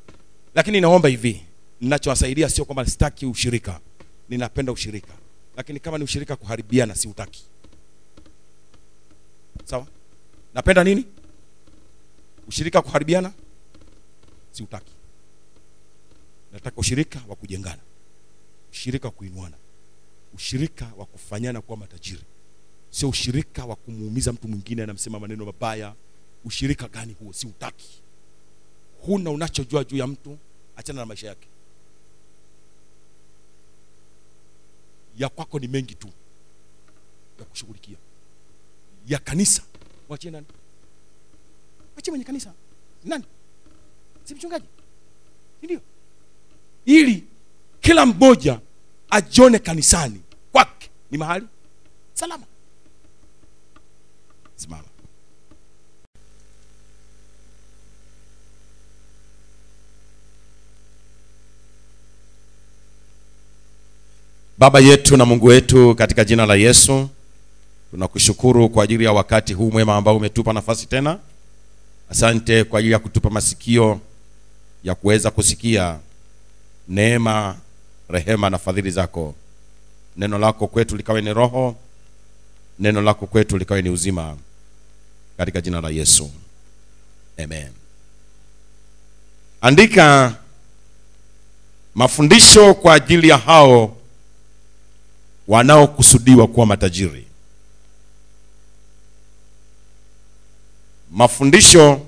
[0.55, 1.43] lakini naomba hivi
[1.81, 3.81] ninachowasaidia sio kwamba sitaki ushirika
[4.29, 5.13] ninapenda ushirika.
[5.57, 7.45] Lakini kama ni ushirika kuharibiana siutaki
[9.65, 9.87] sawa?
[10.55, 11.05] Napenda nini?
[12.49, 13.33] Ushirika kuharibiana
[14.53, 14.93] siutaki
[16.53, 17.81] nataka ushirika wa kujengana
[18.73, 19.57] ushirika wa kuinuana
[20.35, 22.23] ushirika wa kufanyana kuwa matajiri.
[22.91, 25.95] Sio ushirika wa kumuumiza mtu mwingine anamsema maneno mabaya.
[26.45, 27.33] Ushirika gani huo?
[27.33, 28.00] Si utaki
[29.07, 30.39] huna unachojua juu ya mtu
[30.77, 31.49] achana na maisha yake.
[35.19, 36.09] Ya kwako ni mengi tu
[37.39, 37.97] ya kushughulikia.
[39.07, 39.63] Ya kanisa
[40.09, 40.47] wachie nani?
[41.97, 42.53] Wachie mwenye kanisa.
[43.05, 43.25] Nani?
[44.25, 44.67] Si mchungaji?
[45.63, 45.81] Ndio?
[46.85, 47.25] Ili
[47.81, 48.61] kila mmoja
[49.11, 50.23] ajione kanisani
[50.53, 51.47] kwake ni mahali
[52.15, 52.47] salama.
[54.57, 54.85] Simama
[64.61, 67.09] baba yetu na mungu wetu katika jina la yesu
[67.91, 71.19] tunakushukuru kwa ajili ya wakati huu mwema ambao umetupa nafasi tena.
[72.11, 74.01] Asante kwa ajili ya kutupa masikio
[74.85, 75.99] ya kuweza kusikia
[76.89, 77.57] neema
[78.09, 79.35] rehema na fadhili zako.
[80.17, 81.77] Neno lako kwetu likawe ni roho
[82.79, 84.37] neno lako kwetu likawe ni uzima
[85.37, 86.31] katika jina la yesu.
[87.45, 87.69] Amen.
[89.61, 90.35] Andika
[91.95, 93.97] mafundisho kwa ajili ya hao
[95.51, 97.27] wanaokusudiwa kuwa matajiri.
[101.11, 102.01] Mafundisho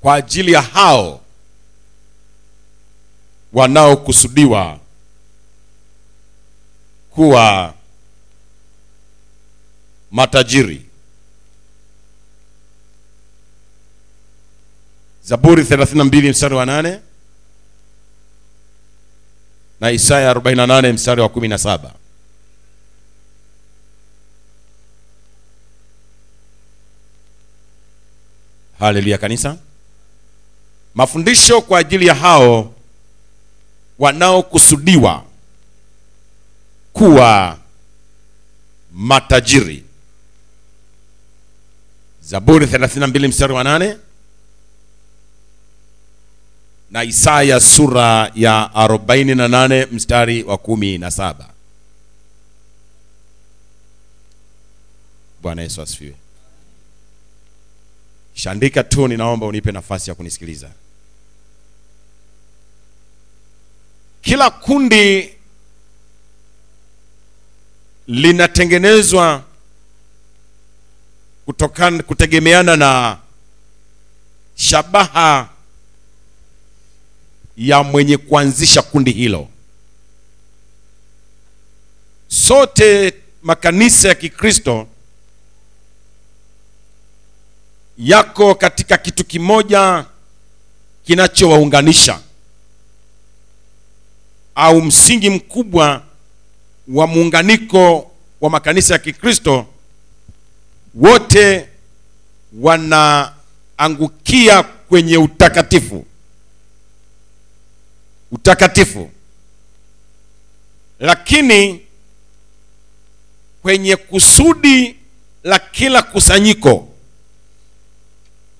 [0.00, 1.20] kwa ajili ya hao
[3.52, 4.78] wanaokusudiwa
[7.10, 7.74] kuwa
[10.10, 10.86] matajiri.
[15.24, 17.00] Zaburi 32 mstari wa 8
[19.82, 21.90] na isaya 48 mstari wa 17
[28.78, 29.56] haleluya kanisa.
[30.94, 32.74] Mafundisho kwa ajili ya hao
[33.98, 35.24] wanaokusudiwa
[36.92, 37.58] kuwa
[38.92, 39.84] matajiri.
[42.22, 43.96] Zaburi 32 mstari wa 8
[46.92, 51.48] na isaya sura ya 48 mstari wa kumi na saba.
[55.42, 56.14] Bwana yesu asifiwe.
[58.34, 60.70] Shandika tu ninaomba unipe nafasi ya kunisikiliza.
[64.22, 65.34] Kila kundi
[68.06, 69.42] linatengenezwa
[71.46, 73.18] kutokana kutegemeana na
[74.54, 75.48] shabaha
[77.56, 79.48] ya mwenye kuanzisha kundi hilo.
[82.28, 84.86] Sote makanisa ya kikristo
[87.98, 90.04] yako katika kitu kimoja
[91.06, 92.20] kinachowaunganisha
[94.54, 96.02] au msingi mkubwa
[96.88, 98.10] wa muunganiko
[98.40, 99.66] wa makanisa ya kikristo
[100.94, 101.68] wote
[102.60, 106.06] wanaangukia kwenye utakatifu
[108.32, 109.10] utakatifu.
[111.00, 111.80] Lakini
[113.62, 114.96] kwenye kusudi
[115.44, 116.88] la kila kusanyiko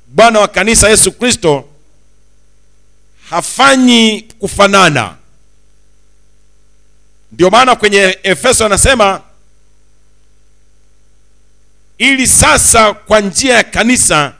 [0.07, 1.69] bwana wa kanisa yesu kristo
[3.31, 5.16] hafanyi kufanana.
[7.32, 9.23] Ndio maana kwenye efeso anasema
[11.99, 14.35] ili sasa kwa njia ya kanisa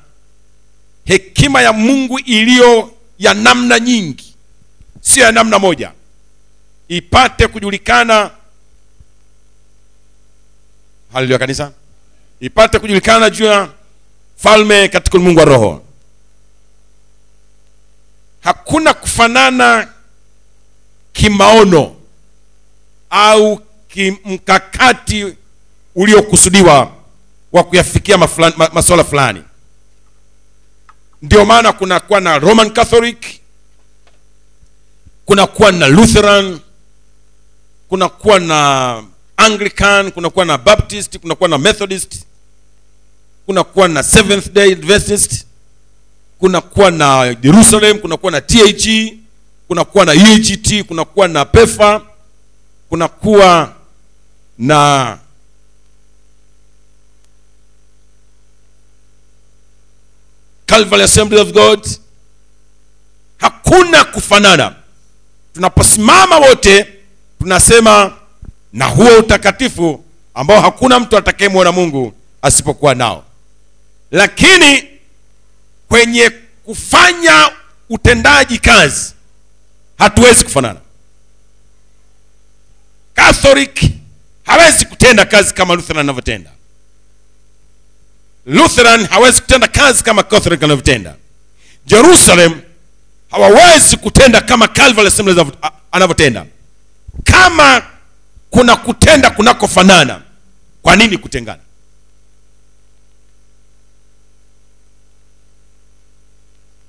[1.04, 4.31] hekima ya mungu iliyo ya namna nyingi
[5.02, 5.92] sio ya namna moja.
[6.88, 8.30] Ipate kujulikana.
[11.12, 11.72] Haleluya kanisa?
[12.40, 13.68] Ipate kujulikana juu ya
[14.36, 15.82] falme katika ulimwengu wa roho.
[18.40, 19.88] Hakuna kufanana
[21.12, 21.96] kimaono
[23.10, 25.36] au kimkakati
[25.94, 26.92] uliokusudiwa
[27.52, 28.18] wa kuyafikia
[28.72, 29.42] masuala fulani.
[31.22, 33.40] Ndio maana kunakuwa na roman catholic
[35.26, 36.60] kunakuwa na lutheran
[37.88, 39.02] kunakuwa na
[39.36, 42.24] anglican kunakuwa na baptist kunakuwa na methodist
[43.46, 45.46] kunakuwa na seventh day adventist
[46.38, 49.12] kunakuwa na jerusalem kunakuwa na tag
[49.68, 52.02] kunakuwa na egt kunakuwa na pefa
[52.88, 53.74] kunakuwa
[54.58, 55.18] na
[60.66, 61.86] calvary assembly of god
[63.38, 64.74] hakuna kufanana
[65.54, 66.86] tunaposimama wote
[67.38, 68.16] tunasema
[68.72, 70.04] na huo utakatifu
[70.34, 73.24] ambao hakuna mtu atakayemwona mungu asipokuwa nao.
[74.10, 74.88] Lakini
[75.88, 76.30] kwenye
[76.64, 77.50] kufanya
[77.90, 79.14] utendaji kazi
[79.98, 80.80] hatuwezi kufanana.
[83.14, 83.80] Catholic
[84.44, 86.50] hawezi kutenda kazi kama lutheran anavyotenda.
[88.46, 91.14] Lutheran hawezi kutenda kazi kama catholic anavyotenda.
[91.86, 92.60] Jerusalem
[93.32, 95.46] hawawezi kutenda kama calvary assemblies
[95.92, 96.46] anavyotenda.
[97.24, 97.82] Kama
[98.50, 100.22] kuna kutenda kunakofanana
[100.82, 101.60] kwa nini kutengana?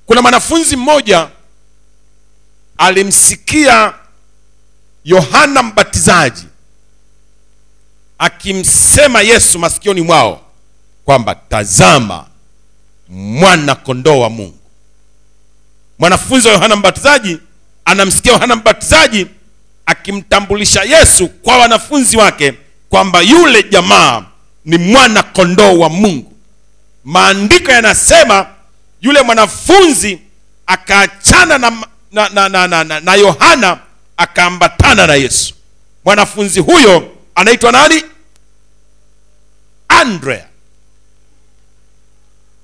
[0.06, 1.30] Kuna mwanafunzi mmoja
[2.78, 3.94] alimsikia
[5.06, 6.46] yohana mbatizaji
[8.18, 10.42] akimsema yesu masikioni mwao
[11.06, 12.26] kwamba tazama
[13.10, 14.60] mwana kondoo wa mungu
[16.04, 17.38] mwanafunzi wa yohana mbatizaji
[17.86, 19.28] anamsikia yohana mbatizaji
[19.86, 22.54] akimtambulisha yesu kwa wanafunzi wake
[22.90, 24.26] kwamba yule jamaa
[24.66, 26.34] ni mwana kondoo wa mungu.
[27.04, 28.48] Maandiko yanasema
[29.02, 30.20] yule mwanafunzi
[30.68, 31.72] akaachana na,
[32.12, 33.80] na, na, na, na, na, na yohana
[34.18, 35.54] akaambatana na yesu.
[36.06, 38.04] Mwanafunzi huyo anaitwa nani?
[39.88, 40.46] Andrea.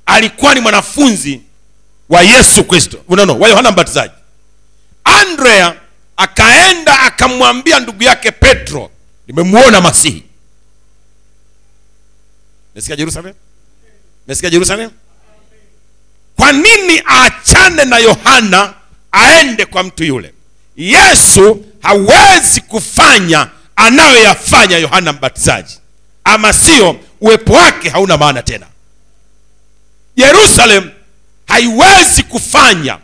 [0.06, 1.42] Alikuwa ni mwanafunzi
[2.10, 3.04] wa yesu kristo.
[3.10, 4.14] No, wa yohana mbatizaji.
[5.04, 5.76] Andrea
[6.18, 8.92] akaenda akamwambia ndugu yake petro
[9.28, 10.24] nimemwona masihi.
[12.76, 13.34] Mesikia jerusalem?
[14.28, 14.92] Mesikia jerusalem?
[16.36, 18.74] Kwa nini aachane na yohana
[19.12, 20.34] aende kwa mtu yule?
[20.78, 25.80] Yesu hawezi kufanya anayoyafanya yohana mbatizaji.
[26.24, 28.66] Ama sio uwepo wake hauna maana tena.
[30.16, 30.92] Yerusalem
[31.50, 32.98] haiwezi kufanya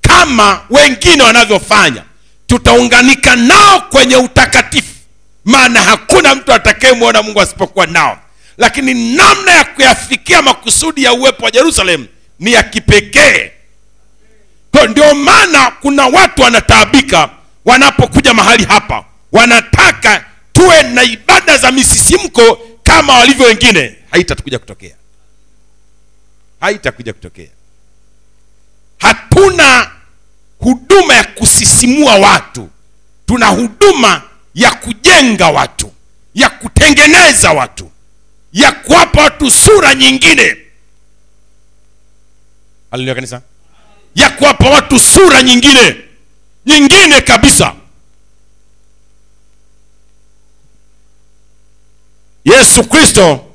[0.00, 2.04] kama wengine wanavyofanya.
[2.46, 4.94] Tutaunganika nao kwenye utakatifu.
[5.44, 8.18] Maana hakuna mtu atakayemwona mungu asipokuwa nao.
[8.58, 12.06] Lakini namna ya kuyafikia makusudi ya uwepo wa jerusalem
[12.38, 13.50] ni ya kipekee.
[14.70, 17.30] Kwa ndio maana kuna watu wanataabika
[17.64, 19.04] wanapokuja mahali hapa.
[19.32, 23.96] Wanataka tuwe na ibada za misisimko kama walivyo wengine.
[24.10, 24.94] Haitatukuja kutokea.
[26.60, 27.48] Haitakuja kutokea
[29.00, 29.90] hatuna
[30.58, 32.68] huduma ya kusisimua watu.
[33.26, 34.22] Tuna huduma
[34.54, 35.92] ya kujenga watu
[36.34, 37.90] ya kutengeneza watu
[38.52, 40.56] ya kuwapa watu sura nyingine.
[42.90, 43.42] Haleluya kanisa.
[44.14, 45.96] Ya kuwapa watu sura nyingine
[46.66, 47.74] nyingine kabisa.
[52.44, 53.46] Yesu kristo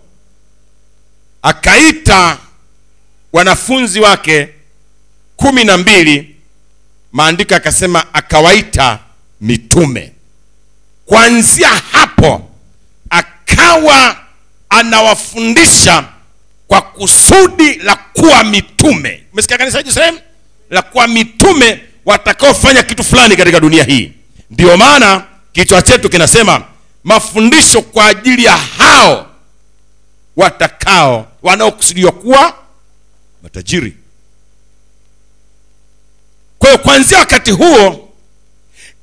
[1.42, 2.38] akaita
[3.34, 4.50] wanafunzi wake
[5.36, 6.36] kumi na mbili
[7.12, 9.00] maandiko akasema akawaita
[9.42, 10.12] mitume.
[11.06, 12.50] Kuanzia hapo
[13.10, 14.18] akawa
[14.70, 16.04] anawafundisha
[16.68, 19.24] kwa kusudi la kuwa mitume.
[19.34, 20.20] Umesikia kanisa Jerusalemu,
[20.70, 24.12] la kuwa mitume watakaofanya kitu fulani katika dunia hii.
[24.52, 26.64] Ndio maana kichwa chetu kinasema
[27.04, 29.32] mafundisho kwa ajili ya hao
[30.36, 32.56] watakao wanaokusudiwa kuwa
[33.44, 33.94] matajiri
[36.60, 38.10] kwa hiyo kuanzia wakati huo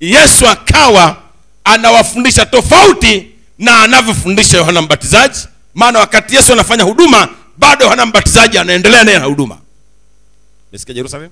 [0.01, 1.16] yesu akawa
[1.65, 5.39] anawafundisha tofauti na anavyofundisha yohana mbatizaji.
[5.74, 9.59] Maana wakati yesu anafanya huduma bado yohana mbatizaji anaendelea naye na huduma.
[10.73, 11.31] Mesikia jerusalem?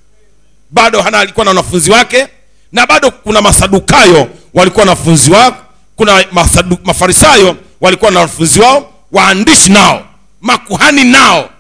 [0.71, 2.29] Bado yohana alikuwa na wanafunzi wake
[2.73, 5.57] na bado kuna masadukayo walikuwa na wanafunzi wao
[5.97, 10.05] kuna masadu, mafarisayo walikuwa na wanafunzi wao waandishi nao
[10.41, 11.51] makuhani nao.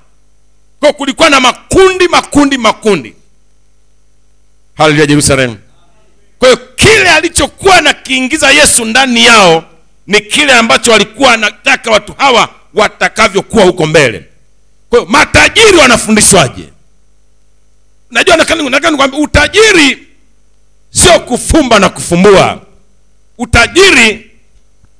[0.80, 3.14] Kwa kulikuwa na makundi makundi makundi
[4.80, 5.56] haleluya jerusalem.
[6.38, 9.64] Kwa hiyo kile alichokuwa nakiingiza yesu ndani yao
[10.06, 14.24] ni kile ambacho walikuwa anataka watu hawa watakavyokuwa huko mbele.
[14.90, 16.68] Kwa matajiri wanafundishwaje?
[18.10, 20.06] Najua nataka utajiri
[20.90, 22.62] sio kufumba na kufumbua.
[23.38, 24.30] Utajiri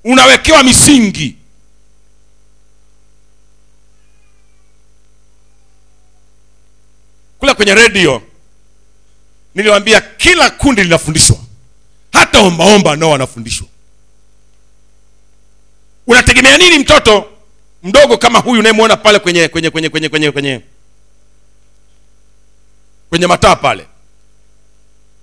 [0.04, 1.36] unawekewa misingi.
[7.38, 8.22] Kule kwenye redio
[9.54, 11.36] niliwambia kila kundi linafundishwa.
[12.12, 13.66] Hata ombaomba nao wanafundishwa.
[16.06, 17.26] Unategemea nini mtoto
[17.82, 20.60] mdogo kama huyu unayemwona pale kwenye kwenye kwenye kwenye kwenye kwenye
[23.10, 23.86] kwenye mataa pale?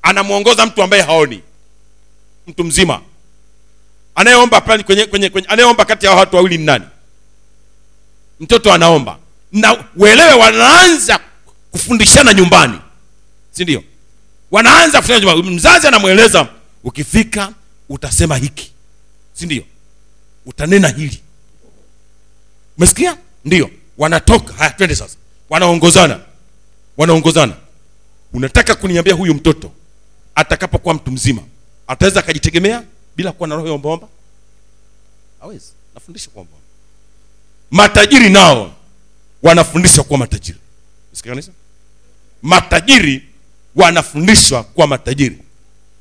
[0.02, 1.42] Anamwongoza mtu ambaye haoni.
[2.48, 3.02] Mtu mzima.
[4.16, 6.86] Anayeomba pale kwenye, kwenye, kwenye anayeomba kati ya watu wawili ni nani?
[8.40, 9.18] Mtoto anaomba.
[9.52, 11.20] Na uelewe wanaanza
[11.72, 12.80] kufundishana nyumbani.
[13.52, 13.84] Si ndio
[14.52, 16.50] wanaanza kufanya mzazi anamweleza
[16.84, 17.54] ukifika
[17.90, 18.72] utasema hiki.
[19.34, 19.64] Si ndio?
[20.46, 21.22] Utanena hili.
[22.78, 23.18] Umesikia?
[23.46, 23.70] Ndio.
[23.98, 24.54] Wanatoka.
[24.54, 25.18] Haya twende sasa.
[25.50, 26.20] Wanaongozana.
[26.98, 27.54] Wanaongozana.
[28.34, 29.72] Unataka kuniambia huyu mtoto
[30.36, 31.42] atakapokuwa mtu mzima
[31.88, 32.84] ataweza akajitegemea
[33.16, 34.08] bila kuwa na roho ya ombaomba?
[35.40, 35.72] Hawezi.
[35.94, 36.48] Nafundisha mpole
[37.72, 38.74] matajiri nao
[39.44, 40.58] wanafundishwa kuwa matajiri.
[41.14, 41.52] Sikia kanisa?
[42.42, 43.24] Matajiri
[43.78, 45.38] wanafundishwa kuwa matajiri.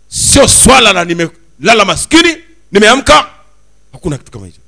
[0.09, 2.37] Sio swala la nimelala maskini
[2.73, 3.31] nimeamka
[3.93, 4.61] hakuna kitu kama hicho.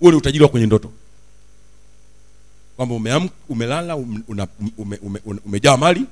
[0.00, 0.92] Huo ni utajiri wa kwenye ndoto.
[2.76, 2.94] Kwamba
[3.48, 4.46] umelala um- una,
[4.78, 6.04] ume, ume, ume, umejaa mali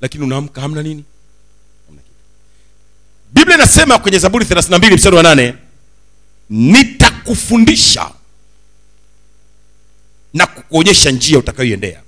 [0.00, 1.04] lakini unaamka hamna nini?
[3.32, 5.54] Biblia inasema kwenye zaburi 32 mstari wa nane
[6.50, 8.10] nitakufundisha
[10.34, 12.02] na kukuonyesha njia utakayoiendea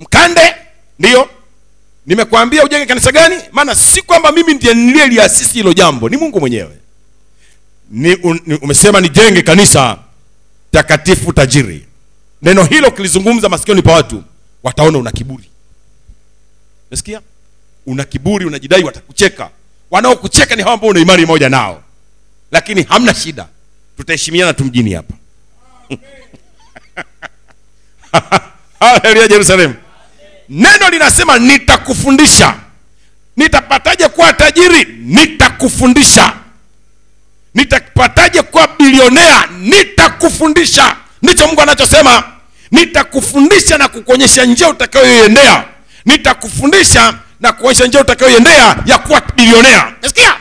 [0.00, 0.54] mkande
[0.98, 1.30] ndiyo
[2.06, 3.36] nimekwambia ujenge kanisa gani?
[3.52, 6.76] Maana si kwamba mimi ndiye niliyeliasisi hilo jambo ni mungu mwenyewe.
[7.90, 9.98] Ni, un, ni, umesema nijenge kanisa
[10.72, 11.86] takatifu tajiri.
[12.42, 14.22] Neno hilo ukilizungumza masikioni pa watu
[14.62, 15.44] wataona una kiburi.
[16.90, 17.20] Nasikia
[17.86, 19.50] una kiburi unajidai watakucheka.
[19.90, 21.82] Wanaokucheka ni hawa ambao una imani moja nao.
[22.52, 23.46] Lakini hamna shida.
[23.96, 25.14] Tutaheshimiana tu mjini hapa.
[28.80, 29.74] Haleluya jerusalemu
[30.50, 32.54] neno linasema nitakufundisha.
[33.36, 34.86] Nitapataje kuwa tajiri?
[35.00, 36.32] Nitakufundisha.
[37.54, 39.48] Nitapataje kuwa bilionea?
[39.60, 40.96] Nitakufundisha.
[41.22, 42.22] Ndicho mungu anachosema.
[42.70, 45.64] Nitakufundisha na kukuonyesha njia utakayoiendea.
[46.04, 49.92] Nitakufundisha na kuonyesha njia utakayoiendea ya kuwa bilionea.
[50.02, 50.36] Nasikia?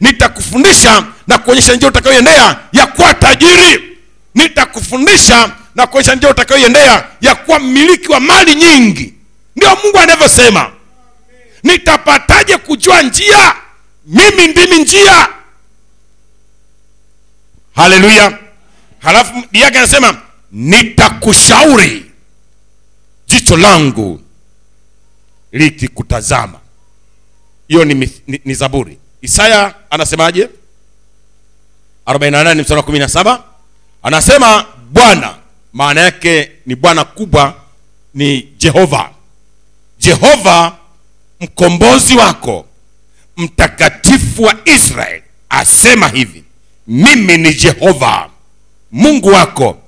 [0.00, 3.98] Nitakufundisha na kuonyesha njia utakayoiendea ya kuwa tajiri.
[4.34, 9.14] Nitakufundisha na kuonyesha njia utakayoiendea ya kuwa mmiliki wa mali nyingi
[9.56, 10.72] ndio mungu anavyosema.
[11.62, 13.56] Nitapataje kujua njia?
[14.06, 15.28] Mimi ndimi njia.
[17.74, 18.38] Haleluya.
[18.98, 20.20] Halafu yake anasema
[20.52, 22.10] nitakushauri
[23.26, 24.20] jicho langu
[25.52, 26.58] likikutazama.
[27.68, 27.94] Hiyo ni,
[28.26, 28.98] ni, ni zaburi.
[29.22, 30.48] Isaya anasemaje?
[32.06, 33.38] 48 mstari wa 17
[34.02, 35.34] anasema bwana
[35.72, 37.54] maana yake ni bwana kubwa
[38.14, 39.10] ni jehova
[40.06, 40.76] jehova
[41.40, 42.66] mkombozi wako
[43.36, 46.44] mtakatifu wa israeli asema hivi
[46.86, 48.30] mimi ni jehova
[48.92, 49.78] mungu wako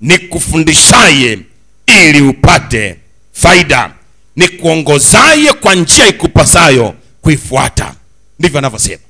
[0.00, 1.38] nikufundishaye
[1.86, 2.96] ili upate
[3.32, 3.90] faida
[4.36, 7.94] nikuongozaye kwa njia ikupasayo kuifuata.
[8.38, 9.02] Ndivyo anavyosema.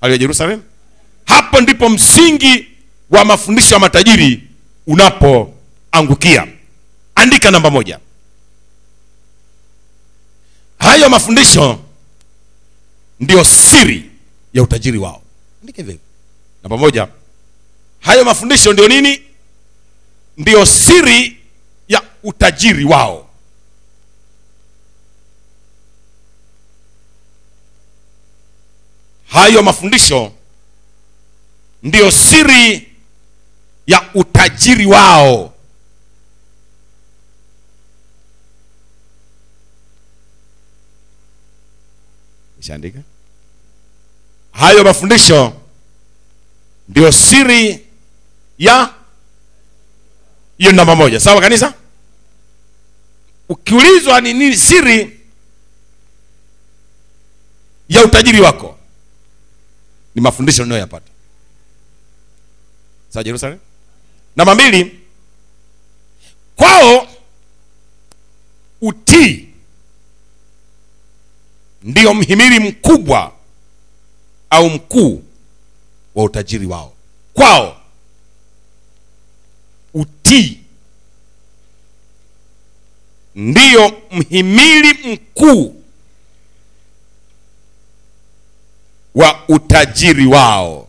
[0.00, 0.62] Haleluya Yerusalemu.
[1.24, 2.66] hapo ndipo msingi
[3.10, 4.42] wa mafundisho ya matajiri
[4.86, 6.46] unapoangukia.
[7.14, 7.98] Andika namba moja
[10.84, 11.78] hayo mafundisho
[13.20, 14.10] ndio siri
[14.54, 15.22] ya utajiri wao.
[15.62, 15.98] Andike hivyo.
[16.62, 17.08] namba moja.
[18.00, 19.22] Hayo mafundisho ndio nini?
[20.36, 21.38] Ndio siri
[21.88, 23.28] ya utajiri wao.
[29.28, 30.32] Hayo mafundisho
[31.82, 32.88] ndiyo siri
[33.86, 35.53] ya utajiri wao
[42.64, 42.98] ishaandika
[44.52, 45.52] hayo mafundisho
[46.88, 47.86] ndio siri
[48.58, 48.94] ya
[50.58, 51.20] hiyo namba moja.
[51.20, 51.74] Sawa kanisa?
[53.48, 55.20] Ukiulizwa ni nini siri
[57.88, 58.78] ya utajiri wako
[60.14, 61.10] ni mafundisho unayoyapata.
[63.08, 63.58] Sawa jerusalem?
[64.36, 65.00] Namba mbili
[66.56, 67.08] kwao
[68.80, 69.43] utii
[71.84, 73.32] ndio mhimili mkubwa
[74.50, 75.22] au mkuu
[76.14, 76.92] wa utajiri wao.
[77.34, 77.80] Kwao
[79.94, 80.60] utii
[83.34, 85.82] ndiyo mhimili mkuu
[89.14, 90.88] wa utajiri wao.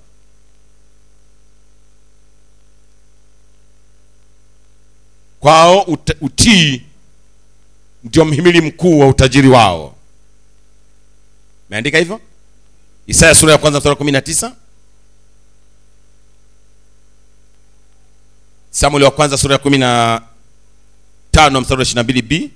[5.39, 5.81] Kwao
[6.21, 6.81] utii
[8.03, 9.94] ndio mhimili mkuu wa utajiri wao
[11.69, 12.21] meandika hivyo?
[13.07, 14.55] Isaya sura ya kwanza mstari wa kumi na tisa.
[18.71, 20.21] Samueli wa kwanza sura ya kumi na
[21.31, 22.51] tano mstari wa ishiri na mbili b.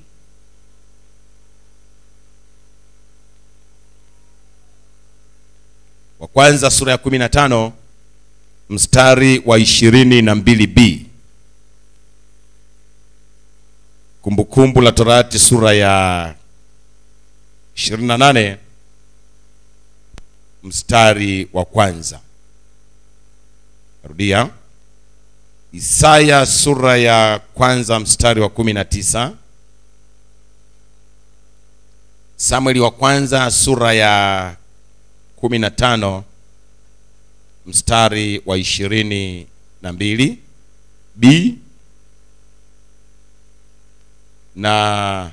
[6.19, 7.73] Wa kwanza sura ya kumi na tano
[8.69, 11.05] mstari wa ishirini na mbili b.
[14.21, 16.35] Kumbukumbu la torati sura ya
[17.75, 18.57] 28
[20.63, 22.19] mstari wa kwanza.
[24.03, 24.49] Rudia
[25.73, 29.33] isaya sura ya kwanza mstari wa kumi na tisa.
[32.37, 34.55] Samueli wa kwanza sura ya
[35.35, 36.23] kumi na tano
[37.65, 39.47] mstari wa ishirini
[39.81, 40.39] na mbili.
[41.15, 41.53] B.
[44.55, 45.31] Na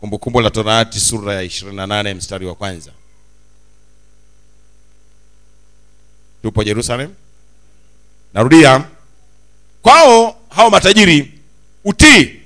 [0.00, 2.92] kumbukumbu la torati sura ya 28 mstari wa kwanza.
[6.42, 7.14] Tupo jerusalem.
[8.34, 8.84] Narudia.
[9.82, 11.32] Kwao hao matajiri
[11.84, 12.40] utii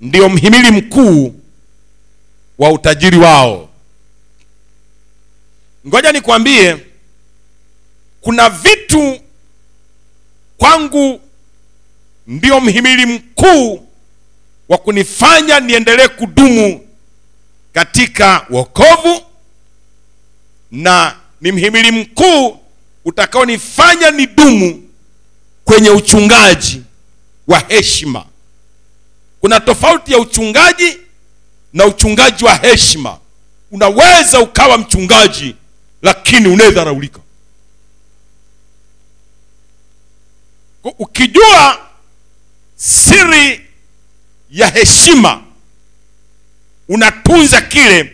[0.00, 1.34] ndio mhimili mkuu
[2.58, 3.68] wa utajiri wao.
[5.86, 6.86] Ngoja nikwambie
[8.20, 9.20] kuna vitu
[10.58, 11.20] kwangu
[12.26, 13.85] ndio mhimili mkuu
[14.68, 16.88] wa kunifanya niendelee kudumu
[17.72, 19.22] katika wokovu
[20.70, 22.58] na ni mhimili mkuu
[23.04, 24.88] utakaonifanya nidumu
[25.64, 26.82] kwenye uchungaji
[27.48, 28.24] wa heshima.
[29.40, 30.96] Kuna tofauti ya uchungaji
[31.72, 33.18] na uchungaji wa heshima.
[33.70, 35.56] Unaweza ukawa mchungaji
[36.02, 37.20] lakini unayedharaulika.
[40.98, 41.78] Ukijua
[42.76, 43.65] siri
[44.50, 45.42] ya heshima
[46.88, 48.12] unatunza kile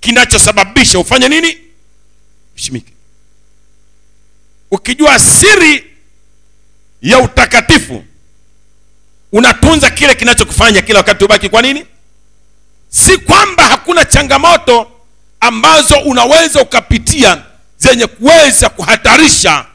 [0.00, 1.58] kinachosababisha ufanye nini?
[2.54, 2.92] Heshimike
[4.70, 5.84] ukijua siri
[7.02, 8.04] ya utakatifu
[9.32, 11.86] unatunza kile kinachokufanya kila wakati ubaki kwa nini?
[12.88, 14.90] Si kwamba hakuna changamoto
[15.40, 17.42] ambazo unaweza ukapitia
[17.78, 19.66] zenye kuweza kuhatarisha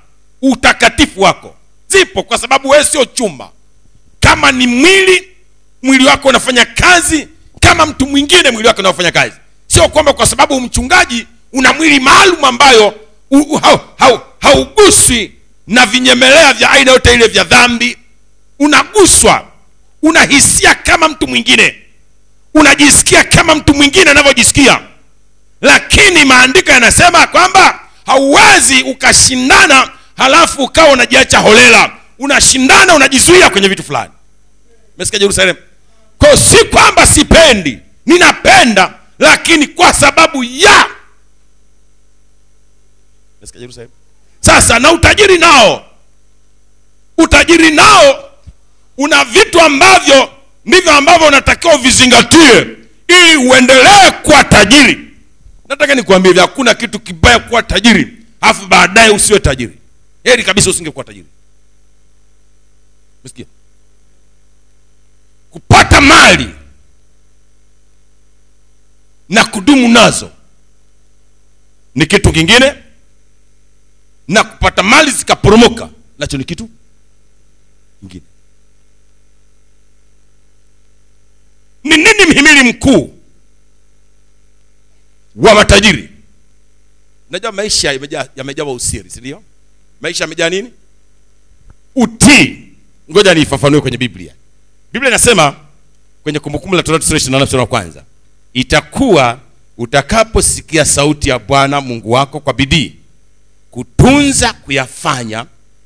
[0.42, 1.56] utakatifu wako.
[1.88, 3.50] Zipo kwa sababu wewe sio chuma
[4.20, 5.28] kama ni mwili
[5.84, 7.28] mwili wako unafanya kazi
[7.60, 9.36] kama mtu mwingine mwili wake unaofanya kazi.
[9.68, 12.94] Sio kwamba kwa sababu mchungaji una mwili maalum ambayo
[13.32, 13.58] u-
[13.98, 15.32] hau- hauguswi
[15.68, 17.98] na vinyemelea vya aina yote ile vya dhambi
[18.60, 19.46] unaguswa
[20.04, 21.76] unahisia kama mtu mwingine
[22.54, 24.80] unajisikia kama mtu mwingine anavyojisikia.
[25.62, 31.92] Lakini maandiko yanasema kwamba hauwezi ukashindana halafu ukawa unajiacha holela.
[32.20, 34.12] Unashindana unajizuia kwenye vitu fulani.
[34.98, 35.60] Mesikia jerusalemu
[36.18, 40.86] kwao si kwamba sipendi ninapenda lakini kwa sababu ya.
[44.40, 45.86] Sasa na utajiri nao.
[47.18, 48.30] Utajiri nao
[48.98, 50.30] una vitu ambavyo
[50.66, 52.68] ndivyo ambavyo unatakiwa uvizingatie
[53.08, 55.00] ili uendelee kuwa tajiri.
[55.70, 59.78] Nataka nikuambie hivi hakuna kitu kibaya kuwa tajiri alafu baadaye usiwe tajiri.
[60.24, 61.26] Heri kabisa usingekuwa tajiri.
[63.24, 63.46] Umesikia?
[65.62, 66.50] Kupata mali
[69.30, 70.32] na kudumu nazo.
[71.96, 72.76] Ni kitu kingine
[74.28, 75.90] na kupata mali zikaporomoka
[76.20, 76.70] nacho ni kitu
[78.00, 78.22] kingine.
[81.84, 83.14] Ni nini mhimili mkuu
[85.36, 86.10] wa matajiri?
[87.30, 87.92] Najua maisha
[88.36, 89.44] yamejawa usiri si ndio?
[90.02, 90.74] Maisha yamejaa nini?
[91.96, 92.64] Utii.
[93.12, 94.34] Ngoja niifafanue kwenye biblia
[94.94, 95.56] biblia inasema
[96.24, 98.04] kwenye kumbukumbu la torati sura 28 mstari wa kwanza
[98.54, 99.40] itakuwa
[99.78, 102.96] utakaposikia sauti ya bwana mungu wako kwa bidii
[103.72, 105.46] kutunza kuyafanya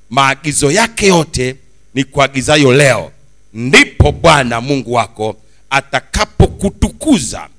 [0.10, 1.56] maagizo yake yote
[1.94, 3.12] ni kuagizayo leo
[3.54, 5.38] ndipo bwana mungu wako
[5.70, 7.50] atakapokutukuza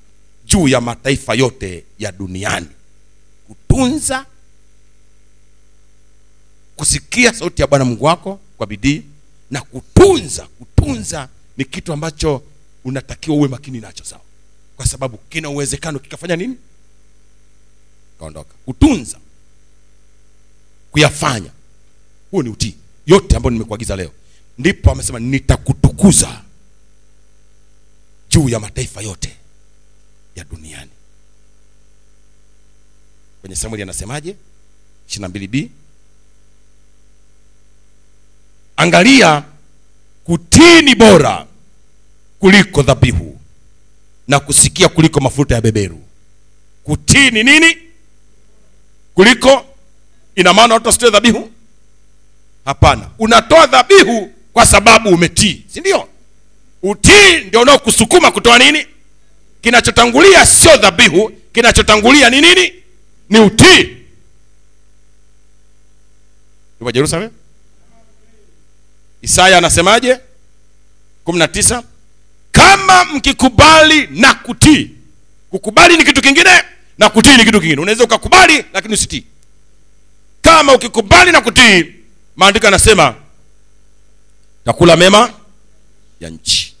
[0.45, 2.67] juu ya mataifa yote ya duniani.
[3.47, 4.25] Kutunza
[6.75, 9.01] kusikia sauti ya bwana mungu wako kwa bidii
[9.51, 10.72] na kutunza kutunza
[11.57, 12.43] ni kitu ambacho
[12.85, 14.21] unatakiwa uwe makini nacho sawa?
[14.77, 16.55] Kwa sababu kina uwezekano kikafanya nini?
[18.19, 18.53] Kaondoka.
[18.65, 19.19] Kutunza.
[20.91, 21.51] Kuyafanya.
[22.31, 22.75] Huo ni utii.
[23.05, 24.11] Yote ambayo nimekuagiza leo.
[24.57, 26.41] Ndipo amesema nitakutukuza
[28.29, 29.35] juu ya mataifa yote
[30.35, 30.91] ya duniani.
[33.41, 34.35] Kwenye samueli anasemaje?
[35.09, 35.69] 22b
[38.77, 39.43] angalia
[40.23, 41.45] kutii ni bora
[42.39, 43.39] kuliko dhabihu
[44.27, 46.01] na kusikia kuliko mafuta ya beberu.
[46.83, 47.77] Kutii ni nini?
[49.15, 49.65] Kuliko
[50.35, 51.51] ina maana watu wasitoe dhabihu?
[52.65, 53.09] Hapana.
[53.19, 56.07] Unatoa dhabihu kwa sababu umetii si ndio?
[56.83, 58.87] Utii ndio unaokusukuma kutoa nini?
[59.61, 62.73] Kinachotangulia sio dhabihu kinachotangulia ni nini?
[63.29, 63.97] Ni utii.
[66.79, 67.29] Yuko jerusalem
[69.23, 70.19] isaya anasemaje?
[71.25, 71.83] 19
[72.51, 74.89] kama mkikubali na kutii.
[75.49, 76.63] Kukubali ni kitu kingine
[76.97, 77.81] na kutii ni kitu kingine.
[77.81, 79.23] Unaweza ukakubali lakini usitii.
[80.41, 81.85] Kama ukikubali na kutii
[82.35, 83.15] maandiko yanasema
[84.65, 85.33] takula mema
[86.19, 86.73] ya nchi.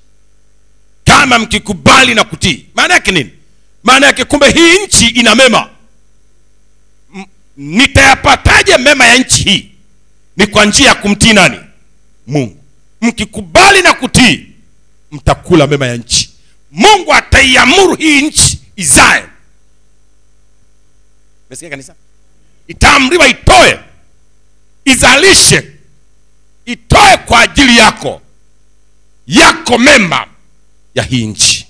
[1.05, 3.29] Kama mkikubali na kutii maana yake nini?
[3.83, 5.69] Maana yake kumbe hii nchi ina mema.
[7.57, 9.71] Nitayapataje mema ya nchi hii?
[10.37, 11.59] Ni kwa njia ya kumtii nani
[12.27, 12.57] mungu.
[13.01, 14.47] Mkikubali na kutii
[15.11, 16.29] mtakula mema ya nchi.
[16.71, 19.25] Mungu ataiamuru hii nchi izae
[21.49, 21.95] mesikia kanisa?
[22.67, 23.79] Itaamriwa itoe
[24.85, 25.71] izalishe
[26.65, 28.21] itoe kwa ajili yako
[29.27, 30.27] yako mema
[30.95, 31.67] ya hii nchi.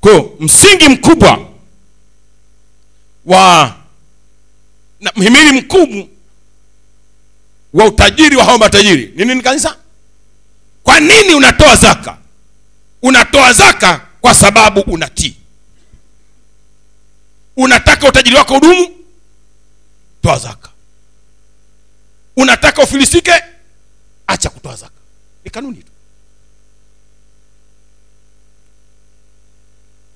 [0.00, 1.48] Kwa msingi mkubwa
[3.26, 3.74] wa
[5.00, 6.06] na mhimili mkubwa
[7.72, 9.12] wa utajiri wa hao matajiri.
[9.16, 9.76] Ni nini kanisa?
[10.82, 12.18] Kwa nini unatoa zaka?
[13.02, 15.36] Unatoa zaka kwa sababu unatii.
[17.56, 18.88] Unataka utajiri wako udumu?
[20.22, 20.68] Toa zaka.
[22.36, 23.32] Unataka ufilisike?
[24.26, 24.92] Acha kutoa zaka.
[25.44, 25.92] Ni kanuni tu.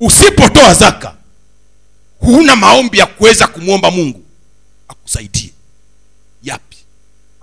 [0.00, 1.14] Usipotoa zaka
[2.18, 4.22] huna maombi ya kuweza kumwomba mungu
[4.88, 5.50] akusaidie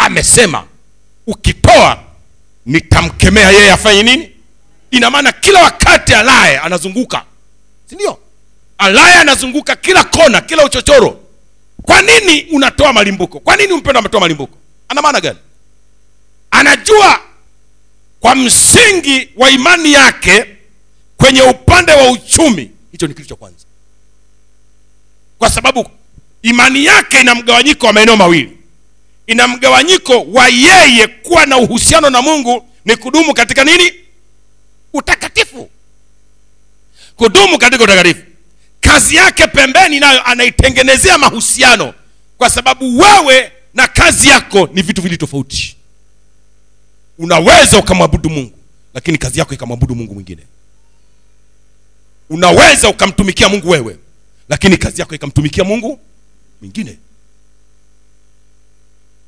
[0.10, 0.64] amesema
[1.28, 2.04] ukitoa
[2.66, 4.32] nitamkemea yeye afanye nini?
[4.92, 7.24] Ina maana kila wakati alaye anazunguka
[7.86, 8.18] si sindio
[8.78, 11.20] alaye anazunguka kila kona kila uchochoro.
[11.82, 13.40] Kwa nini unatoa malimbuko?
[13.40, 14.58] Kwa nini mpendo ametoa malimbuko?
[14.88, 15.38] Ana maana gani?
[16.52, 17.20] Anajua
[18.20, 20.46] kwa msingi wa imani yake
[21.18, 23.66] kwenye upande wa uchumi hicho ni kitu cha kwanza.
[25.40, 25.90] Kwa sababu
[26.42, 28.59] imani yake ina mgawanyiko wa maeneo mawili
[29.30, 33.94] ina mgawanyiko wa yeye kuwa na uhusiano na mungu ni kudumu katika nini?
[34.94, 35.70] Utakatifu.
[37.16, 38.22] Kudumu katika utakatifu.
[38.82, 41.94] Kazi yake pembeni nayo anaitengenezea mahusiano
[42.38, 45.76] kwa sababu wewe na kazi yako ni vitu vili tofauti.
[47.18, 48.58] Unaweza ukamwabudu mungu
[48.94, 50.42] lakini kazi yako ikamwabudu mungu mwingine.
[52.30, 53.98] Unaweza ukamtumikia mungu wewe
[54.50, 56.00] lakini kazi yako ikamtumikia mungu
[56.62, 56.98] mwingine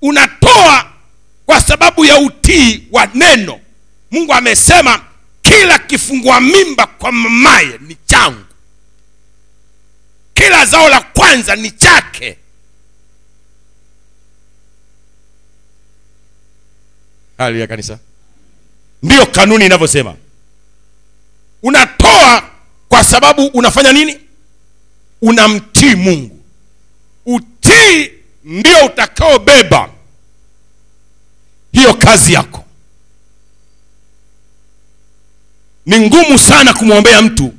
[0.01, 0.91] unatoa
[1.45, 3.59] kwa sababu ya utii wa neno.
[4.11, 5.01] Mungu amesema
[5.41, 8.45] kila kifungua mimba kwa mamaye ni changu.
[10.33, 12.37] Kila zao la kwanza ni chake.
[17.37, 17.99] Hali ya kanisa.
[19.03, 20.15] Ndiyo kanuni inavyosema.
[21.63, 22.49] Unatoa
[22.89, 24.19] kwa sababu unafanya nini?
[25.21, 26.39] Unamtii mungu.
[27.25, 28.11] Utii
[28.43, 29.89] ndio utakaobeba
[31.71, 32.65] hiyo kazi yako.
[35.85, 37.53] Ni ngumu sana kumwombea mtu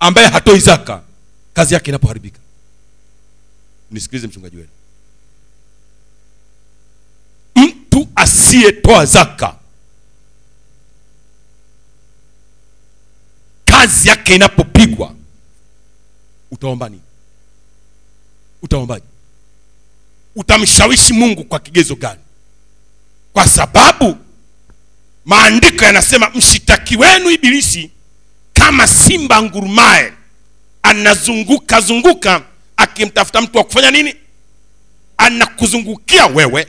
[0.00, 1.02] ambaye hatoi zaka
[1.54, 2.38] kazi yake inapoharibika.
[3.90, 4.68] Nisikilize mchungaji wenu.
[7.56, 9.54] Mtu asiyetoa zaka
[13.64, 15.14] kazi yake inapopigwa
[16.50, 17.02] utaomba nini?
[18.62, 19.04] Utaombaje
[20.36, 22.20] utamshawishi mungu kwa kigezo gani?
[23.32, 24.16] Kwa sababu
[25.24, 27.90] maandiko yanasema mshitaki wenu ibilisi
[28.52, 30.12] kama simba ngurumaye
[30.82, 32.42] anazunguka zunguka
[32.76, 34.14] akimtafuta mtu wa kufanya nini?
[35.16, 36.66] Anakuzungukia wewe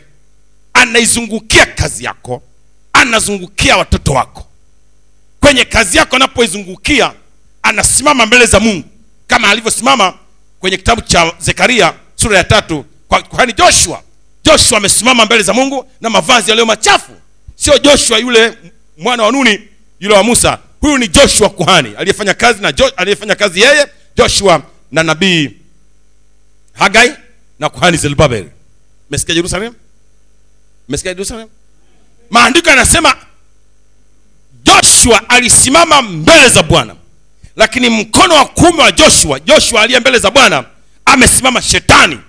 [0.73, 2.41] anaizungukia kazi yako
[2.93, 4.47] anazungukia watoto wako.
[5.39, 7.13] Kwenye kazi yako anapoizungukia
[7.63, 8.87] anasimama mbele za mungu
[9.27, 10.13] kama alivyosimama
[10.59, 14.03] kwenye kitabu cha zekaria sura ya tatu kwa kuhani joshua
[14.43, 17.11] joshua amesimama mbele za mungu na mavazi yaliyo machafu.
[17.55, 18.57] Sio joshua yule
[18.97, 19.59] mwana wa nuni
[19.99, 20.59] yule wa musa.
[20.81, 24.61] Huyu ni joshua kuhani aliyefanya kazi na aliyefanya kazi yeye joshua
[24.91, 25.51] na nabii
[26.73, 27.13] hagai
[27.59, 28.45] na kuhani zelbabel.
[29.09, 29.73] Mesikia jerusalem?
[30.89, 31.47] Mesikia jerusalem?
[32.29, 33.15] Maandiko yanasema
[34.63, 36.95] joshua alisimama mbele za bwana.
[37.55, 40.65] Lakini mkono wa kuume wa joshua joshua aliye mbele za bwana
[41.05, 42.19] amesimama shetani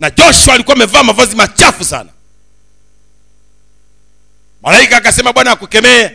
[0.00, 2.10] na joshua alikuwa amevaa mavazi machafu sana.
[4.62, 6.10] Malaika akasema bwana akukemee.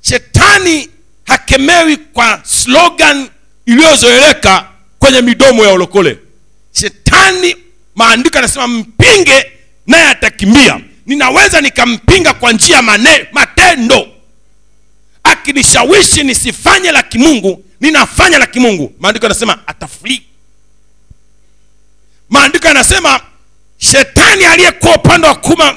[0.00, 0.88] Shetani
[1.26, 3.28] hakemewi kwa slogan
[3.66, 4.68] iliyozoeleka
[4.98, 6.18] kwenye midomo ya olokole.
[6.72, 7.56] Shetani
[7.94, 9.52] maandiko anasema mpinge
[9.86, 10.80] naye atakimbia.
[11.06, 14.08] Ninaweza nikampinga kwa njia mane matendo.
[15.22, 18.92] Akinishawishi nisifanye la kimungu ninafanya la kimungu.
[19.00, 20.22] Maandiko anasema atafrii
[22.28, 23.20] maandiko yanasema
[23.78, 25.74] shetani aliyekuwa upande wa kuma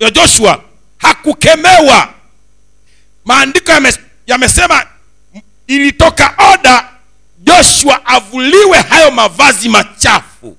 [0.00, 0.62] ya joshua
[0.98, 2.14] hakukemewa.
[3.24, 4.86] Maandiko yame- yamesema
[5.66, 6.88] ilitoka oda
[7.38, 10.56] joshua avuliwe hayo mavazi machafu.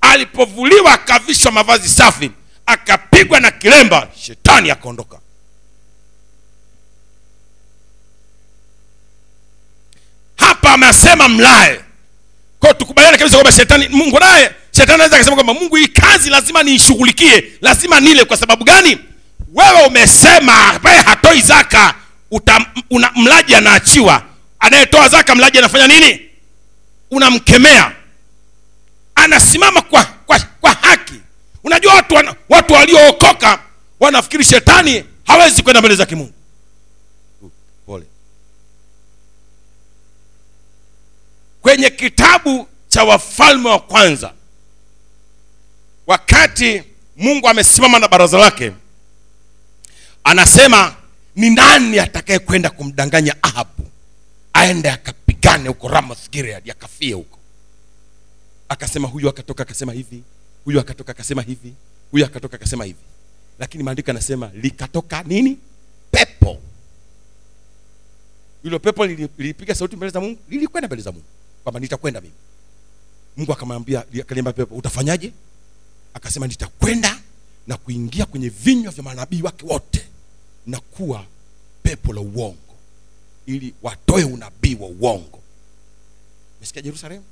[0.00, 2.30] Alipovuliwa akavishwa mavazi safi
[2.66, 5.18] akapigwa na kilemba shetani akaondoka.
[10.36, 11.84] Hapa amesema mlae
[12.64, 16.62] kwa tukubaliane kabisa kwamba shetani mungu naye shetani anaweza akasema kwamba mungu hii kazi lazima
[16.62, 17.44] niishughulikie.
[17.60, 18.24] Lazima nile.
[18.24, 18.98] Kwa sababu gani?
[19.54, 21.94] Wewe umesema ambaye hatoi zaka
[22.30, 24.22] uta, una, mlaji anaachiwa.
[24.60, 26.20] Anayetoa zaka mlaji anafanya nini?
[27.10, 27.92] Unamkemea.
[29.14, 31.14] Anasimama kwa, kwa, kwa haki.
[31.64, 32.14] Unajua watu,
[32.48, 33.58] watu waliookoka
[34.00, 36.32] wanafikiri shetani hawezi kwenda mbele za kimungu
[41.64, 44.32] kwenye kitabu cha wafalme wa kwanza.
[46.06, 46.82] Wakati
[47.16, 48.72] mungu amesimama na baraza lake
[50.24, 50.96] anasema
[51.36, 53.86] ni nani atakaye kwenda kumdanganya ahabu?
[54.52, 57.38] Aende akapigane huko ramoth gilead akafie huko.
[58.68, 60.22] Akasema huyu akatoka akasema hivi
[60.64, 61.74] huyu akatoka akasema hivi
[62.10, 62.98] huyu akatoka akasema hivi.
[63.58, 65.58] Lakini maandiko anasema likatoka nini?
[66.10, 66.58] Pepo.
[68.62, 71.26] Hilo pepo lilipiga sauti mbele za mungu lilikwenda mbele za mungu
[71.64, 72.34] kwamba nitakwenda mimi.
[73.36, 75.32] Mungu akamwambia akaliambia pepo utafanyaje?
[76.14, 77.20] Akasema nitakwenda
[77.66, 80.06] na kuingia kwenye vinywa vya manabii wake wote
[80.66, 81.24] na kuwa
[81.82, 82.56] pepo la uongo
[83.46, 85.40] ili watoe unabii wa uongo.
[86.60, 87.24] Mesikia jerusalemu?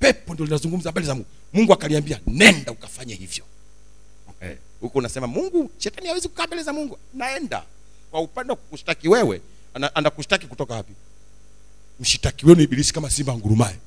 [0.00, 1.26] Pepo ndio linazungumza habari za mungu.
[1.52, 3.44] Mungu akaliambia nenda ukafanye hivyo.
[4.80, 6.98] Huku unasema mungu shetani hawezi kukaa mbele za mungu.
[7.14, 7.64] Naenda.
[8.10, 9.40] Kwa upande wa kukushtaki wewe
[9.74, 10.92] ana- anakushtaki kutoka wapi
[12.00, 13.78] mshitaki wenu ibilisi kama simba ngurumaye.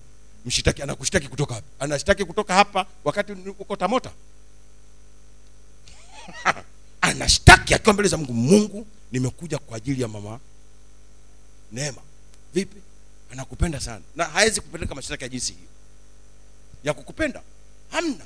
[0.46, 1.68] Mshitaki anakushtaki kutoka wapi?
[1.80, 4.12] Anashtaki kutoka hapa wakati uko tamota.
[7.02, 10.40] Anashtaki akiwa mbele za mungu mungu nimekuja kwa ajili ya mama
[11.72, 12.02] neema.
[12.54, 12.82] Vipi?
[13.32, 14.02] Anakupenda sana.
[14.16, 15.68] Na hawezi kupeleka mashtaka ya jinsi hiyo.
[16.84, 17.42] Ya kukupenda
[17.92, 18.26] hamna.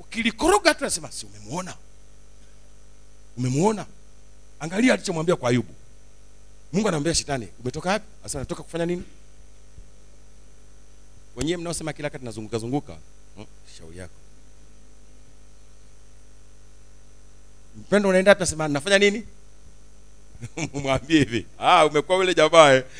[0.00, 1.74] Ukilikoroga tu nasema si umemwona?
[3.36, 3.86] Umemwona.
[4.60, 5.74] Angalia alichomwambia kwa ayubu
[6.72, 8.04] mungu anamwambia shetani umetoka wapi?
[8.22, 9.02] Sasa natoka kufanya nini?
[11.36, 12.96] Wenyewe mnaosema kila wakati nazunguka zunguka
[13.36, 13.46] hmm,
[13.78, 14.14] shauri yako.
[17.76, 18.40] Mpendo unaenda wapi?
[18.40, 19.24] Nasema nafanya nini?
[20.82, 22.84] Mwambie hivi ah, umekuwa yule jamaa eh."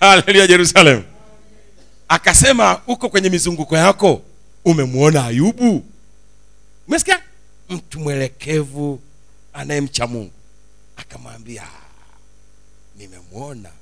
[0.00, 1.02] haleluya jerusalem
[2.08, 4.22] akasema uko kwenye mizunguko yako?
[4.64, 5.84] Umemwona ayubu?
[6.88, 7.22] Umesikia?
[7.68, 9.00] Mtu mwelekevu
[9.52, 10.32] anayemcha mungu
[10.96, 11.82] akamwambia "Ah,
[12.96, 13.72] nimemwona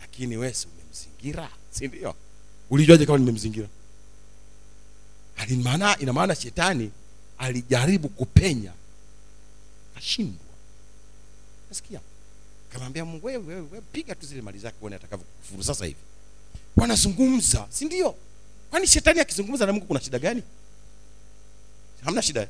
[0.00, 2.14] lakini wesi umemzingira si ndio?
[2.70, 3.68] Ulijuaje kama nimemzingira?
[5.62, 6.90] Maana ina maana shetani
[7.38, 8.72] alijaribu kupenya
[9.94, 10.44] kashindwa
[11.68, 12.00] nasikia.
[12.72, 13.62] Kamwambia mungu wewe
[13.92, 15.98] piga tu zile mali zake uone atakavyokufuru sasa hivi.
[16.76, 18.14] Wanazungumza si ndio?
[18.70, 20.42] Kwani shetani akizungumza na mungu kuna shida gani?
[22.04, 22.48] Hamna shida.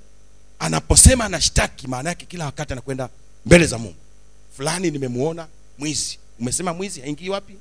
[0.58, 3.08] Anaposema anashtaki maana yake kila wakati anakwenda
[3.46, 3.94] mbele za mungu.
[4.56, 5.46] Fulani nimemuona
[5.78, 6.18] mwizi.
[6.40, 7.54] Umesema mwizi haingii wapi?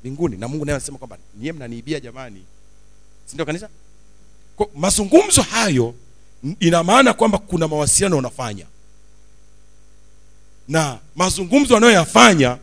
[0.00, 0.36] Mbinguni.
[0.36, 2.42] Na mungu naye anasema kwamba niye mnaniibia jamani.
[3.26, 3.68] Sindio kanisa?
[4.56, 5.94] Kwa mazungumzo hayo
[6.60, 8.66] ina maana kwamba kuna mawasiliano unafanya
[10.68, 12.58] na mazungumzo wanayoyafanya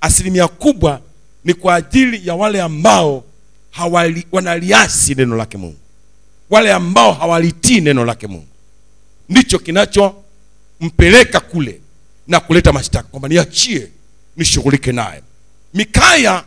[0.00, 1.00] asilimia kubwa
[1.44, 3.24] ni kwa ajili ya wale ambao
[3.70, 5.76] hawali, wanaliasi neno lake mungu.
[6.50, 8.46] Wale ambao hawalitii neno lake mungu.
[9.28, 9.58] Ndicho
[10.78, 11.80] kinachompeleka kule
[12.26, 13.88] na kuleta mashtaka kwamba niachie
[14.36, 15.22] nishughulike naye.
[15.74, 16.44] Mikaya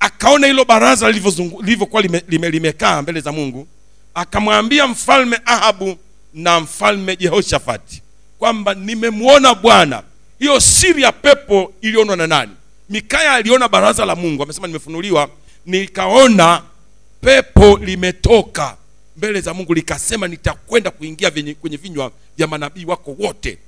[0.00, 3.66] akaona hilo baraza lilivyokuwa lilivyokuwa lime, lime, limekaa mbele za mungu
[4.14, 5.96] akamwambia mfalme ahabu
[6.34, 8.02] na mfalme jehoshafati
[8.38, 10.02] kwamba nimemwona bwana.
[10.38, 12.52] Hiyo siri ya pepo ilionwa na nani?
[12.90, 15.28] Mikaya aliona baraza la mungu amesema nimefunuliwa
[15.66, 16.62] nikaona
[17.20, 18.76] pepo limetoka
[19.20, 21.30] mbele za mungu likasema nitakwenda kuingia
[21.60, 23.58] kwenye vinywa vya manabii wako wote.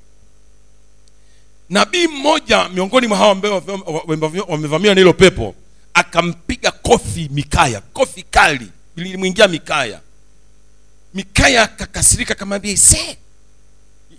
[1.70, 3.82] Nabii mmoja miongoni mwa hawa ambao wame-
[4.26, 5.54] wame- wamevamiwa na hilo pepo
[5.94, 10.00] akampiga kofi mikaya kofi kali lilimwingia mikaya.
[11.14, 13.18] Mikaya akakasirika akamwambia se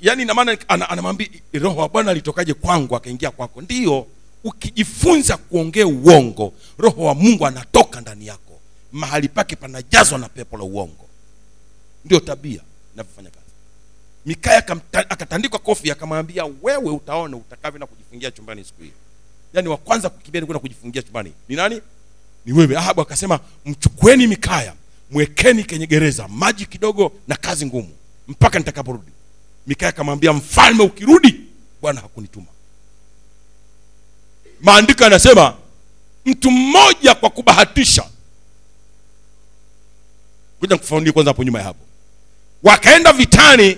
[0.02, 0.58] yaani inamaana
[0.90, 3.62] anamwambia roho wa bwana alitokaje kwangu akaingia kwako?
[3.62, 4.08] Ndiyo
[4.44, 8.60] ukijifunza kuongea uongo roho wa mungu anatoka ndani yako
[8.92, 11.03] mahali pake panajazwa na pepo la uongo
[12.06, 12.62] ndio tabia
[12.94, 13.44] inavyofanya kazi.
[14.26, 18.94] Mikaya akatandikwa kofi akamwambia wewe utaona utakavyo na kujifungia chumbani siku hiyo
[19.54, 21.34] yaani wa kwanza kukimbia kujifungia chumbani.
[21.50, 21.82] Ni nani?
[22.46, 22.78] Ni wewe.
[22.78, 24.74] Ahabu akasema mchukueni mikaya
[25.12, 27.90] mwekeni kwenye gereza maji kidogo na kazi ngumu
[28.28, 29.12] mpaka nitakaporudi.
[29.68, 31.40] Mikaya akamwambia mfalme ukirudi
[31.82, 32.46] bwana hakunituma.
[34.62, 35.58] Maandiko yanasema
[36.26, 38.10] mtu mmoja kwa kubahatisha.
[40.60, 41.80] Kuja kufanulie kwanza hapo nyuma ya hapo
[42.64, 43.78] wakaenda vitani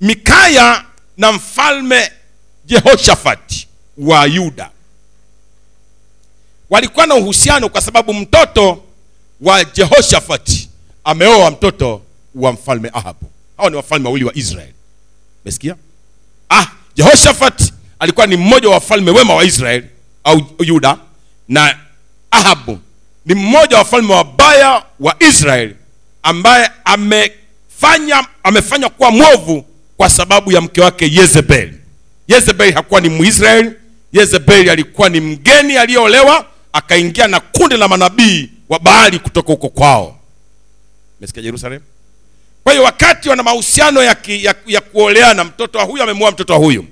[0.00, 0.84] mikaya
[1.16, 2.12] na mfalme
[2.64, 3.68] jehoshafati
[3.98, 4.70] wa yuda.
[6.70, 8.82] Walikuwa na uhusiano kwa sababu mtoto
[9.40, 10.68] wa jehoshafati
[11.04, 12.02] ameoa mtoto
[12.34, 13.30] wa mfalme ahabu.
[13.56, 14.74] Hawa ni wafalme wawili wa israeli.
[15.44, 15.76] Umesikia?
[16.50, 16.66] Ah,
[16.96, 19.86] jehoshafat alikuwa ni mmoja wa wafalme wema wa israeli
[20.24, 20.98] au yuda
[21.48, 21.78] na
[22.30, 22.78] ahabu
[23.26, 25.76] ni mmoja wa wafalme wabaya wa israeli
[26.22, 26.70] ambaye
[27.82, 29.64] amefanya amefanya kuwa mwovu
[29.96, 31.74] kwa sababu ya mke wake yezebeli.
[32.28, 33.72] Yezebeli hakuwa ni mwisraeli
[34.12, 40.18] yezebeli alikuwa ni mgeni aliyeolewa akaingia na kundi la manabii wa baali kutoka huko kwao.
[41.20, 41.84] Mesikia Yerusalemu?
[42.64, 46.58] kwa hiyo wakati wana mahusiano ya, ya, ya kuoleana mtoto wa huyu amemwoa mtoto wa
[46.58, 46.84] huyu.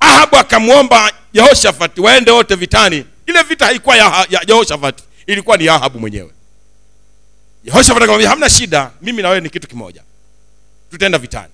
[0.00, 3.04] Ahabu akamwomba yehoshafati waende wote vitani.
[3.26, 6.30] Ile vita haikuwa ya, ya yehoshafati ilikuwa ni ahabu mwenyewe
[7.64, 10.02] yehoshafati akamwambia hamna shida mimi na wewe ni kitu kimoja.
[10.90, 11.52] Tutaenda vitani.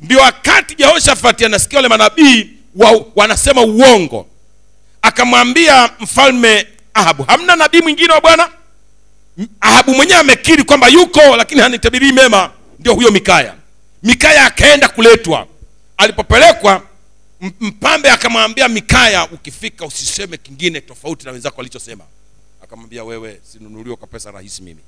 [0.00, 4.26] Ndio wakati jehoshafati anasikia wale manabii wa, wanasema uongo.
[5.02, 8.50] Akamwambia mfalme ahabu hamna nabii mwingine wa bwana?
[9.60, 12.50] Ahabu mwenyewe amekiri kwamba yuko lakini hanitabirii mema.
[12.78, 13.54] Ndio huyo mikaya.
[14.02, 15.46] Mikaya akaenda kuletwa.
[15.96, 16.82] Alipopelekwa
[17.60, 22.04] mpambe akamwambia mikaya ukifika usiseme kingine tofauti na wenzako walichosema
[22.62, 24.80] akamwambia wewe sinunuliwa kwa pesa rahisi mimi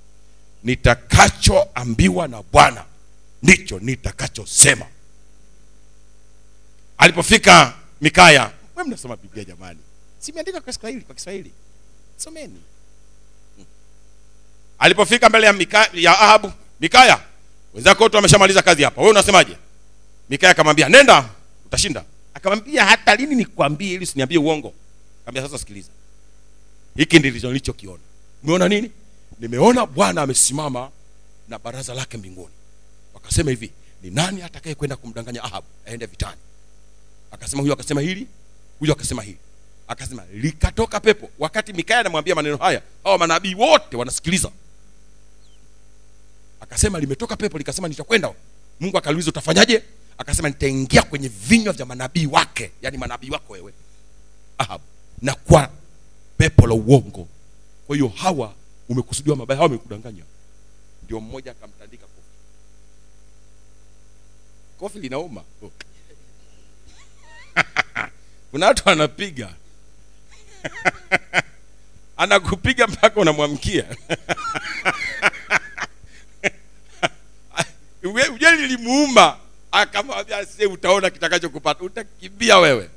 [0.64, 2.84] nitakachoambiwa na bwana
[3.42, 4.86] ndicho nitakachosema.
[6.98, 9.78] Alipofika mikaya wewe mnasoma biblia jamani?
[10.18, 11.50] Simeandika kwa kiswahili kwa kiswahili.
[12.16, 12.62] Someni.
[14.78, 17.20] Alipofika mbele ya, Mika, ya ahabu mikaya
[17.74, 19.00] wenzako wote wameshamaliza kazi hapa.
[19.00, 19.56] Wewe unasemaje?
[20.30, 21.28] Mikaya akamwambia nenda
[21.66, 22.04] utashinda.
[22.34, 24.72] Akamwambia hata lini nikwambie ili usiniambie uongo?
[25.22, 25.88] Akamwambia sasa sikiliza.
[26.96, 28.02] Hiki ndicho nilichokiona.
[28.44, 28.90] Umeona nini
[29.40, 30.90] nimeona bwana amesimama
[31.48, 32.55] na baraza lake mbinguni.
[33.15, 33.70] Wakasema hivi
[34.02, 36.40] ni nani atakaye kwenda kumdanganya ahabu aende vitani?
[37.31, 38.27] Akasema huyo akasema hili
[38.78, 39.39] huyo akasema hili.
[39.89, 41.31] Akasema likatoka pepo.
[41.39, 44.51] Wakati mikaya anamwambia maneno haya hawa manabii wote wanasikiliza.
[46.61, 47.59] Akasema limetoka pepo.
[47.59, 48.35] Likasema nitakwenda.
[48.81, 49.82] Mungu akaliuliza utafanyaje?
[50.19, 53.73] Akasema nitaingia kwenye vinywa vya manabii wake yani manabii wako wewe
[54.59, 54.85] ahabu
[55.23, 55.70] na kwa
[56.39, 57.28] pepo la uongo.
[57.86, 58.55] Kwa hiyo hawa
[58.89, 60.23] umekusudiwa mabaya au umekudanganya
[61.02, 62.20] ndio mmoja akamtandika kofi.
[64.78, 65.43] Kofi linauma?
[65.62, 65.70] Oh.
[68.51, 69.55] kuna watu wanapiga.
[72.16, 73.85] Anakupiga mpaka unamwamkia.
[78.02, 79.36] Uje- lilimuuma.
[79.73, 82.90] Akamwambia se utaona kitakachokupata utakimbia wewe.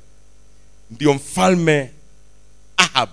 [0.90, 1.90] Ndio mfalme
[2.76, 3.12] ahabu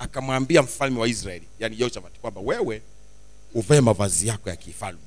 [0.00, 2.82] akamwambia mfalme wa israeli yani yehoshafati kwamba wewe
[3.54, 5.00] uvae mavazi yako ya kifalme.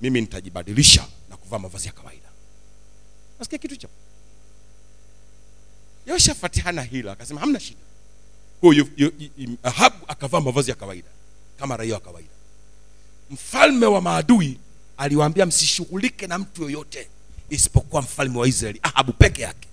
[0.00, 2.28] Mimi nitajibadilisha na kuvaa mavazi ya kawaida.
[3.38, 3.88] Nasikia kitu cha
[6.06, 7.80] yehoshafati hana hila akasema hamna shida.
[8.60, 8.88] Huyu
[9.62, 11.08] ahabu akavaa mavazi ya kawaida
[11.58, 12.30] kama raia wa kawaida.
[13.30, 14.58] Mfalme wa maadui
[14.96, 17.08] aliwaambia msishughulike na mtu yoyote
[17.50, 19.68] isipokuwa mfalme wa israeli ahabu peke yake.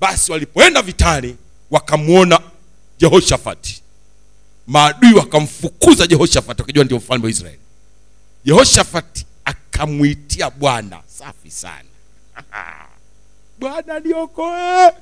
[0.00, 1.36] Basi walipoenda vitani
[1.70, 2.40] wakamwona
[3.00, 3.82] jehoshafati.
[4.66, 7.58] Maadui wakamfukuza jehoshafati wakijua ndio mfalme wa israeli.
[8.44, 11.02] Jehoshafati akamwitia bwana.
[11.18, 11.84] Safi sana.
[13.60, 14.92] Bwana niokoe.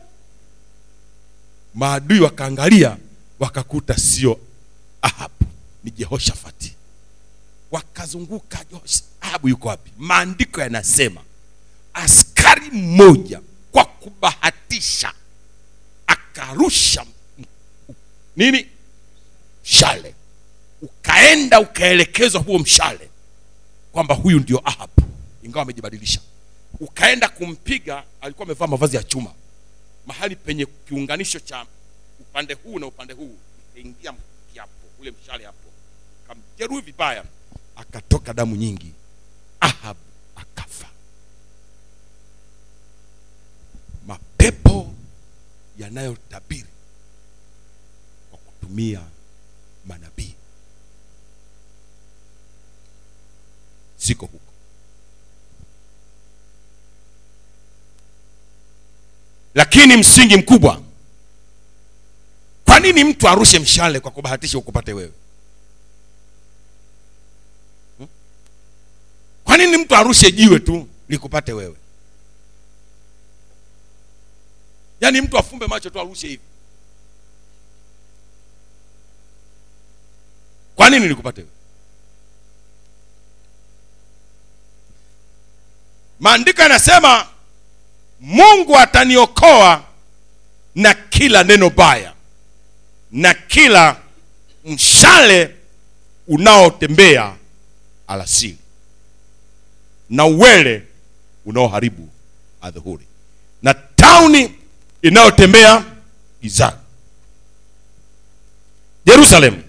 [1.75, 2.97] Maadui wakaangalia
[3.41, 4.39] wakakuta sio
[5.03, 5.45] ahabu
[5.85, 6.75] ni jehoshafati.
[7.71, 8.65] Wakazunguka
[9.21, 9.91] ahabu yuko wapi?
[9.99, 11.21] Maandiko yanasema
[11.95, 13.41] askari mmoja
[13.73, 15.13] kwa kubahatisha
[16.07, 17.05] akarusha
[18.39, 18.67] nini?
[19.65, 20.15] Mshale.
[20.83, 23.11] Ukaenda ukaelekezwa huo mshale
[23.93, 24.91] kwamba huyu ndio ahab.
[25.43, 26.21] Ingawa amejibadilisha.
[26.81, 29.31] Ukaenda kumpiga alikuwa amevaa mavazi ya chuma.
[30.07, 31.67] Mahali penye kiunganisho cha
[32.21, 33.37] upande huu na upande huu
[33.73, 34.13] ikaingia
[34.57, 35.59] hapo ule mshale hapo.
[36.25, 37.25] Ukamjeruhi vibaya
[37.77, 38.93] akatoka damu nyingi.
[39.61, 39.97] Ahab
[40.37, 40.87] akafa.
[44.07, 44.93] Mapepo
[45.79, 46.68] yanayotabiri
[48.69, 49.01] kwa kutumia
[49.87, 50.35] manabii.
[53.99, 54.45] Ziko huko.
[59.55, 60.83] Lakini msingi mkubwa
[62.65, 65.13] kwa nini mtu arushe mshale kwa kubahatisha ukupate wewe?
[67.99, 68.09] Hmm?
[69.45, 71.77] kwa nini mtu arushe jiwe tu likupate wewe?
[75.01, 76.43] Yaani mtu afumbe macho tu arushe hivi
[80.79, 81.45] kwa nini nikupate
[86.21, 87.27] maandiko yanasema
[88.21, 89.85] mungu ataniokoa
[90.75, 92.13] na kila neno baya
[93.11, 93.97] na kila
[94.65, 95.55] mshale
[96.29, 97.35] unaotembea
[98.07, 98.59] alasiri
[100.11, 100.83] na uwele
[101.47, 102.09] unaoharibu
[102.63, 103.07] adhuhuri
[103.63, 104.55] na tauni
[105.03, 105.85] inayotembea
[106.43, 106.77] gizani.
[109.07, 109.63] Yerusalemu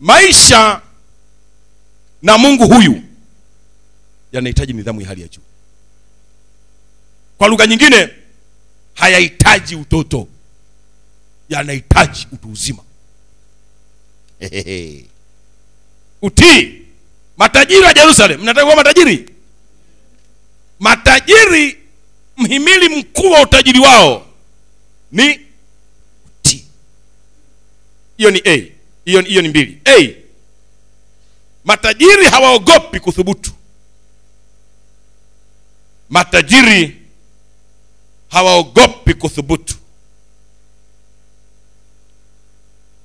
[0.00, 0.82] maisha
[2.22, 3.02] na mungu huyu
[4.32, 5.40] yanahitaji nidhamu ya hali ya juu.
[7.38, 8.08] Kwa lugha nyingine
[8.94, 10.28] hayahitaji utoto
[11.48, 12.82] yanahitaji utu uzima.
[16.22, 16.82] Utii
[17.36, 18.40] matajiri wa jerusalem.
[18.40, 19.30] Mnataka kuwa matajiri?
[20.78, 21.78] Matajiri
[22.36, 24.26] mhimili mkuu wa utajiri wao
[25.12, 25.40] ni
[26.26, 26.64] utii.
[28.16, 28.72] Hiyo ni a
[29.08, 29.80] hiyo hiyo ni mbili.
[29.84, 30.14] A
[31.64, 33.50] matajiri hawaogopi kuthubutu.
[36.10, 36.96] Matajiri
[38.28, 39.74] hawaogopi kuthubutu.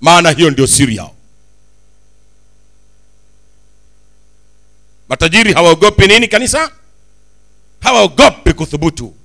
[0.02, 1.16] Maana hiyo ndio siri yao.
[5.10, 6.72] Matajiri hawaogopi nini kanisa?
[7.80, 9.16] Hawaogopi kuthubutu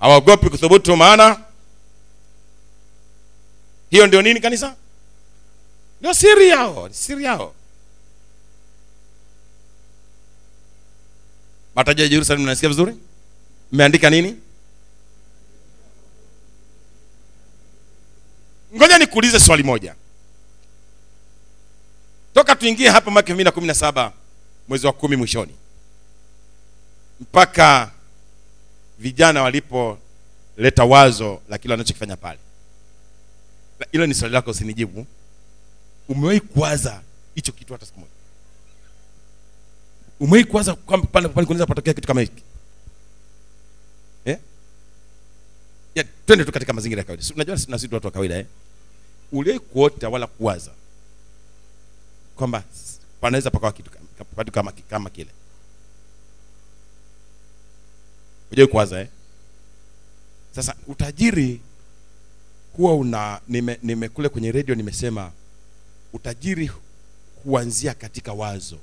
[0.00, 1.40] hawaogopi kuthubutu maana?
[3.90, 4.76] Hiyo ndio nini kanisa?
[6.00, 7.54] Ndio siri yao siri yao.
[11.74, 12.94] Mataji ya jerusalem mnasikia vizuri?
[13.72, 14.36] Mmeandika nini?
[18.76, 19.94] Ngoja nikuulize swali moja.
[22.34, 24.12] Toka tuingie hapa mwaka elfu mbili na kumi na saba
[24.68, 25.54] mwezi wa kumi mwishoni
[27.20, 27.90] mpaka
[28.98, 32.38] vijana walipoleta wazo la kile wanachokifanya pale.
[33.92, 35.06] Hilo ni swali lako usinijibu.
[36.08, 37.02] Umewahi kuwaza
[37.34, 38.12] hicho kitu hata siku moja?
[40.20, 42.42] Umewahi kuwaza kwamba pale kunaweza patokea kitu kama hiki?
[44.24, 44.38] Eh?
[45.94, 47.24] ya, twende tu katika mazingira ya kawaida.
[47.34, 48.46] Unajua na sisi tu watu wa kawaida eh?
[49.32, 50.70] uliwahi kuota wala kuwaza
[52.36, 52.62] kwamba
[53.20, 53.90] panaweza pakawa kitu
[54.52, 55.30] kama, kama kile
[58.50, 59.08] hujawahi kuwaza eh?
[60.54, 61.60] sasa utajiri
[62.76, 65.32] huwa una nime, nime kwenye redio nimesema
[66.12, 66.70] utajiri
[67.44, 68.78] huanzia katika wazo.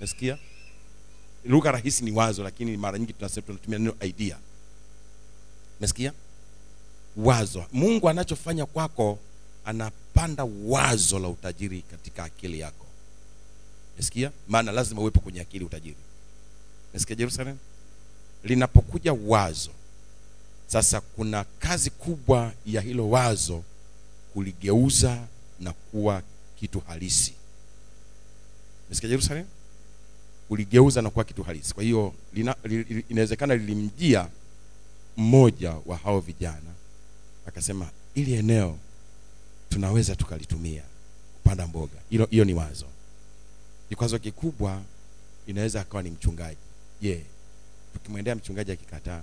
[0.00, 0.38] Nasikia?
[1.44, 4.38] Lugha rahisi ni wazo lakini mara nyingi tunatumia neno idea.
[5.80, 6.12] Nasikia?
[7.16, 7.64] Wazo.
[7.72, 9.18] Mungu anachofanya kwako
[9.64, 12.86] anapanda wazo la utajiri katika akili yako.
[13.96, 14.30] Nasikia?
[14.48, 15.96] Maana lazima uwepo kwenye akili utajiri.
[16.94, 17.56] Nasikia jerusalem
[18.44, 19.70] linapokuja wazo
[20.66, 23.62] sasa kuna kazi kubwa ya hilo wazo
[24.32, 25.26] kuligeuza
[25.60, 26.22] na kuwa
[26.60, 27.32] kitu halisi.
[28.88, 29.46] Nasikia jerusalem?
[30.48, 31.74] Kuligeuza na kuwa kitu halisi.
[31.74, 34.28] Kwa hiyo li- inawezekana lilimjia
[35.16, 36.70] mmoja wa hao vijana
[37.46, 38.78] akasema ili eneo
[39.68, 40.82] tunaweza tukalitumia
[41.34, 41.98] kupanda mboga.
[42.30, 42.86] Hiyo ni wazo.
[43.88, 44.82] Kikwazo kikubwa
[45.46, 46.56] inaweza akawa ni mchungaji.
[47.02, 47.24] Je
[47.92, 49.22] tukimwendea mchungaji akikataa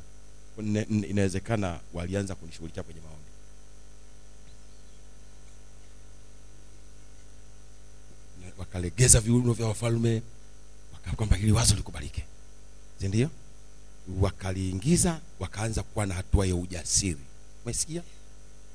[1.10, 3.20] inawezekana walianza kunishughulikia kwenye maombi.
[8.58, 10.22] Wakalegeza viuno vya wafalme
[11.16, 12.24] kwamba hili wazo likubalike.
[13.02, 13.30] Si ndio?
[14.22, 17.20] Wakaliingiza wakaanza kuwa na hatua ya ujasiri.
[17.66, 18.02] Umesikia?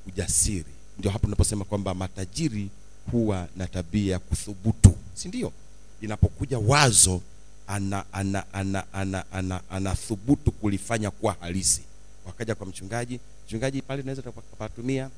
[0.07, 0.65] Ujasiri.
[0.99, 2.69] Ndio hapo unaposema kwamba matajiri
[3.11, 4.97] huwa na tabia ya kuthubutu.
[5.13, 5.51] Si ndio?
[6.01, 7.21] Inapokuja wazo
[7.67, 9.95] ana ana ana ana ana
[10.61, 11.81] kulifanya kuwa halisi.
[12.25, 15.09] Wakaja kwa mchungaji mchungaji pale naweza tukapatumia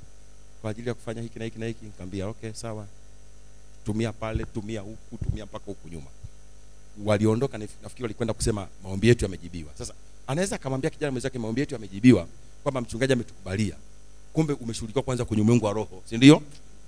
[0.62, 1.86] kwa ajili ya kufanya hiki na hiki na hiki.
[1.86, 2.86] Nikamwambia okay sawa.
[3.86, 6.08] Tumia pale tumia huku tumia mpaka huku nyuma.
[7.06, 9.70] Waliondoka nafikiri walikwenda kusema maombi yetu yamejibiwa.
[9.78, 9.94] Sasa
[10.28, 12.28] anaweza akamwambia kijana mwenzake maombi yetu yamejibiwa
[12.64, 13.76] kwamba mchungaji ametukubalia.
[14.34, 16.42] Kumbe umeshughulikiwa kwanza kwenye ulimwengu wa roho si ndio?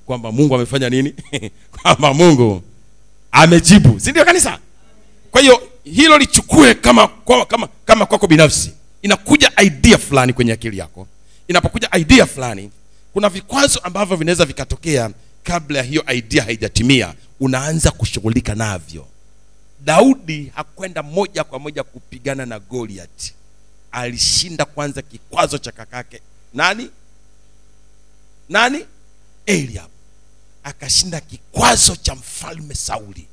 [0.05, 1.15] Kwamba mungu amefanya nini?
[1.81, 2.61] Kwamba mungu
[3.31, 4.59] amejibu si ndio kanisa
[5.31, 8.71] kwa hiyo hilo lichukue kama kwako kama kama kwako binafsi.
[9.01, 11.07] Inakuja idea fulani kwenye akili yako.
[11.47, 12.71] Inapokuja idea fulani
[13.13, 15.09] kuna vikwazo ambavyo vinaweza vikatokea
[15.43, 17.13] kabla ya hiyo idea haijatimia.
[17.39, 19.07] Unaanza kushughulika navyo.
[19.85, 23.33] Daudi hakwenda moja kwa moja kupigana na goliat
[23.91, 26.21] alishinda kwanza kikwazo cha kakake.
[26.53, 26.89] Nani?
[28.49, 28.85] Nani?
[29.45, 29.89] Eliab
[30.63, 33.27] akashinda kikwazo cha mfalme sauli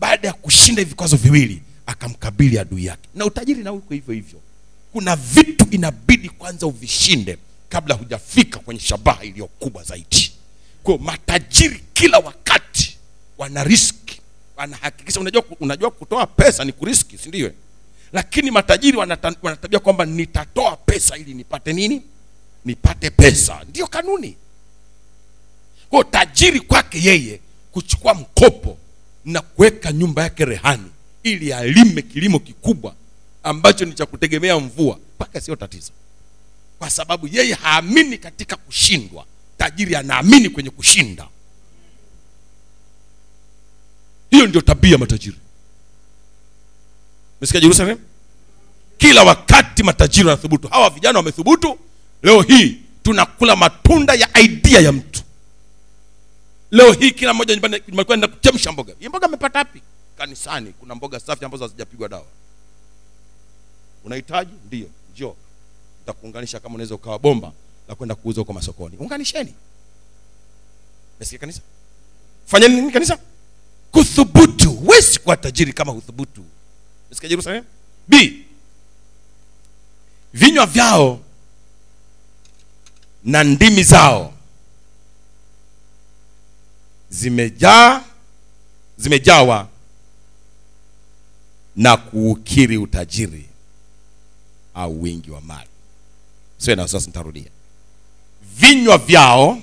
[0.00, 3.08] baada ya kushinda vikwazo viwili akamkabili adui yake.
[3.14, 4.40] Na utajiri na uko hivyo hivyo.
[4.92, 10.32] Kuna vitu inabidi kwanza uvishinde kabla hujafika kwenye shabaha iliyo kubwa zaidi.
[10.82, 12.96] Kwa matajiri kila wakati
[13.38, 14.20] wana riski
[14.56, 17.52] wanahakikisha unajua, unajua kutoa pesa ni kuriski si ndio?
[18.12, 22.02] Lakini matajiri wanatabia kwamba nitatoa pesa ili nipate nini?
[22.64, 23.60] Nipate pesa.
[23.68, 24.36] Ndiyo kanuni.
[25.90, 27.40] Kwa tajiri kwake yeye
[27.72, 28.78] kuchukua mkopo
[29.24, 30.90] na kuweka nyumba yake rehani
[31.22, 32.94] ili alime kilimo kikubwa
[33.42, 35.92] ambacho ni cha kutegemea mvua mpaka sio tatizo.
[36.78, 39.24] Kwa sababu yeye haamini katika kushindwa
[39.58, 41.28] tajiri anaamini kwenye kushinda.
[44.30, 45.36] Hiyo ndio tabia matajiri.
[47.40, 47.98] Mesikia jerusalem?
[48.98, 50.68] Kila wakati matajiri wanathubutu.
[50.68, 51.78] Hawa vijana wamethubutu
[52.22, 55.22] leo hii tunakula matunda ya idea ya mtu
[56.70, 58.94] leo hii kila mmoja nyumbani kwenda kuchemsha mboga.
[58.98, 59.82] Hii mboga amepata wapi?
[60.18, 62.24] Kanisani kuna mboga safi ambazo hazijapigwa dawa.
[64.04, 64.52] Unahitaji?
[64.66, 64.86] Ndio.
[65.12, 65.36] Njoo.
[66.00, 67.52] Nitakuunganisha kama unaweza ukawa bomba
[67.88, 68.96] la kwenda kuuza huko masokoni.
[68.96, 69.54] Unganisheni.
[71.20, 71.60] Mesikia kanisa?
[72.46, 73.18] Fanyeni nini kanisa?
[73.92, 74.70] Kuthubutu.
[74.72, 76.44] Huwezi kuwa tajiri kama huthubutu.
[77.10, 77.64] Mesikia jerusalem?
[78.08, 78.44] B.
[80.32, 81.20] Vinywa vyao
[83.24, 84.34] na ndimi zao
[87.10, 88.04] zimejaa
[88.96, 89.68] zimejawa
[91.76, 93.48] na kuukiri utajiri
[94.74, 95.68] au wingi wa mali.
[96.58, 97.50] Sio na wasiwasi, nitarudia.
[98.56, 99.58] Vinywa vyao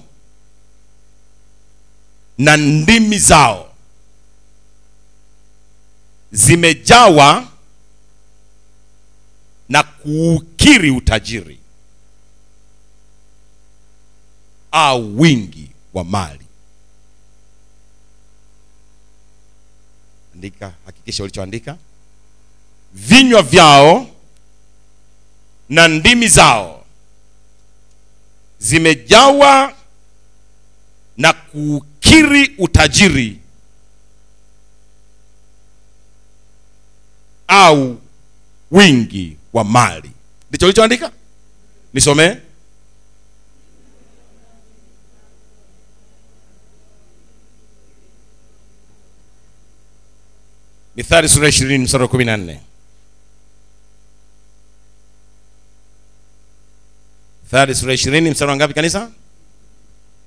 [2.37, 3.73] na ndimi zao
[6.31, 7.47] zimejawa
[9.69, 11.59] na kuukiri utajiri
[14.71, 16.46] au wingi wa mali
[20.37, 21.77] andika hakikisha ulichoandika.
[22.93, 24.07] Vinywa vyao
[25.69, 26.85] na ndimi zao
[28.59, 29.73] zimejawa
[31.17, 33.39] na kukiri utajiri
[37.47, 37.97] au
[38.71, 40.11] wingi wa mali.
[40.49, 41.11] Ndicho ulichoandika?
[41.93, 42.35] Nisomee
[50.97, 52.59] mithali sura ishirini mstari wa kumi na nne.
[57.43, 59.11] Mithali sura ishirini mstari wa ngapi kanisa?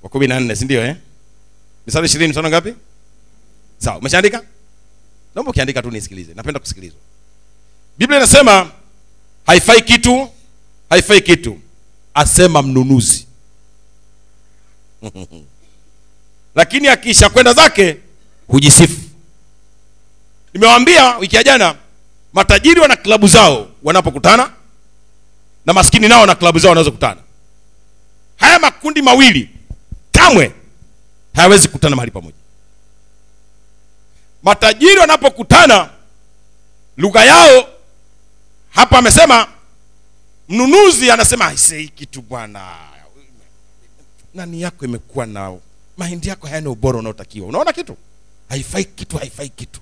[0.03, 0.97] Wa kumi na nne sindio eh?
[1.87, 2.75] mithali ishirini mstari wa ngapi?
[3.79, 4.43] Sawa umeshaandika?
[5.35, 6.35] Naomba ukiandika tu nisikilize.
[6.35, 6.99] Napenda kusikilizwa.
[7.99, 8.71] Biblia inasema
[9.47, 10.29] haifai kitu
[10.91, 11.61] haifai kitu
[12.15, 13.27] asema mnunuzi.
[16.55, 17.97] Lakini akisha kwenda zake
[18.47, 19.10] hujisifu
[20.55, 21.75] nimewambia wiki ya jana
[22.33, 24.53] matajiri wana klabu zao wanapokutana
[25.67, 27.21] na maskini nao na klabu zao wanaweza kutana
[28.37, 29.51] haya makundi mawili
[30.13, 30.55] kamwe
[31.35, 32.35] hayawezi kukutana mahali pamoja.
[34.43, 35.91] Matajiri wanapokutana
[36.97, 37.69] lugha yao
[38.71, 39.47] hapa amesema
[40.49, 42.77] mnunuzi anasema "Aise, kitu bwana
[44.35, 45.61] nani yako imekuwa nao?
[45.97, 47.47] Mahindi yako hayana ubora unaotakiwa.
[47.49, 47.97] Unaona kitu?
[48.49, 49.81] Haifai kitu haifai kitu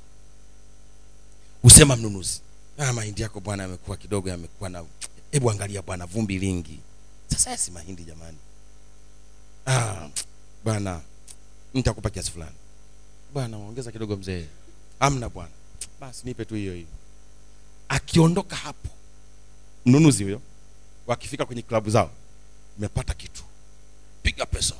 [1.63, 2.41] husema mnunuzi.
[2.79, 4.85] Ah, mahindi yako bwana yamekuwa kidogo yamekuwa na
[5.31, 6.81] hebu angalia bwana vumbi lingi.
[7.31, 8.39] Sasa si mahindi jamani.
[9.67, 10.09] Ah,
[10.65, 11.01] bwana
[11.75, 12.57] nitakupa kiasi fulani.
[13.33, 14.47] Bwana ongeza kidogo mzee.
[15.01, 15.51] Amna bwana.
[16.01, 16.87] Basi nipe tu hiyo hiyo.
[17.89, 18.89] Akiondoka hapo
[19.87, 20.41] mnunuzi huyo
[21.07, 22.11] wakifika kwenye klabu zao
[22.79, 23.43] mepata kitu.
[24.23, 24.75] Piga pesa.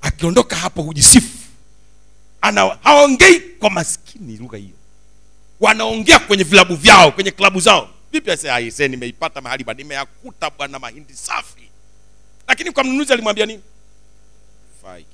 [0.00, 1.38] Akiondoka hapo hujisifu.
[2.40, 4.74] Ana haongei kwa maskini lugha hiyo
[5.60, 7.90] wanaongea kwenye vilabu vyao kwenye klabu zao.
[8.12, 11.68] Vipi aise nimeipata mahali bwana nimeyakuta bwana mahindi safi.
[12.48, 13.62] Lakini kwa mnunuzi alimwambia nini?
[14.82, 15.04] Fai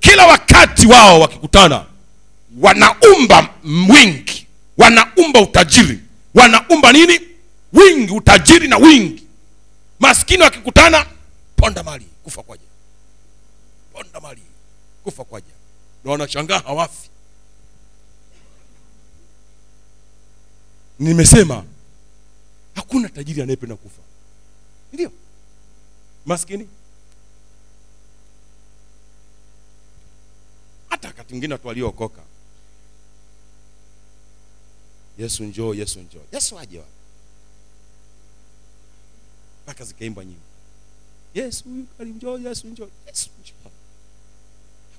[0.00, 1.86] kila wakati wao wakikutana
[2.60, 4.46] wanaumba wingi
[4.78, 5.98] wanaumba utajiri.
[6.34, 7.20] Wanaumba nini?
[7.72, 9.26] Wingi utajiri na wingi.
[10.00, 11.06] Maskini wakikutana
[11.56, 12.62] ponda mali kufa kwaje?
[13.92, 14.40] Ponda mali
[15.04, 15.52] kufa kwaja
[16.04, 17.10] na wanashangaa hawafi.
[20.98, 21.64] Nimesema
[22.74, 24.02] hakuna tajiri anayependa kufa.
[24.92, 25.12] Ndio.
[26.26, 26.68] Maskini.
[30.88, 32.22] Hata wakati mwingine watu waliookoka.
[35.18, 36.20] Yesu njoo yesu njoo.
[36.32, 36.90] Yesu aje wapi?
[39.62, 40.40] Mpaka zikaimba nyimbo.
[41.34, 41.64] Yesu
[41.98, 42.88] karibu njoo yesu njoo.
[43.06, 43.53] Yesu njoo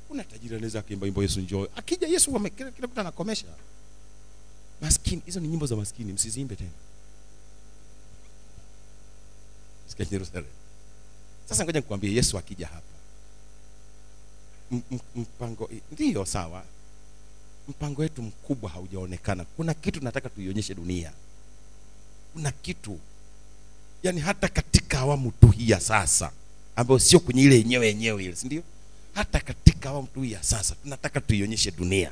[0.05, 1.67] hakuna tajiri anaweza akaimba wimbo yesu njoo.
[1.75, 3.45] Akija yesu kila mtu anakomesha.
[4.81, 6.69] Maskini hizo ni nyimbo za maskini msiziimbe tena.
[9.87, 10.47] Sikia Yerusalemu
[11.49, 12.95] sasa ngoja nikwambie yesu akija hapa.
[15.15, 16.63] Mpango ndiyo sawa.
[17.67, 19.45] Mpango wetu mkubwa haujaonekana.
[19.45, 21.11] Kuna kitu nataka tuionyeshe dunia.
[22.33, 22.99] Kuna kitu.
[24.03, 26.31] Yani hata katika awamu tu hii ya sasa
[26.75, 28.63] ambayo sio kwenye ile yenyewe yenyewe ile si ndio
[29.15, 32.11] hata katika awamu hii ya sasa tunataka tuionyeshe dunia.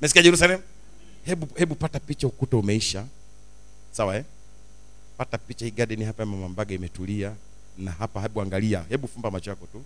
[0.00, 0.60] Mesikia jerusalem?
[1.24, 3.06] Hebu hebu pata picha ukuta umeisha.
[3.92, 4.24] Sawa eh?
[5.16, 7.34] pata picha hii garden hapa ya mama mbaga imetulia.
[7.78, 8.84] Na hapa hebu angalia.
[8.88, 9.82] Hebu fumba macho yako tu.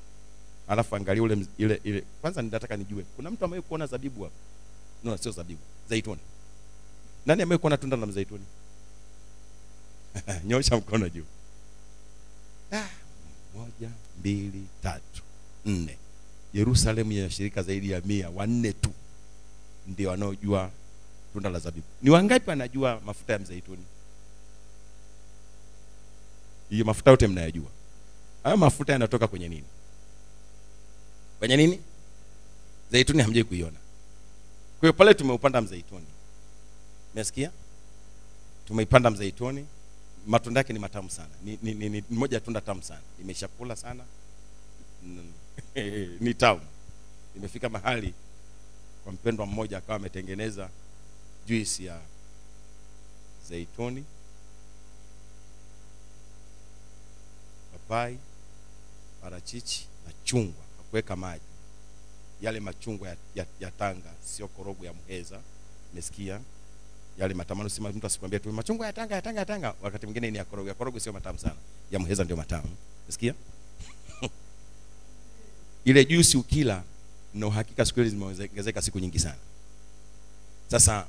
[0.69, 2.05] Alafu angalia ule ile ile.
[2.21, 3.05] Kwanza ninataka nijue.
[3.17, 4.35] Kuna mtu ambaye kuona zabibu hapa?
[5.05, 5.61] No sio zabibu.
[5.89, 6.21] Zaituni.
[7.27, 8.45] Nani ambaye kuona tunda la mzaituni?
[10.47, 11.25] Nyosha mkono juu.
[12.73, 12.89] Ah,
[13.57, 15.24] moja mbili tatu
[15.67, 15.99] nne.
[16.55, 18.91] Yerusalemu yenye washirika zaidi ya mia wanne tu
[19.87, 20.71] ndio wanaojua
[21.33, 21.87] tunda la zabibu.
[22.03, 23.85] Ni wangapi wanajua mafuta ya mzeituni?
[26.71, 27.67] hiyo mafuta yote mnayajua.
[28.45, 29.65] Hayo mafuta yanatoka kwenye nini?
[31.39, 31.81] Kwenye nini?
[32.93, 33.79] Zaituni hamjai kuiona.
[34.81, 36.07] Kwa hiyo pale tumeupanda mzeituni,
[37.15, 37.51] umesikia
[38.67, 39.67] tumeipanda mzaituni.
[40.27, 41.29] Matunda yake ni matamu sana.
[41.45, 43.01] Ni, ni, ni, ni moja ya tunda tamu sana.
[43.21, 44.05] Imeshakula sana.
[45.03, 45.33] Mm,
[46.21, 46.61] ni tamu
[47.37, 48.15] imefika mahali
[49.05, 50.69] kwa mpendwa mmoja akawa ametengeneza
[51.47, 52.01] juisi ya
[53.49, 54.05] zaituni
[57.73, 58.19] papai
[59.23, 60.65] parachichi na chungwa
[61.07, 61.45] kwa maji.
[62.41, 65.41] Yale machungwa ya, ya, ya tanga sio korogo ya mheza
[65.93, 66.41] umesikia
[67.19, 69.75] yale matamano sima mtu asikwambia tu machungwa ya tanga ya tanga ya tanga.
[69.83, 71.57] Wakati mwingine ni ya korogo ya korogo sio matamu sana.
[71.91, 72.77] Ya mheza ndio matamu.
[73.05, 73.35] Umesikia
[75.85, 76.83] ile juisi ukila
[77.35, 79.37] na uhakika siku ile zimeongezeka siku nyingi sana.
[80.71, 81.07] Sasa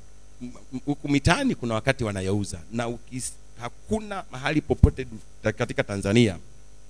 [0.84, 5.06] huku mitaani kuna wakati wanayauza na ukis, hakuna mahali popote
[5.42, 6.38] katika tanzania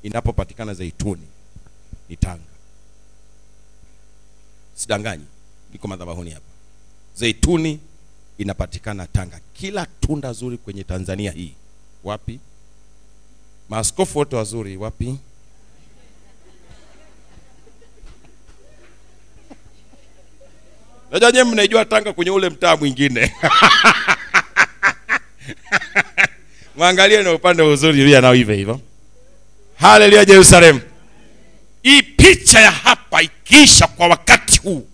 [0.03, 1.27] inapopatikana zaituni
[2.09, 2.43] ni tanga.
[4.75, 5.25] Sidanganyi
[5.73, 6.47] niko madhabahuni hapa.
[7.17, 7.81] Zaituni
[8.39, 9.41] inapatikana tanga.
[9.55, 11.55] Kila tunda zuri kwenye tanzania hii
[12.05, 12.41] wapi?
[13.69, 15.17] Maaskofu wote wazuri wapi
[21.11, 23.33] najua nyewe mnaijua tanga kwenye ule mtaa mwingine.
[26.77, 28.81] Mwangalie na upande wa uzuri pia nao hivyo hivyo.
[29.77, 30.81] Haleluya jerusalemu.
[31.83, 34.87] Hii picha ya hapa ikiisha kwa wakati huu.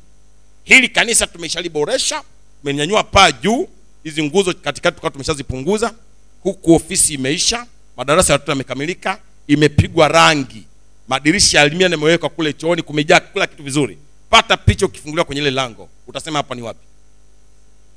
[0.65, 2.23] Hili kanisa tumeshaliboresha
[2.61, 3.69] tumenyanyua paa juu.
[4.05, 5.95] Hizi nguzo katikati tukawa tumeshazipunguza.
[6.43, 7.67] Huku ofisi imeisha
[7.97, 10.63] madarasa ya watoto yamekamilika imepigwa rangi.
[11.09, 13.99] Madirisha ya alimia yamewekwa kule chooni kumejaa kila kitu vizuri.
[14.31, 16.81] Pata picha ukifunguliwa kwenye ile lango utasema hapa ni wapi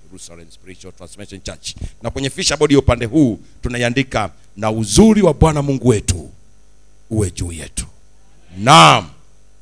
[0.08, 1.76] Jerusalem Spiritual Transformation Church.
[2.02, 6.32] Na kwenye fisha bodi ya upande huu tunaiandika na uzuri wa Bwana Mungu wetu
[7.10, 7.86] uwe juu yetu.
[8.58, 9.10] Naam,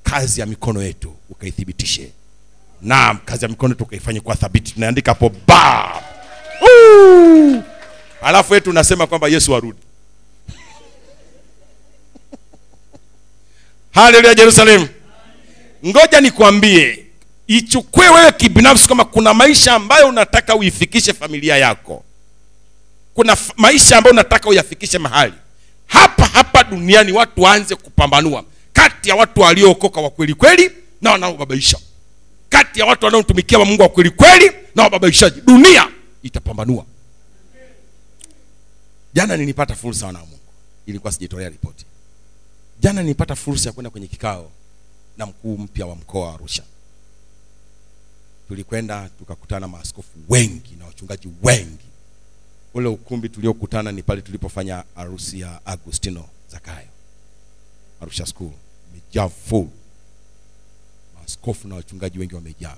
[0.04, 2.12] kazi ya mikono yetu ukaithibitishe.
[2.82, 4.72] Naam, kazi ya mikono yetu ukaifanye kwa thabiti.
[4.74, 6.04] Tunaandika hapo ba.
[8.22, 9.80] Alafu yetu unasema kwamba Yesu arudi.
[13.92, 14.88] Haleluya Jerusalem.
[15.86, 17.06] Ngoja nikwambie,
[17.48, 22.04] ichukue wewe kibinafsi kama kuna maisha ambayo unataka uifikishe familia yako.
[23.14, 25.34] Kuna maisha ambayo unataka uyafikishe mahali.
[25.88, 28.44] Hapa hapa duniani watu waanze kupambanua.
[28.74, 30.72] Kati ya watu waliookoka wa kweli kweli
[31.02, 31.80] na wanaobabaisha.
[32.50, 35.42] Kati ya watu wanaomtumikia wa mungu wa kweli kweli na wababaishaji.
[35.42, 35.88] Dunia
[36.24, 36.86] itapambanua.
[39.14, 40.40] Jana nilipata fursa wana mungu.
[40.86, 41.86] Ilikuwa sijitolea ripoti.
[42.80, 44.52] Jana nilipata fursa ya kwenda kwenye kikao
[45.18, 46.64] na mkuu mpya wa mkoa wa arusha
[48.48, 51.86] tulikwenda tukakutana maaskofu wengi na wachungaji wengi.
[52.74, 56.88] Ule ukumbi tuliokutana ni pale tulipofanya harusi ya agustino zakayo
[58.02, 58.52] arusha school.
[58.94, 59.68] Imejaa full.
[61.16, 62.78] Maaskofu na wachungaji wengi wamejaa.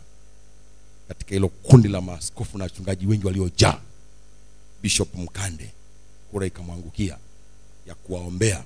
[1.08, 3.82] Katika hilo kundi la maaskofu na wachungaji wengi waliojaa
[4.82, 5.72] bishop mkande
[6.32, 7.18] kura ikamwangukia
[7.88, 8.64] ya kuwaombea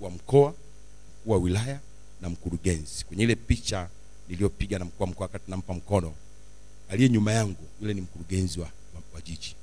[0.00, 1.80] wa mkoa mkuu wa wilaya
[2.20, 3.04] na mkurugenzi.
[3.04, 3.88] Kwenye ile picha
[4.28, 6.14] niliyopiga na mkuu wa mkoa wakati nampa mkono
[6.88, 9.56] aliye nyuma yangu yule ni mkurugenzi wa, wa, wa jiji.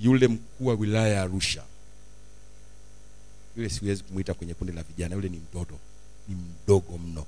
[0.00, 1.64] Yule mkuu wa wilaya ya arusha
[3.56, 5.78] yule siwezi kumwita kwenye kundi la vijana yule ni mtoto
[6.28, 7.26] ni mdogo mno.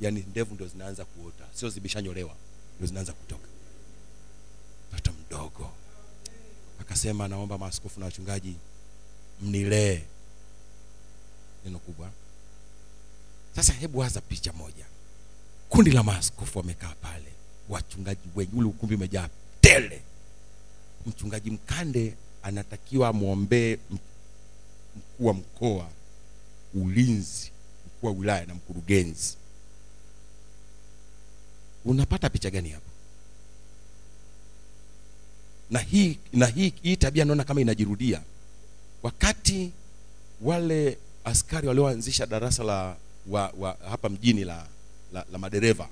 [0.00, 2.34] Yaani ndevu ndio zinaanza kuota sio zimeshanyolewa
[2.76, 3.48] ndio zinaanza kutoka.
[4.92, 5.70] Mtoto mdogo.
[6.80, 8.54] Akasema naomba maaskofu na wachungaji
[9.42, 10.00] mnilee
[11.68, 12.10] neno kubwa.
[13.56, 14.84] Sasa hebu waza picha moja.
[15.68, 17.32] Kundi la maaskofu wamekaa pale.
[17.68, 18.56] Wachungaji wengi.
[18.56, 19.28] Ule ukumbi umejaa
[19.60, 20.02] tele.
[21.06, 25.88] Mchungaji mkande anatakiwa amwombee mkuu wa mkoa
[26.74, 27.50] ulinzi
[27.86, 29.36] mkuu wa wilaya na mkurugenzi.
[31.84, 32.84] Unapata picha gani hapo?
[35.70, 38.22] Na hii na hii, hii tabia naona kama inajirudia.
[39.02, 39.72] Wakati
[40.40, 40.98] wale
[41.28, 42.96] askari walioanzisha darasa la
[43.28, 44.66] wa, wa, hapa mjini la,
[45.12, 45.88] la, la madereva.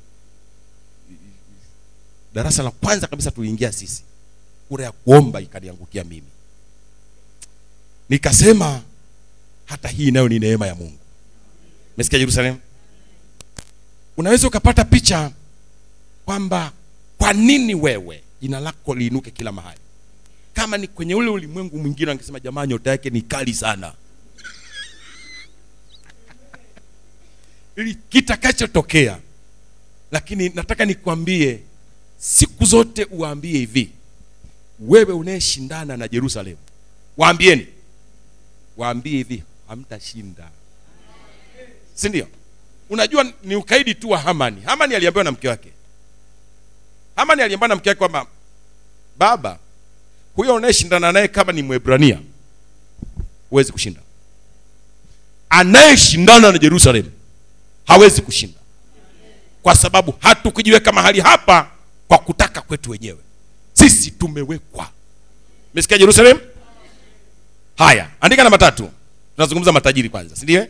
[2.35, 4.03] Darasa la kwanza kabisa tuliingia sisi.
[4.69, 6.27] Kura ya kuomba ikaniangukia mimi.
[8.09, 8.83] Nikasema
[9.65, 10.99] hata hii nayo ni neema ya mungu.
[11.97, 12.57] Mesikia jerusalem
[14.17, 15.31] unaweza ukapata picha
[16.25, 16.73] kwamba
[17.19, 19.81] kwa nini wewe jina lako liinuke kila mahali?
[20.55, 23.93] Kama ni kwenye ule ulimwengu mwingine angesema jamaa nyota yake ni kali sana
[28.09, 29.19] kitakachotokea
[30.13, 31.61] lakini nataka nikwambie
[32.19, 33.91] siku zote uwaambie hivi.
[34.81, 36.59] Wewe unayeshindana na jerusalemu
[37.17, 37.67] waambieni.
[38.77, 40.51] Waambie hivi hamtashinda.
[41.95, 42.29] Si ndio?
[42.91, 44.61] Unajua ni ukaidi tu wa hamani.
[44.65, 45.69] Hamani aliambiwa na mke wake.
[47.17, 48.27] Hamani aliambiwa na mke wake kwamba
[49.19, 49.59] baba
[50.35, 52.21] huyo unayeshindana naye kama ni mwebrania
[53.51, 54.01] huwezi kushinda.
[55.49, 57.11] Anayeshindana na jerusalemu
[57.87, 58.59] hawezi kushinda.
[59.63, 61.69] Kwa sababu hatukujiweka mahali hapa
[62.09, 63.19] kwa kutaka kwetu wenyewe.
[63.73, 64.89] Sisi tumewekwa.
[65.75, 66.39] Mesikia jerusalem?
[67.77, 68.91] Haya andika namba tatu.
[69.37, 70.67] Tunazungumza matajiri kwanza sindio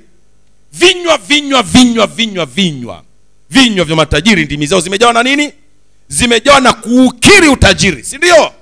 [0.73, 3.03] vinywa vinywa vinywa vinywa vinywa.
[3.51, 5.53] Vinywa vya matajiri ndimi zao zimejawa na nini?
[6.09, 8.53] Zimejawa na kuukiri utajiri si ndio?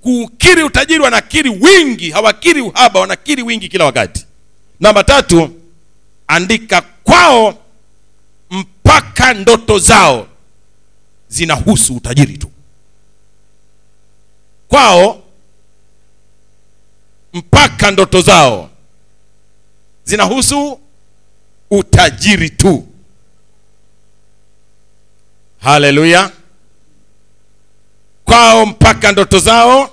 [0.00, 4.26] Kuukiri utajiri wanakiri wingi hawakiri uhaba wanakiri wingi kila wakati.
[4.80, 5.50] Namba tatu
[6.26, 7.58] andika kwao
[8.94, 10.28] mpaka ndoto zao
[11.28, 12.50] zinahusu utajiri tu.
[14.68, 15.22] Kwao
[17.32, 18.70] mpaka ndoto zao
[20.04, 20.80] zinahusu
[21.70, 22.86] utajiri tu.
[25.60, 26.30] Haleluya.
[28.24, 29.90] Kwao mpaka ndoto zao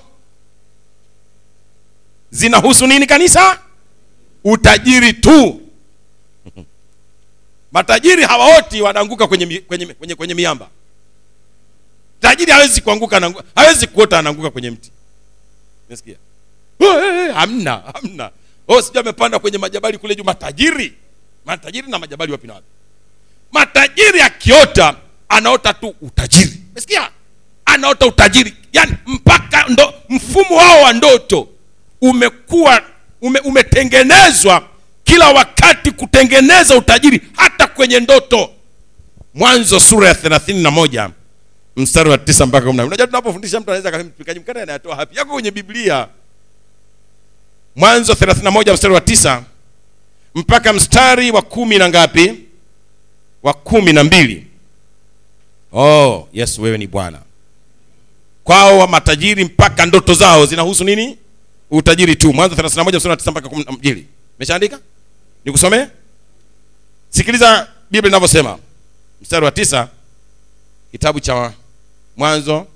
[2.30, 3.58] zinahusu nini kanisa?
[4.44, 5.60] Utajiri tu
[7.72, 10.68] matajiri hawaoti wanaanguka kwenye, kwenye, kwenye, kwenye miamba.
[12.20, 14.90] Tajiri hawezi kuanguka hawezi kuota anaanguka kwenye mti.
[15.88, 16.16] Nasikia
[17.34, 18.30] hamna hamna.
[18.68, 20.24] Oh, sijui amepanda kwenye majabali kule juu.
[20.24, 20.94] Matajiri
[21.46, 22.66] matajiri na majabali wapi na wapi?
[23.52, 24.96] Matajiri akiota
[25.28, 26.52] anaota tu utajiri.
[26.72, 27.10] Umesikia?
[27.64, 28.54] Anaota utajiri.
[28.72, 31.48] Yani mpaka ndo mfumo wao wa ndoto
[32.00, 32.82] umekuwa
[33.20, 34.67] ume, umetengenezwa
[35.08, 38.50] kila wakati kutengeneza utajiri hata kwenye ndoto.
[39.34, 41.10] Mwanzo sura ya thelathini na moja
[41.76, 45.16] mstari wa tisa mpaka kumi na unajua tunapofundisha mtu anaweza mpikaji mkate anayatoa hapi.
[45.18, 46.08] Yako kwenye biblia.
[47.76, 49.42] Mwanzo 31 mstari wa tisa
[50.34, 52.34] mpaka mstari wa kumi na ngapi?
[53.42, 54.46] Wa kumi na mbili.
[55.72, 57.18] Oh yesu wewe ni bwana.
[58.44, 61.18] Kwao wa matajiri mpaka ndoto zao zinahusu nini?
[61.70, 62.32] Utajiri tu.
[62.32, 64.06] Mwanzo 31 mstari wa tisa mpaka kumi na mbili.
[64.38, 64.78] Meshaandika
[65.48, 65.86] nikusomee?
[67.10, 68.58] Sikiliza biblia inavyosema.
[69.22, 69.88] Mstari wa tisa
[70.92, 71.52] kitabu cha
[72.16, 72.66] mwanzo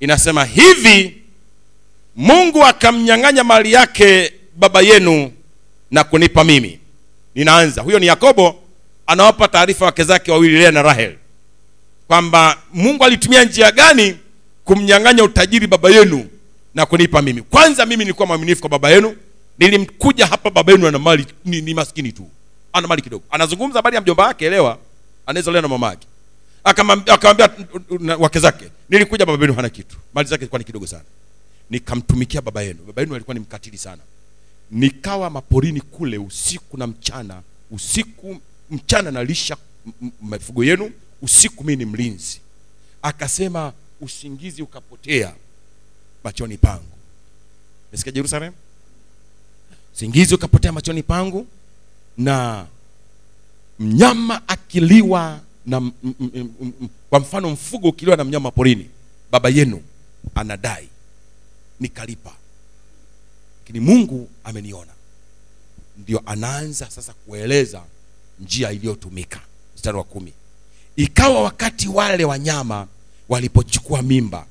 [0.00, 1.22] inasema hivi
[2.16, 5.32] mungu akamnyang'anya mali yake baba yenu
[5.90, 6.80] na kunipa mimi.
[7.34, 7.82] Ninaanza.
[7.82, 8.62] Huyo ni yakobo
[9.06, 11.14] anawapa taarifa wake zake wawili lea na rahel
[12.08, 14.16] kwamba mungu alitumia njia gani
[14.64, 16.26] kumnyang'anya utajiri baba yenu
[16.74, 17.42] na kunipa mimi.
[17.42, 19.16] Kwanza mimi nilikuwa mwaminifu kwa baba yenu
[19.58, 22.28] nilimkuja hapa baba yenu ana mali ni, ni maskini tu.
[22.72, 23.24] Ana mali kidogo.
[23.30, 24.78] Anazungumza habari ya mjomba wake elewa.
[25.26, 26.06] Anaezolewa na mama yake.
[26.64, 29.96] Akamwambia- wake zake nilikuja baba yenu hana kitu.
[30.14, 31.04] Mali zake zilikuwa ni kidogo sana.
[31.70, 32.78] Nikamtumikia baba yenu.
[32.86, 34.02] Baba yenu alikuwa ni mkatili sana.
[34.70, 37.42] Nikawa maporini kule usiku na mchana.
[37.70, 38.36] Usiku
[38.70, 39.56] mchana nalisha
[40.22, 40.90] mifugo yenu.
[41.22, 42.40] Usiku mimi ni mlinzi.
[43.02, 45.34] Akasema usingizi ukapotea
[46.24, 46.92] machoni pangu.
[47.92, 48.52] Nasikia jerusalem
[49.96, 51.46] usingizi ukapotea machoni pangu
[52.18, 52.66] na
[53.78, 55.90] mnyama akiliwa na
[57.10, 58.90] kwa mfano mfugo ukiliwa na mnyama porini
[59.30, 59.82] baba yenu
[60.34, 60.88] anadai
[61.80, 62.32] nikalipa.
[63.60, 64.92] Lakini mungu ameniona.
[65.98, 67.82] Ndio anaanza sasa kueleza
[68.40, 69.40] njia iliyotumika.
[69.76, 70.32] Mstari wa kumi.
[70.96, 72.86] Ikawa wakati wale wanyama
[73.28, 74.46] walipochukua mimba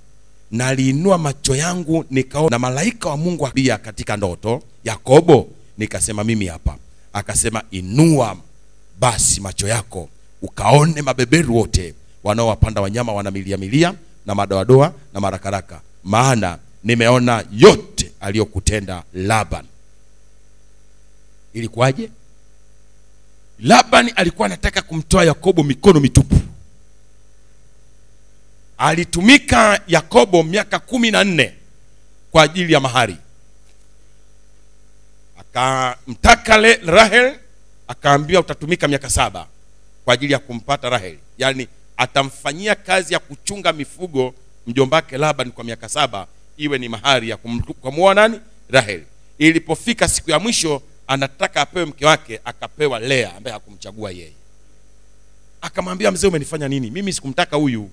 [0.52, 5.48] naliinua macho yangu nikaona na malaika wa mungu pia katika ndoto yakobo.
[5.78, 6.78] Nikasema mimi hapa.
[7.14, 8.38] Akasema inua
[9.00, 10.10] basi macho yako
[10.42, 11.94] ukaone mabeberu wote
[12.24, 13.94] wanaowapanda wanyama wana milia milia
[14.26, 15.82] na madoadoa na marakaraka.
[16.04, 19.66] Maana nimeona yote aliyokutenda laban.
[21.54, 22.10] Ilikuwaje?
[23.60, 26.36] Laban alikuwa anataka kumtoa yakobo mikono mitupu
[28.78, 31.54] alitumika yakobo miaka kumi na nne
[32.32, 33.18] kwa ajili ya mahari.
[35.40, 37.36] Akamtaka rahel
[37.88, 39.48] akaambiwa utatumika miaka saba
[40.06, 41.18] kwa ajili ya kumpata rahel.
[41.38, 44.34] Yaani atamfanyia kazi ya kuchunga mifugo
[44.68, 48.40] mjombake laban kwa miaka saba iwe ni mahari ya kum- kumwoa nani?
[48.70, 49.04] Rahel.
[49.38, 54.32] Ilipofika siku ya mwisho anataka apewe mke wake akapewa lea ambaye hakumchagua yeye.
[55.62, 56.92] Akamwambia mzee umenifanya nini?
[56.92, 57.90] Mimi sikumtaka huyu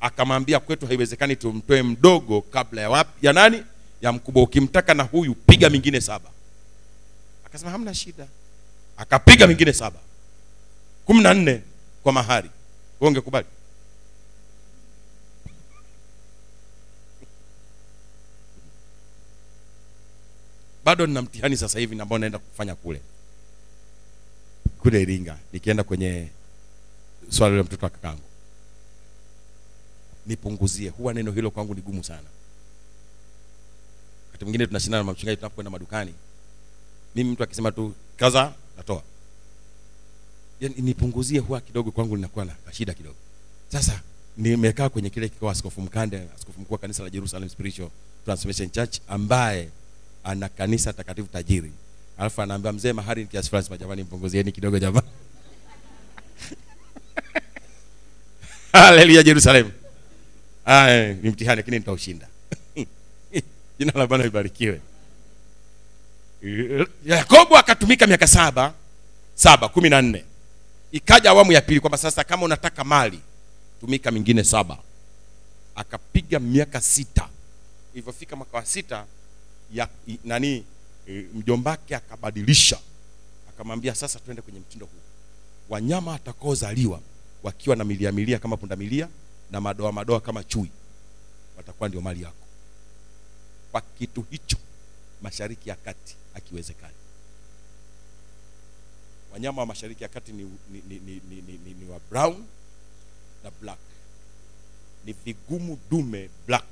[0.00, 3.62] akamwambia kwetu haiwezekani tumtoe mdogo kabla ya wapi ya nani
[4.00, 4.42] ya mkubwa.
[4.42, 6.30] Ukimtaka na huyu piga mingine saba.
[7.46, 8.26] Akasema hamna shida.
[8.96, 9.98] Akapiga mingine saba.
[11.06, 11.62] Kumi na nne
[12.02, 12.50] kwa mahari.
[13.00, 13.46] Ungekubali?
[20.84, 23.00] Bado nina mtihani sasa hivi ambao naenda kufanya kule.
[24.78, 26.28] Kule iringa nikienda kwenye
[27.28, 28.22] swala la mtoto wa kakangu
[30.26, 30.88] nipunguzie.
[30.88, 32.28] Huwa neno hilo kwangu ni gumu sana.
[34.26, 36.14] Wakati mwingine tunashindana na mchungaji tunapokwenda madukani
[37.14, 39.02] mimi mtu akisema tu kaza natoa.
[40.60, 43.16] Yani, nipunguzie huwa kidogo kwangu linakuwa na shida kidogo.
[43.72, 44.00] Sasa
[44.36, 47.88] nimekaa kwenye kile kikao askofu mkande askofu mkuu wa kanisa la jerusalem spiritual
[48.24, 49.68] transformation church ambaye
[50.24, 51.72] ana kanisa takatifu tajiri.
[52.18, 53.78] Alafu anaambia mzee mahari ni kiasi fulani.
[53.78, 55.06] Jamani mpunguzieni kidogo jamani.
[58.72, 59.70] Haleluya jerusalem
[60.70, 62.28] Aya, ni mtihani lakini nitaushinda.
[63.78, 64.80] Jina la bwana libarikiwe.
[67.04, 68.74] Yakobo akatumika miaka saba
[69.34, 70.24] saba kumi na nne.
[70.92, 73.20] Ikaja awamu ya pili kwamba sasa kama unataka mali
[73.80, 74.78] tumika mingine saba.
[75.74, 77.28] Akapiga miaka sita.
[77.94, 79.04] Ilivyofika mwaka wa sita
[79.74, 80.64] ya i, nani
[81.08, 82.78] e, mjombake akabadilisha.
[83.48, 85.00] Akamwambia sasa twende kwenye mtindo huu.
[85.68, 87.00] Wanyama atakaozaliwa
[87.42, 89.08] wakiwa na milia milia kama pundamilia
[89.50, 90.70] na madoa madoa kama chui
[91.56, 92.46] watakuwa ndio mali yako.
[93.72, 94.56] Kwa kitu hicho
[95.22, 96.94] mashariki ya kati akiwezekani
[99.32, 102.44] wanyama wa mashariki ya kati ni, ni, ni, ni, ni, ni, ni, wa brown
[103.44, 103.78] na black.
[105.04, 106.66] Ni vigumu dume black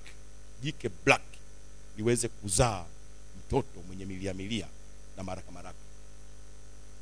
[0.62, 1.23] jike black
[1.97, 2.84] liweze kuzaa
[3.39, 4.66] mtoto mwenye milia milia
[5.16, 5.78] na maraka maraka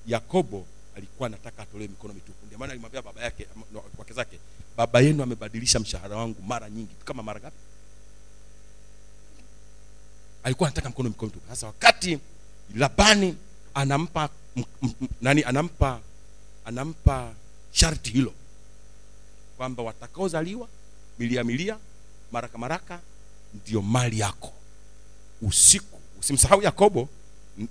[0.06, 2.46] yakobo alikuwa anataka atolewe mikono mitupu.
[2.46, 3.46] Ndio maana alimwambia baba yake
[3.98, 4.38] wake zake
[4.76, 6.94] baba yenu amebadilisha mshahara wangu mara nyingi.
[7.04, 7.56] Kama mara ngapi?
[10.42, 11.38] Alikuwa anataka mkono mikono tu.
[11.48, 12.18] Sasa wakati
[12.74, 13.36] labani
[13.74, 14.90] anampa m, m,
[15.20, 16.00] nani anampa
[16.64, 17.32] anampa
[17.72, 18.32] sharti hilo
[19.56, 20.68] kwamba watakaozaliwa
[21.18, 21.78] milia milia
[22.32, 23.00] maraka maraka
[23.54, 24.52] ndio mali yako.
[25.42, 27.08] Usiku usimsahau yakobo.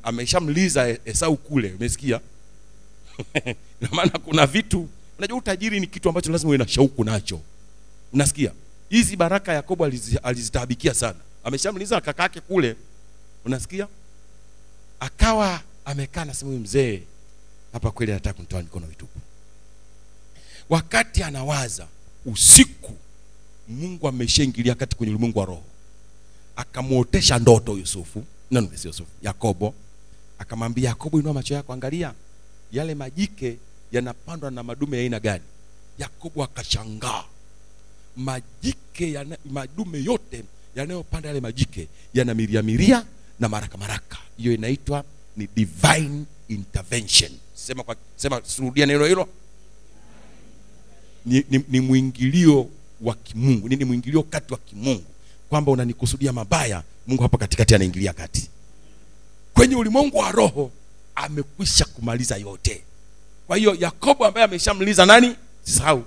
[0.03, 2.19] Ameshamliza esau kule umesikia?
[3.81, 7.41] Na maana kuna vitu unajua utajiri ni kitu ambacho lazima uwe na shauku nacho.
[8.13, 8.51] Unasikia?
[8.89, 11.19] Hizi baraka yakobo alizi- alizitaabikia sana.
[11.43, 12.75] Ameshamliza kakake kule.
[13.45, 13.87] Unasikia?
[14.99, 17.01] Akawa amekaa nasema huyu mzee
[17.73, 19.19] hapa kweli anataka kunitoa mikono mitupu.
[20.69, 21.87] Wakati anawaza
[22.25, 22.93] usiku
[23.67, 25.63] mungu ameshaingilia kati kwenye ulimwengu wa roho.
[26.55, 28.23] Akamwotesha ndoto yusufu.
[28.51, 29.73] No, yusufu yakobo.
[30.39, 32.13] Akamwambia yakobo inua macho yako angalia
[32.71, 33.57] yale majike
[33.95, 35.43] yanapandwa na madume ya aina gani?
[35.99, 37.23] Yakobo akashangaa.
[38.17, 40.43] Majike yana, madume yote
[40.75, 43.05] yanayopanda yale majike yana miria miria
[43.39, 44.17] na maraka maraka.
[44.37, 45.03] Hiyo inaitwa
[45.37, 47.31] ni divine intervention.
[47.53, 49.27] Sema kwa sema surudia neno hilo.
[51.25, 52.69] Ni, ni, ni mwingilio
[53.01, 53.69] wa kimungu.
[53.69, 55.03] Ni, ni mwingilio kati wa kimungu.
[55.49, 58.49] Kwamba unanikusudia mabaya mungu hapa katikati anaingilia kati.
[59.53, 60.71] Kwenye ulimwengu wa roho
[61.15, 62.83] amekwisha kumaliza yote
[63.47, 65.35] kwa hiyo yakobo ambaye ameshamliza nani?
[65.63, 66.03] Sau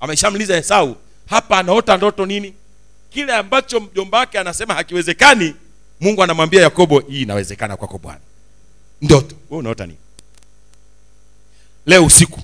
[0.00, 0.96] ameshamliza esau.
[1.26, 2.54] Hapa anaota ndoto nini?
[3.10, 5.54] Kile ambacho mjomba wake anasema hakiwezekani
[6.00, 8.20] mungu anamwambia yakobo hii inawezekana kwako bwana.
[9.02, 9.36] Ndoto.
[9.50, 9.98] Wewe unaota nini?
[11.86, 12.40] Leo usiku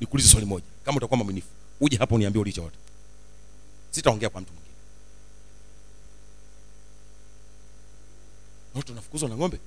[0.00, 0.64] nikuulize swali moja.
[0.84, 1.48] Kama utakuwa mwaminifu
[1.80, 2.76] uje hapo uniambie ulichoota.
[3.90, 4.74] Sitaongea kwa mtu mwingine.
[8.74, 9.58] Ndoto nafukuzwa na ng'ombe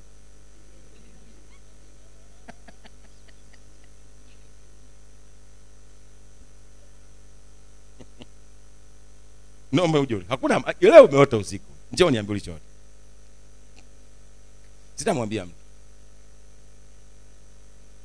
[9.74, 11.66] naomba uje hakuna leo umeota usiku.
[11.92, 12.66] Njoo niambie ulichoota.
[14.96, 15.56] Sitamwambia mtu.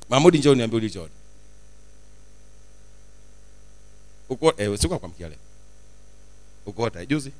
[0.09, 1.13] Mahmudi njoo niambie ulichoota.
[4.29, 5.31] Uko eh, usiku kwa mkia
[6.65, 7.31] ukoota juzi.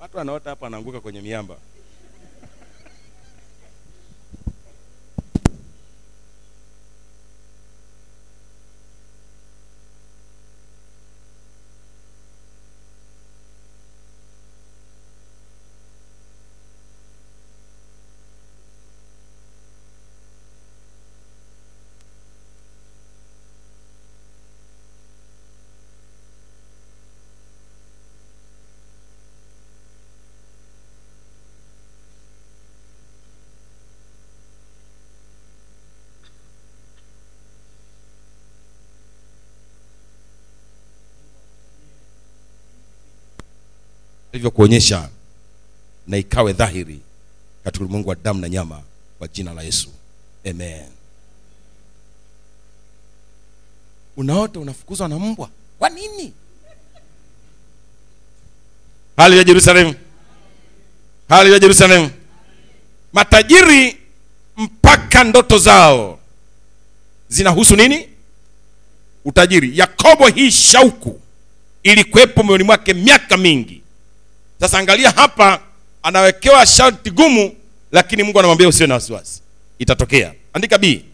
[0.00, 1.56] Watu anaota hapa anaanguka kwenye miamba
[44.42, 45.08] alivyokuonyesha
[46.06, 47.00] na ikawe dhahiri
[47.64, 48.82] katika ulimwengu wa damu na nyama
[49.18, 49.88] kwa jina la yesu.
[50.50, 50.86] Amen.
[54.16, 55.50] Unaota unafukuzwa na mbwa?
[55.78, 56.32] Kwa nini?
[59.16, 59.94] Hali ya jerusalemu.
[61.28, 62.10] Hali ya jerusalemu.
[63.12, 63.96] Matajiri
[64.56, 66.18] mpaka ndoto zao
[67.28, 68.08] zinahusu nini?
[69.24, 69.78] Utajiri.
[69.78, 71.20] Yakobo hii shauku
[71.82, 73.82] ilikuwepo moyoni mwake miaka mingi
[74.60, 75.60] sasa angalia hapa
[76.02, 77.54] anawekewa sharti gumu
[77.92, 79.42] lakini mungu anamwambia usiwe na wasiwasi.
[79.78, 80.34] Itatokea.
[80.52, 81.04] Andika b.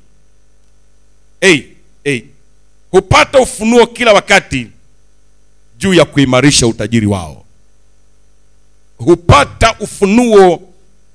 [1.41, 1.63] Hey,
[2.05, 2.23] hey.
[2.91, 4.71] hupata ufunuo kila wakati
[5.79, 7.45] juu ya kuimarisha utajiri wao.
[8.99, 10.63] Hupata ufunuo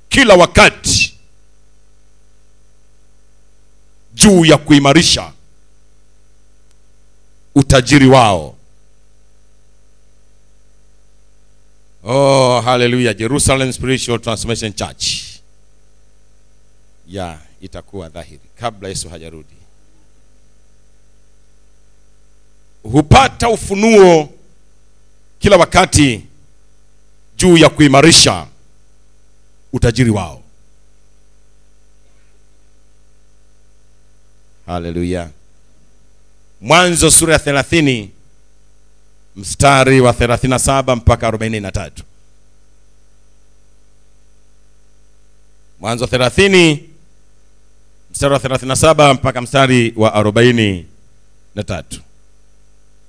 [0.10, 1.14] kila wakati
[4.14, 5.32] juu ya kuimarisha
[7.56, 8.56] utajiri wao
[12.10, 15.06] oh haleluya jerusalem spiritual transformation church.
[17.08, 18.40] Ya itakuwa dhahiri.
[18.60, 19.56] Kabla yesu hajarudi.
[22.84, 24.30] Hupata ufunuo
[25.40, 26.26] kila wakati
[27.38, 28.48] juu ya kuimarisha
[29.74, 30.44] utajiri wao.
[34.66, 35.30] Haleluya
[36.62, 38.12] mwanzo sura ya thelathini
[39.36, 41.92] mstari wa 37 mpaka 43
[45.80, 46.80] mwanzo 30
[48.12, 50.84] mstari wa 37 mpaka mstari wa 43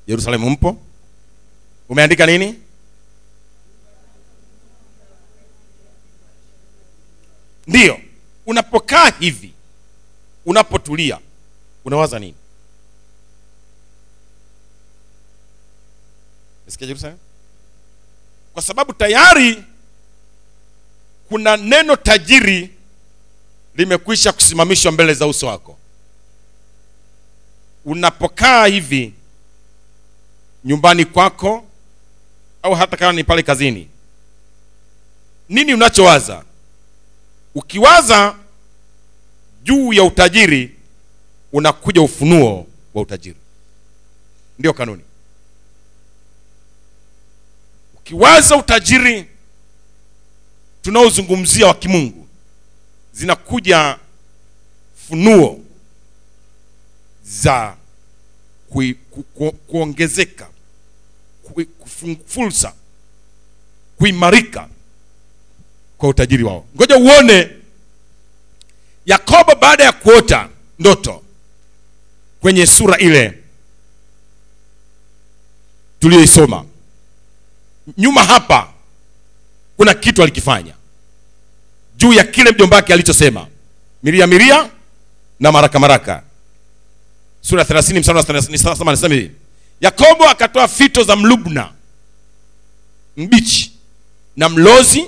[0.06, 0.76] yerusalemu mpo?
[1.88, 2.54] Umeandika nini?
[7.66, 8.00] Ndiyo
[8.46, 9.52] unapokaa hivi
[10.46, 11.18] unapotulia
[11.84, 12.34] unawaza nini
[18.54, 19.64] Kwa sababu tayari
[21.28, 22.70] kuna neno tajiri
[23.74, 25.76] limekwisha kusimamishwa mbele za uso wako.
[27.84, 29.14] Unapokaa hivi
[30.64, 31.64] nyumbani kwako
[32.62, 33.88] au hata kama ni pale kazini,
[35.48, 36.44] nini unachowaza?
[37.54, 38.36] Ukiwaza
[39.62, 40.76] juu ya utajiri,
[41.52, 43.36] unakuja ufunuo wa utajiri.
[44.58, 45.02] Ndio kanuni
[48.14, 49.26] ukiwaza utajiri
[50.82, 52.26] tunaozungumzia wa kimungu
[53.12, 53.98] zinakuja
[55.08, 55.60] funuo
[57.24, 57.76] za
[58.70, 60.48] kui, ku, ku, kuongezeka
[61.42, 61.68] kui,
[62.26, 62.72] fursa
[63.98, 64.68] kuimarika
[65.98, 66.66] kwa utajiri wao.
[66.76, 67.50] Ngoja uone
[69.06, 70.48] yakobo baada ya kuota
[70.78, 71.22] ndoto
[72.40, 73.38] kwenye sura ile
[76.00, 76.64] tuliyoisoma
[77.98, 78.68] nyuma hapa
[79.76, 80.74] kuna kitu alikifanya.
[81.96, 83.46] Juu ya kile mjomba wake alichosema.
[84.02, 84.70] Miria miria
[85.40, 86.22] na maraka maraka.
[87.40, 89.30] Sura ya 30 mstari wa 37 anasema hivi.
[89.80, 91.68] Yakobo akatoa fito za mlubna
[93.16, 93.72] mbichi
[94.36, 95.04] na mlozi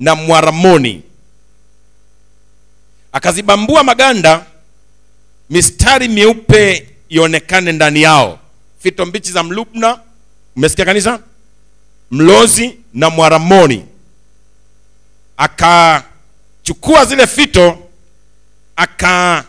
[0.00, 1.02] na mwaramoni.
[3.12, 4.46] Akazibambua maganda
[5.50, 8.38] mistari meupe ionekane ndani yao.
[8.82, 10.00] Fito mbichi za mlubna
[10.56, 11.20] umesikia kanisa
[12.12, 13.84] mlozi na mwaramoni.
[15.36, 17.78] Akachukua zile fito
[18.76, 19.44] aka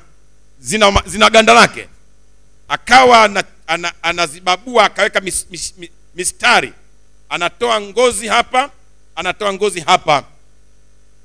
[0.59, 1.88] zina, zina ganda lake.
[2.67, 6.74] Akawa ana, ana, anazibabua akaweka mis, mis, mis, mistari.
[7.30, 8.69] Anatoa ngozi hapa
[9.16, 10.24] anatoa ngozi hapa.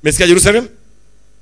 [0.03, 0.69] Mesikia jerusalem?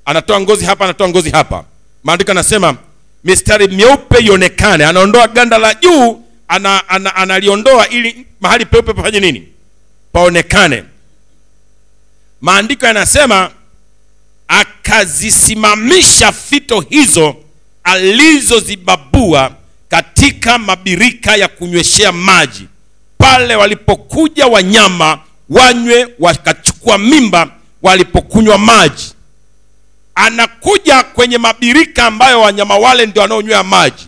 [0.05, 1.65] Anatoa ngozi hapa anatoa ngozi hapa.
[2.03, 2.77] Maandiko anasema
[3.23, 4.85] mistari myeupe ionekane.
[4.85, 9.47] Anaondoa ganda la juu ana, ana, analiondoa ili mahali peupe pafanye nini
[10.11, 10.83] paonekane.
[12.41, 13.51] Maandiko yanasema
[14.47, 17.35] akazisimamisha fito hizo
[17.83, 19.51] alizozibabua
[19.89, 22.67] katika mabirika ya kunyweshea maji.
[23.17, 25.19] Pale walipokuja wanyama
[25.49, 29.13] wanywe wakachukua mimba walipokunywa maji.
[30.15, 34.07] Anakuja kwenye mabirika ambayo wanyama wale ndio wanaonywea maji.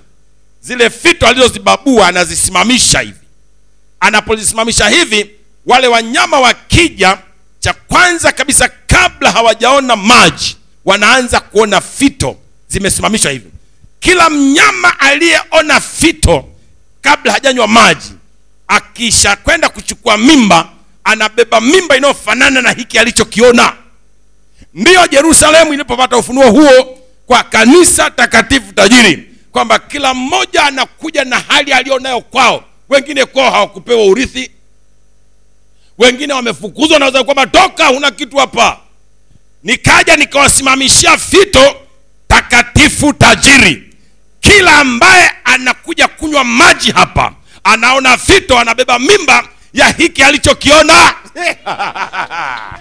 [0.62, 3.18] Zile fito alizozibabua anazisimamisha hivi.
[4.00, 5.30] Anapozisimamisha hivi
[5.66, 7.18] wale wanyama wakija
[7.60, 12.38] cha kwanza kabisa kabla hawajaona maji wanaanza kuona fito.
[12.68, 13.50] Zimesimamishwa hivi.
[14.00, 16.46] Kila mnyama aliyeona fito
[17.02, 18.12] kabla hajanywa maji
[18.68, 20.70] akisha kwenda kuchukua mimba
[21.04, 23.74] anabeba mimba inayofanana na hiki alichokiona.
[24.74, 31.74] Ndiyo yerusalemu ilipopata ufunuo huo kwa kanisa takatifu tajiri kwamba kila mmoja anakuja na hali
[31.74, 32.64] aliyonayo kwao.
[32.90, 34.52] Wengine kwao hawakupewa urithi
[36.00, 38.80] wengine wamefukuzwa naweza kwamba toka huna kitu hapa.
[39.64, 41.76] Nikaja nikawasimamishia fito
[42.28, 43.84] takatifu tajiri.
[44.42, 51.14] Kila ambaye anakuja kunywa maji hapa anaona fito anabeba mimba ya hiki alichokiona.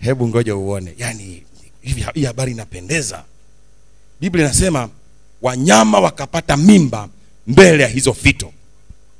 [0.00, 0.94] Hebu ngoja uone.
[0.98, 1.42] Yani
[2.14, 3.24] hii habari inapendeza.
[4.20, 4.88] Biblia inasema
[5.44, 7.08] wanyama wakapata mimba
[7.46, 8.52] mbele ya hizo fito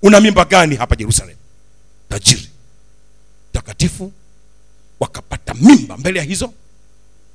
[0.03, 1.37] una mimba gani hapa jerusalem?
[2.09, 2.49] Tajiri
[3.53, 4.13] takatifu
[5.01, 6.53] wakapata mimba mbele ya hizo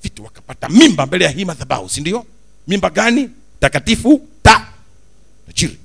[0.01, 2.25] fito wakapata mimba mbele ya hii madhabahu si ndio?
[2.67, 3.29] Mimba gani?
[3.59, 4.67] Takatifu ta
[5.47, 5.77] tajiri.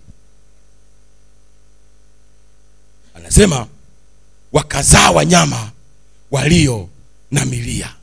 [3.14, 3.66] Anasema
[4.52, 5.70] wakazaa wanyama
[6.30, 6.88] walio
[7.30, 7.94] na milia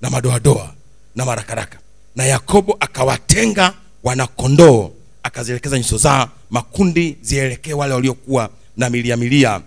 [0.00, 0.74] na madoadoa
[1.14, 1.78] na marakaraka.
[2.16, 3.74] Na yakobo akawatenga
[4.06, 4.90] wanakondoo
[5.22, 9.60] akazielekeza nyuso zao makundi zielekee wale waliokuwa na milia milia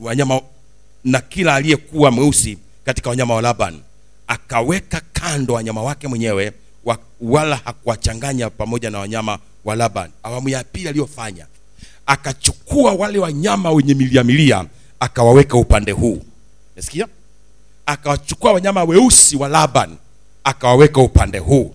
[0.00, 0.40] wanyama
[1.04, 3.80] na kila aliyekuwa mweusi katika wanyama wa laban.
[4.26, 6.52] Akaweka kando wanyama wake mwenyewe
[6.84, 10.10] wa, wala hakuwachanganya pamoja na wanyama wa laban.
[10.22, 11.46] Awamu ya pili aliyofanya
[12.06, 14.64] akachukua wale wanyama wenye milia milia
[15.00, 16.22] akawaweka upande huu.
[16.76, 17.06] Nasikia
[17.86, 19.96] akawachukua wanyama weusi wa laban
[20.44, 21.74] akawaweka upande huu.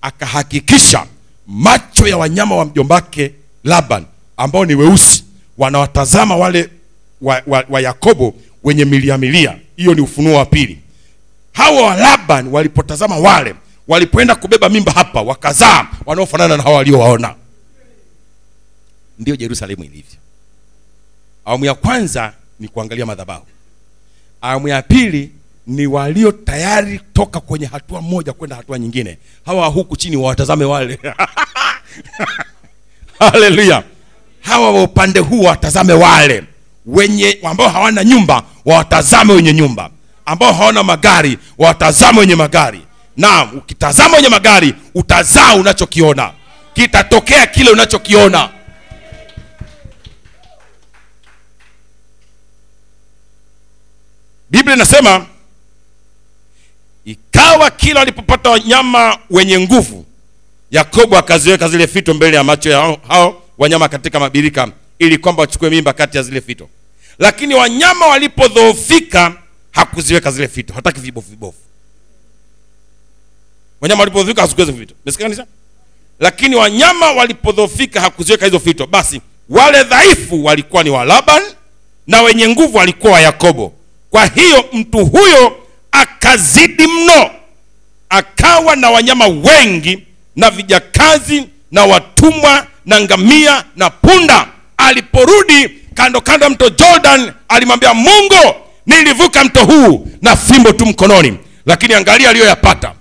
[0.00, 1.06] Akahakikisha
[1.46, 3.32] macho ya wanyama wa mjombake
[3.64, 4.04] laban
[4.36, 5.24] ambao ni weusi
[5.58, 6.70] wanawatazama wale
[7.22, 8.34] wa, wa, wa yakobo
[8.64, 9.58] wenye milia milia.
[9.76, 10.78] Hiyo ni ufunuo wa pili.
[11.52, 13.54] Hawa wa laban walipotazama wale
[13.88, 17.34] walipoenda kubeba mimba hapa wakazaa wanaofanana na hawa waliowaona.
[19.18, 20.18] Ndiyo yerusalemu ilivyo.
[21.44, 23.46] Awamu ya kwanza ni kuangalia madhabahu.
[24.40, 25.30] Awamu ya pili
[25.66, 29.18] ni walio tayari toka kwenye hatua moja kwenda hatua nyingine.
[29.46, 30.98] Hawa huku chini wawatazame wale.
[33.18, 33.82] Haleluya
[34.46, 36.44] hawa wa upande huu wawatazame wale.
[36.86, 39.90] Wenye ambao hawana nyumba wawatazame wenye nyumba.
[40.26, 42.80] Ambao hawana magari wawatazame wenye magari.
[43.16, 46.32] Naam ukitazama wenye magari utazaa unachokiona.
[46.74, 48.48] Kitatokea kile unachokiona.
[54.50, 55.26] Biblia inasema
[57.06, 60.04] ikawa kila walipopata wanyama wenye nguvu
[60.70, 64.68] yakobo akaziweka zile fito mbele ya macho ya hao, wanyama katika mabirika
[64.98, 66.68] ili kwamba wachukue mimba kati ya zile fito.
[67.18, 69.32] Lakini wanyama walipodhoofika
[69.70, 70.74] hakuziweka zile fito.
[70.74, 71.58] Hataki vibofu vibofu.
[73.80, 74.94] Wanyama walipodhoofika hakuziweka fito.
[75.04, 75.46] Umesikia kanisa?
[76.20, 78.86] Lakini wanyama walipodhoofika hakuziweka hizo fito.
[78.86, 81.42] Basi wale dhaifu walikuwa ni wa laban
[82.06, 83.72] na wenye nguvu walikuwa wa yakobo.
[84.10, 85.56] Kwa hiyo mtu huyo
[86.00, 87.30] akazidi mno
[88.08, 89.98] akawa na wanyama wengi
[90.36, 94.46] na vijakazi na watumwa na ngamia na punda.
[94.76, 98.54] Aliporudi kando kando ya mto jordan alimwambia mungu
[98.86, 102.92] nilivuka mto huu na fimbo tu mkononi lakini angalia aliyoyapata.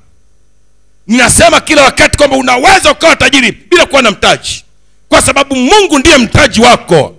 [1.07, 4.63] Ninasema kila wakati kwamba unaweza ukawa tajiri bila kuwa na mtaji
[5.09, 7.15] kwa sababu mungu ndiye mtaji wako.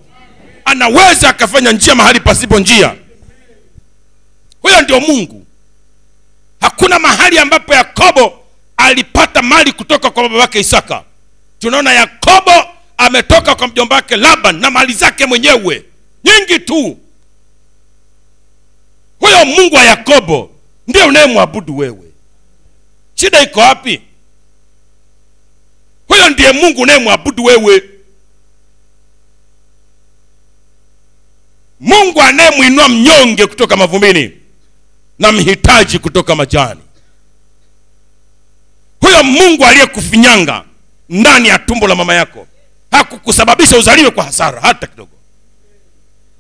[0.64, 2.94] Anaweza akafanya njia mahali pasipo njia.
[4.62, 5.45] Huyo ndio mungu
[6.60, 8.44] hakuna mahali ambapo yakobo
[8.76, 11.04] alipata mali kutoka kwa baba wake isaka.
[11.58, 12.52] Tunaona yakobo
[12.98, 15.84] ametoka kwa mjomba wake laban na mali zake mwenyewe.
[16.24, 16.98] Nyingi tu.
[19.20, 20.50] Huyo mungu wa yakobo
[20.88, 22.12] ndiye unayemwabudu wewe.
[23.14, 24.00] Shida iko wapi?
[26.08, 27.82] Huyo ndiye mungu unayemwabudu wewe.
[31.80, 34.32] Mungu anayemwinua mnyonge kutoka mavumbini
[35.18, 36.80] na mhitaji kutoka majani.
[39.00, 40.64] Huyo mungu aliyekufinyanga
[41.08, 42.46] ndani ya tumbo la mama yako
[42.90, 45.10] hakukusababisha uzaliwe kwa hasara hata kidogo.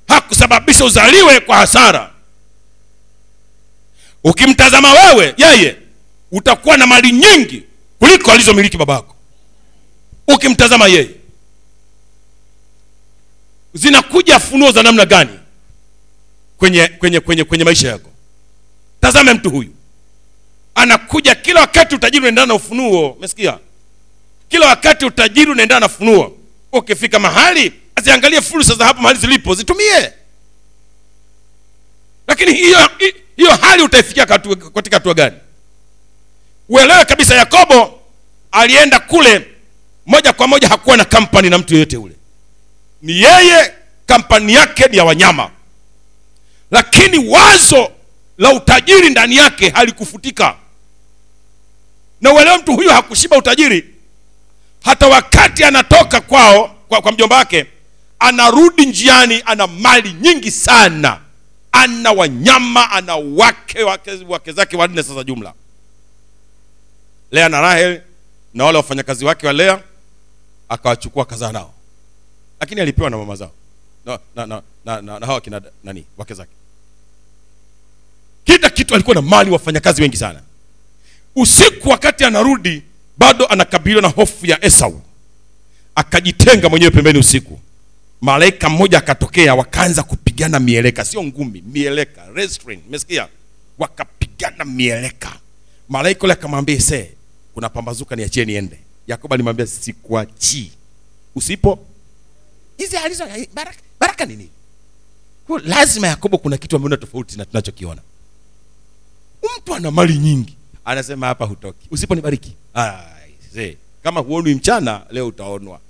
[0.08, 2.10] Hakusababisha uzaliwe kwa hasara.
[4.24, 5.76] Ukimtazama wewe yeye
[6.32, 7.62] utakuwa na mali nyingi
[7.98, 9.16] kuliko alizomiliki babako.
[10.28, 11.10] Ukimtazama yeye
[13.74, 15.38] zinakuja funuo za namna gani
[16.58, 18.10] kwenye kwenye kwenye kwenye maisha yako
[19.06, 19.72] tazame mtu huyu.
[20.74, 23.10] Anakuja kila wakati utajiri unaendana na ufunuo.
[23.10, 23.58] Umesikia?
[24.48, 26.36] Kila wakati utajiri unaendana na ufunuo.
[26.72, 30.12] Ukifika mahali aziangalie fursa za hapo mahali zilipo zitumie.
[32.28, 32.90] Lakini hiyo
[33.36, 35.36] hiyo hali utaifikia katika hatua gani?
[36.68, 38.00] Uelewe kabisa yakobo
[38.52, 39.46] alienda kule
[40.06, 42.14] moja kwa moja hakuwa na kampani na mtu yeyote ule.
[43.02, 43.72] Ni yeye
[44.06, 45.50] kampani yake ni ya wanyama.
[46.70, 47.90] Lakini wazo
[48.38, 50.56] la utajiri ndani yake halikufutika.
[52.20, 53.94] Na uelewe mtu huyu hakushiba utajiri.
[54.84, 57.66] Hata wakati anatoka kwao kwa, kwa mjomba wake
[58.18, 61.20] anarudi njiani ana mali nyingi sana.
[61.72, 65.52] Ana wanyama ana wake wake, wake zake wanne sasa jumla.
[67.30, 68.00] Lea na rahel
[68.54, 69.82] na wale wafanyakazi wake wa lea
[70.68, 71.74] akawachukua kazaa nao.
[72.60, 73.52] Lakini alipewa na mama zao.
[74.06, 76.04] Na, na, na, na, na, na hawa kina nani?
[76.18, 76.50] Wake zake
[78.58, 80.42] kila kitu alikuwa na mali wafanyakazi wengi sana.
[81.36, 82.82] Usiku wakati anarudi
[83.18, 85.02] bado anakabiliwa na hofu ya esau.
[85.94, 87.60] Akajitenga mwenyewe pembeni usiku.
[88.20, 91.04] Malaika mmoja akatokea wakaanza kupigana mieleka.
[91.04, 92.80] Sio ngumi mieleka restrain
[93.78, 95.32] wakapigana mieleka.
[95.88, 97.10] Malaika ule akamwambia se
[97.54, 100.72] kuna pambazuka niachie niende yakobo alimwambia sikuachii.
[101.34, 101.78] Usipo?
[102.78, 104.48] Hizi alizo baraka, baraka nini?
[105.64, 108.02] Lazima yakobo kuna kitu ameona tofauti na tunachokiona
[109.58, 110.56] mtu ana mali nyingi.
[110.84, 111.88] Anasema hapa hutoki.
[111.90, 112.56] Usiponibariki.
[114.02, 115.80] Kama huonwi mchana leo utaonwa.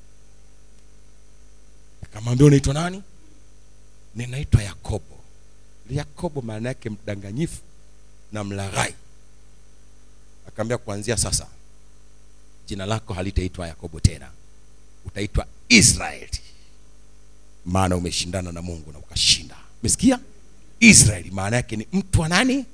[2.03, 3.03] Akamwambia unaitwa nani?
[4.15, 5.19] Ninaitwa yakobo.
[5.91, 7.61] Yakobo maana yake mdanganyifu
[8.33, 8.95] na mlaghai.
[10.49, 11.47] Akaambia kuanzia sasa
[12.67, 14.31] jina lako halitaitwa yakobo tena.
[15.07, 16.41] Utaitwa israeli.
[17.67, 19.57] Maana umeshindana na mungu na ukashinda.
[19.83, 20.19] Umesikia?
[20.81, 22.65] Israeli maana yake ni mtu wa nani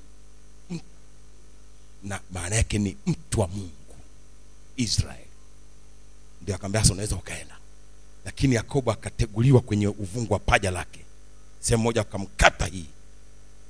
[2.05, 3.71] na maana yake ni mtu wa mungu.
[4.77, 5.27] Israeli.
[6.43, 7.57] Ndio akaambia sasa unaweza ukaenda.
[8.25, 11.01] Lakini yakobo akateguliwa kwenye uvungu wa paja lake.
[11.61, 12.87] Sehemu moja akamkata hii.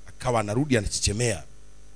[0.08, 1.44] Akawa anarudi anachechemea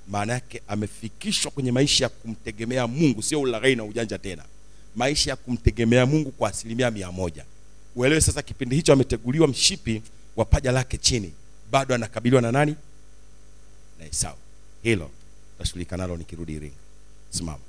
[0.07, 4.43] maana yake amefikishwa kwenye maisha ya kumtegemea mungu sio ulaghai na ujanja tena.
[4.95, 7.45] Maisha ya kumtegemea mungu kwa asilimia mia moja.
[7.95, 10.01] Uelewe sasa kipindi hicho ameteguliwa mshipi
[10.35, 11.33] wa paja lake chini.
[11.71, 12.75] Bado anakabiliwa na nani?
[13.99, 14.35] Na esau.
[14.83, 15.09] Hilo
[15.57, 16.81] tashughulika nalo nikirudi iringa.
[17.29, 17.63] Simama.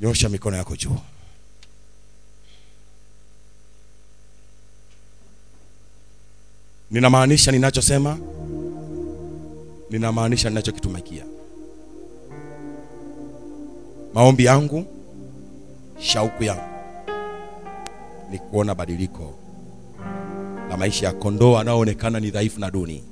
[0.00, 0.98] Nyosha mikono yako juu.
[6.90, 8.18] Ninamaanisha ninachosema
[9.90, 11.24] ninamaanisha ninachokitumikia
[14.14, 14.84] maombi yangu
[15.98, 16.62] shauku yangu
[18.30, 19.34] ni kuona badiliko
[20.70, 23.04] la maisha ya kondoo anaoonekana ni dhaifu na duni.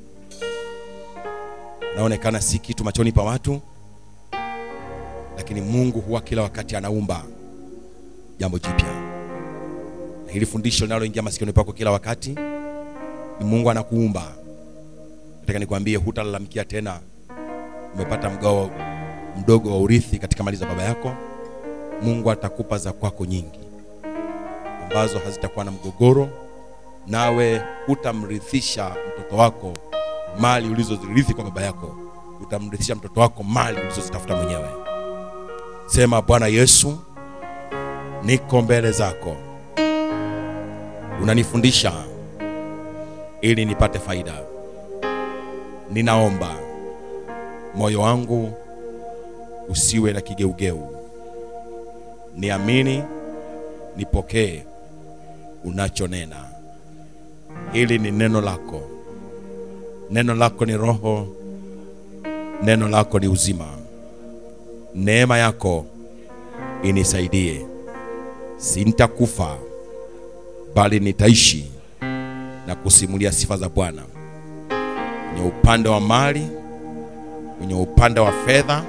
[1.94, 3.60] Anaonekana si kitu machoni pa watu
[5.36, 7.22] lakini mungu huwa kila wakati anaumba
[8.38, 8.94] jambo jipya.
[10.26, 12.30] Na hili fundisho linaloingia masikioni pako kila wakati
[13.40, 14.34] ni mungu anakuumba.
[15.40, 17.00] Nataka nikwambie hutalalamikia tena.
[17.94, 18.70] Umepata mgao
[19.38, 21.12] mdogo wa urithi katika mali za baba yako.
[22.02, 23.58] Mungu atakupa za kwako nyingi
[24.84, 26.28] ambazo hazitakuwa na mgogoro
[27.08, 29.72] nawe utamrithisha mtoto wako
[30.38, 31.96] mali ulizozirithi kwa baba yako.
[32.42, 34.68] Utamrithisha mtoto wako mali ulizozitafuta mwenyewe.
[35.86, 36.98] Sema bwana yesu
[38.24, 39.36] niko mbele zako.
[41.22, 41.92] Unanifundisha
[43.40, 44.34] ili nipate faida.
[45.90, 46.54] Ninaomba
[47.74, 48.52] moyo wangu
[49.68, 50.96] usiwe na kigeugeu.
[52.36, 53.02] Niamini
[53.96, 54.64] nipokee
[55.64, 56.47] unachonena
[57.72, 58.80] hili ni neno lako.
[60.10, 61.26] Neno lako ni roho.
[62.62, 63.66] Neno lako ni uzima.
[64.94, 65.86] Neema yako
[66.82, 67.66] inisaidie.
[68.56, 69.56] Sintakufa
[70.74, 71.70] bali nitaishi
[72.66, 74.02] na kusimulia sifa za bwana.
[75.32, 76.48] Kwenye upande wa mali
[77.58, 78.84] kwenye upande wa fedha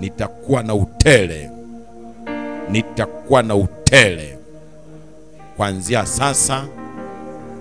[0.00, 1.50] nitakuwa na utele.
[2.70, 4.38] Nitakuwa na utele.
[5.56, 6.66] Kuanzia sasa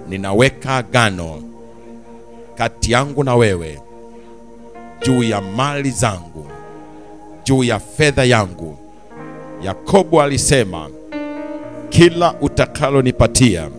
[0.10, 1.42] ninaweka agano
[2.56, 3.80] kati yangu na wewe
[5.06, 6.48] juu ya mali zangu
[7.44, 8.78] juu ya fedha yangu.
[9.64, 10.90] Yakobo alisema
[11.90, 13.70] kila utakalonipatia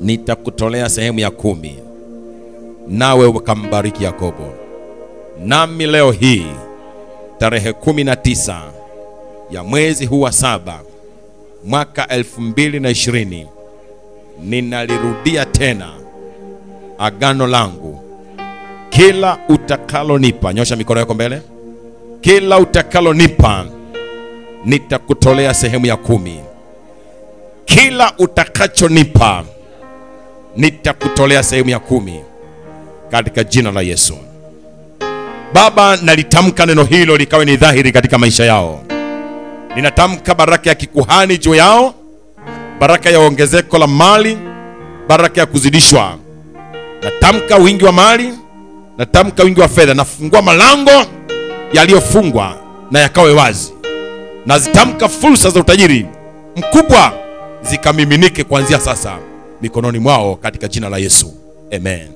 [0.00, 1.78] nitakutolea sehemu ya kumi.
[2.88, 4.52] Nawe ukambariki yakobo.
[5.44, 6.46] Nami leo hii
[7.38, 8.60] tarehe 19
[9.50, 10.80] ya mwezi huu wa saba
[11.64, 13.46] mwaka 2020
[14.42, 15.88] ninalirudia tena
[16.98, 18.00] agano langu.
[18.90, 21.42] Kila utakalonipa nyosha mikono yako mbele.
[22.20, 23.64] Kila utakalonipa
[24.64, 26.40] nitakutolea sehemu ya kumi.
[27.64, 29.44] Kila utakachonipa
[30.56, 32.20] nitakutolea sehemu ya kumi.
[33.10, 34.18] Katika jina la yesu.
[35.52, 38.80] Baba nalitamka neno hilo likawe ni dhahiri katika maisha yao.
[39.76, 41.94] Ninatamka baraka ya kikuhani juu yao
[42.80, 44.38] baraka ya ongezeko la mali
[45.08, 46.18] baraka ya kuzidishwa.
[47.02, 48.32] Natamka wingi wa mali
[48.98, 50.90] natamka wingi wa fedha nafungua malango
[51.72, 52.56] yaliyofungwa
[52.90, 53.72] na yakawe wazi.
[54.46, 56.06] Nazitamka fursa za utajiri
[56.56, 57.12] mkubwa
[57.62, 59.18] zikamiminike kuanzia sasa
[59.62, 61.34] mikononi mwao katika jina la yesu.
[61.76, 62.15] Amen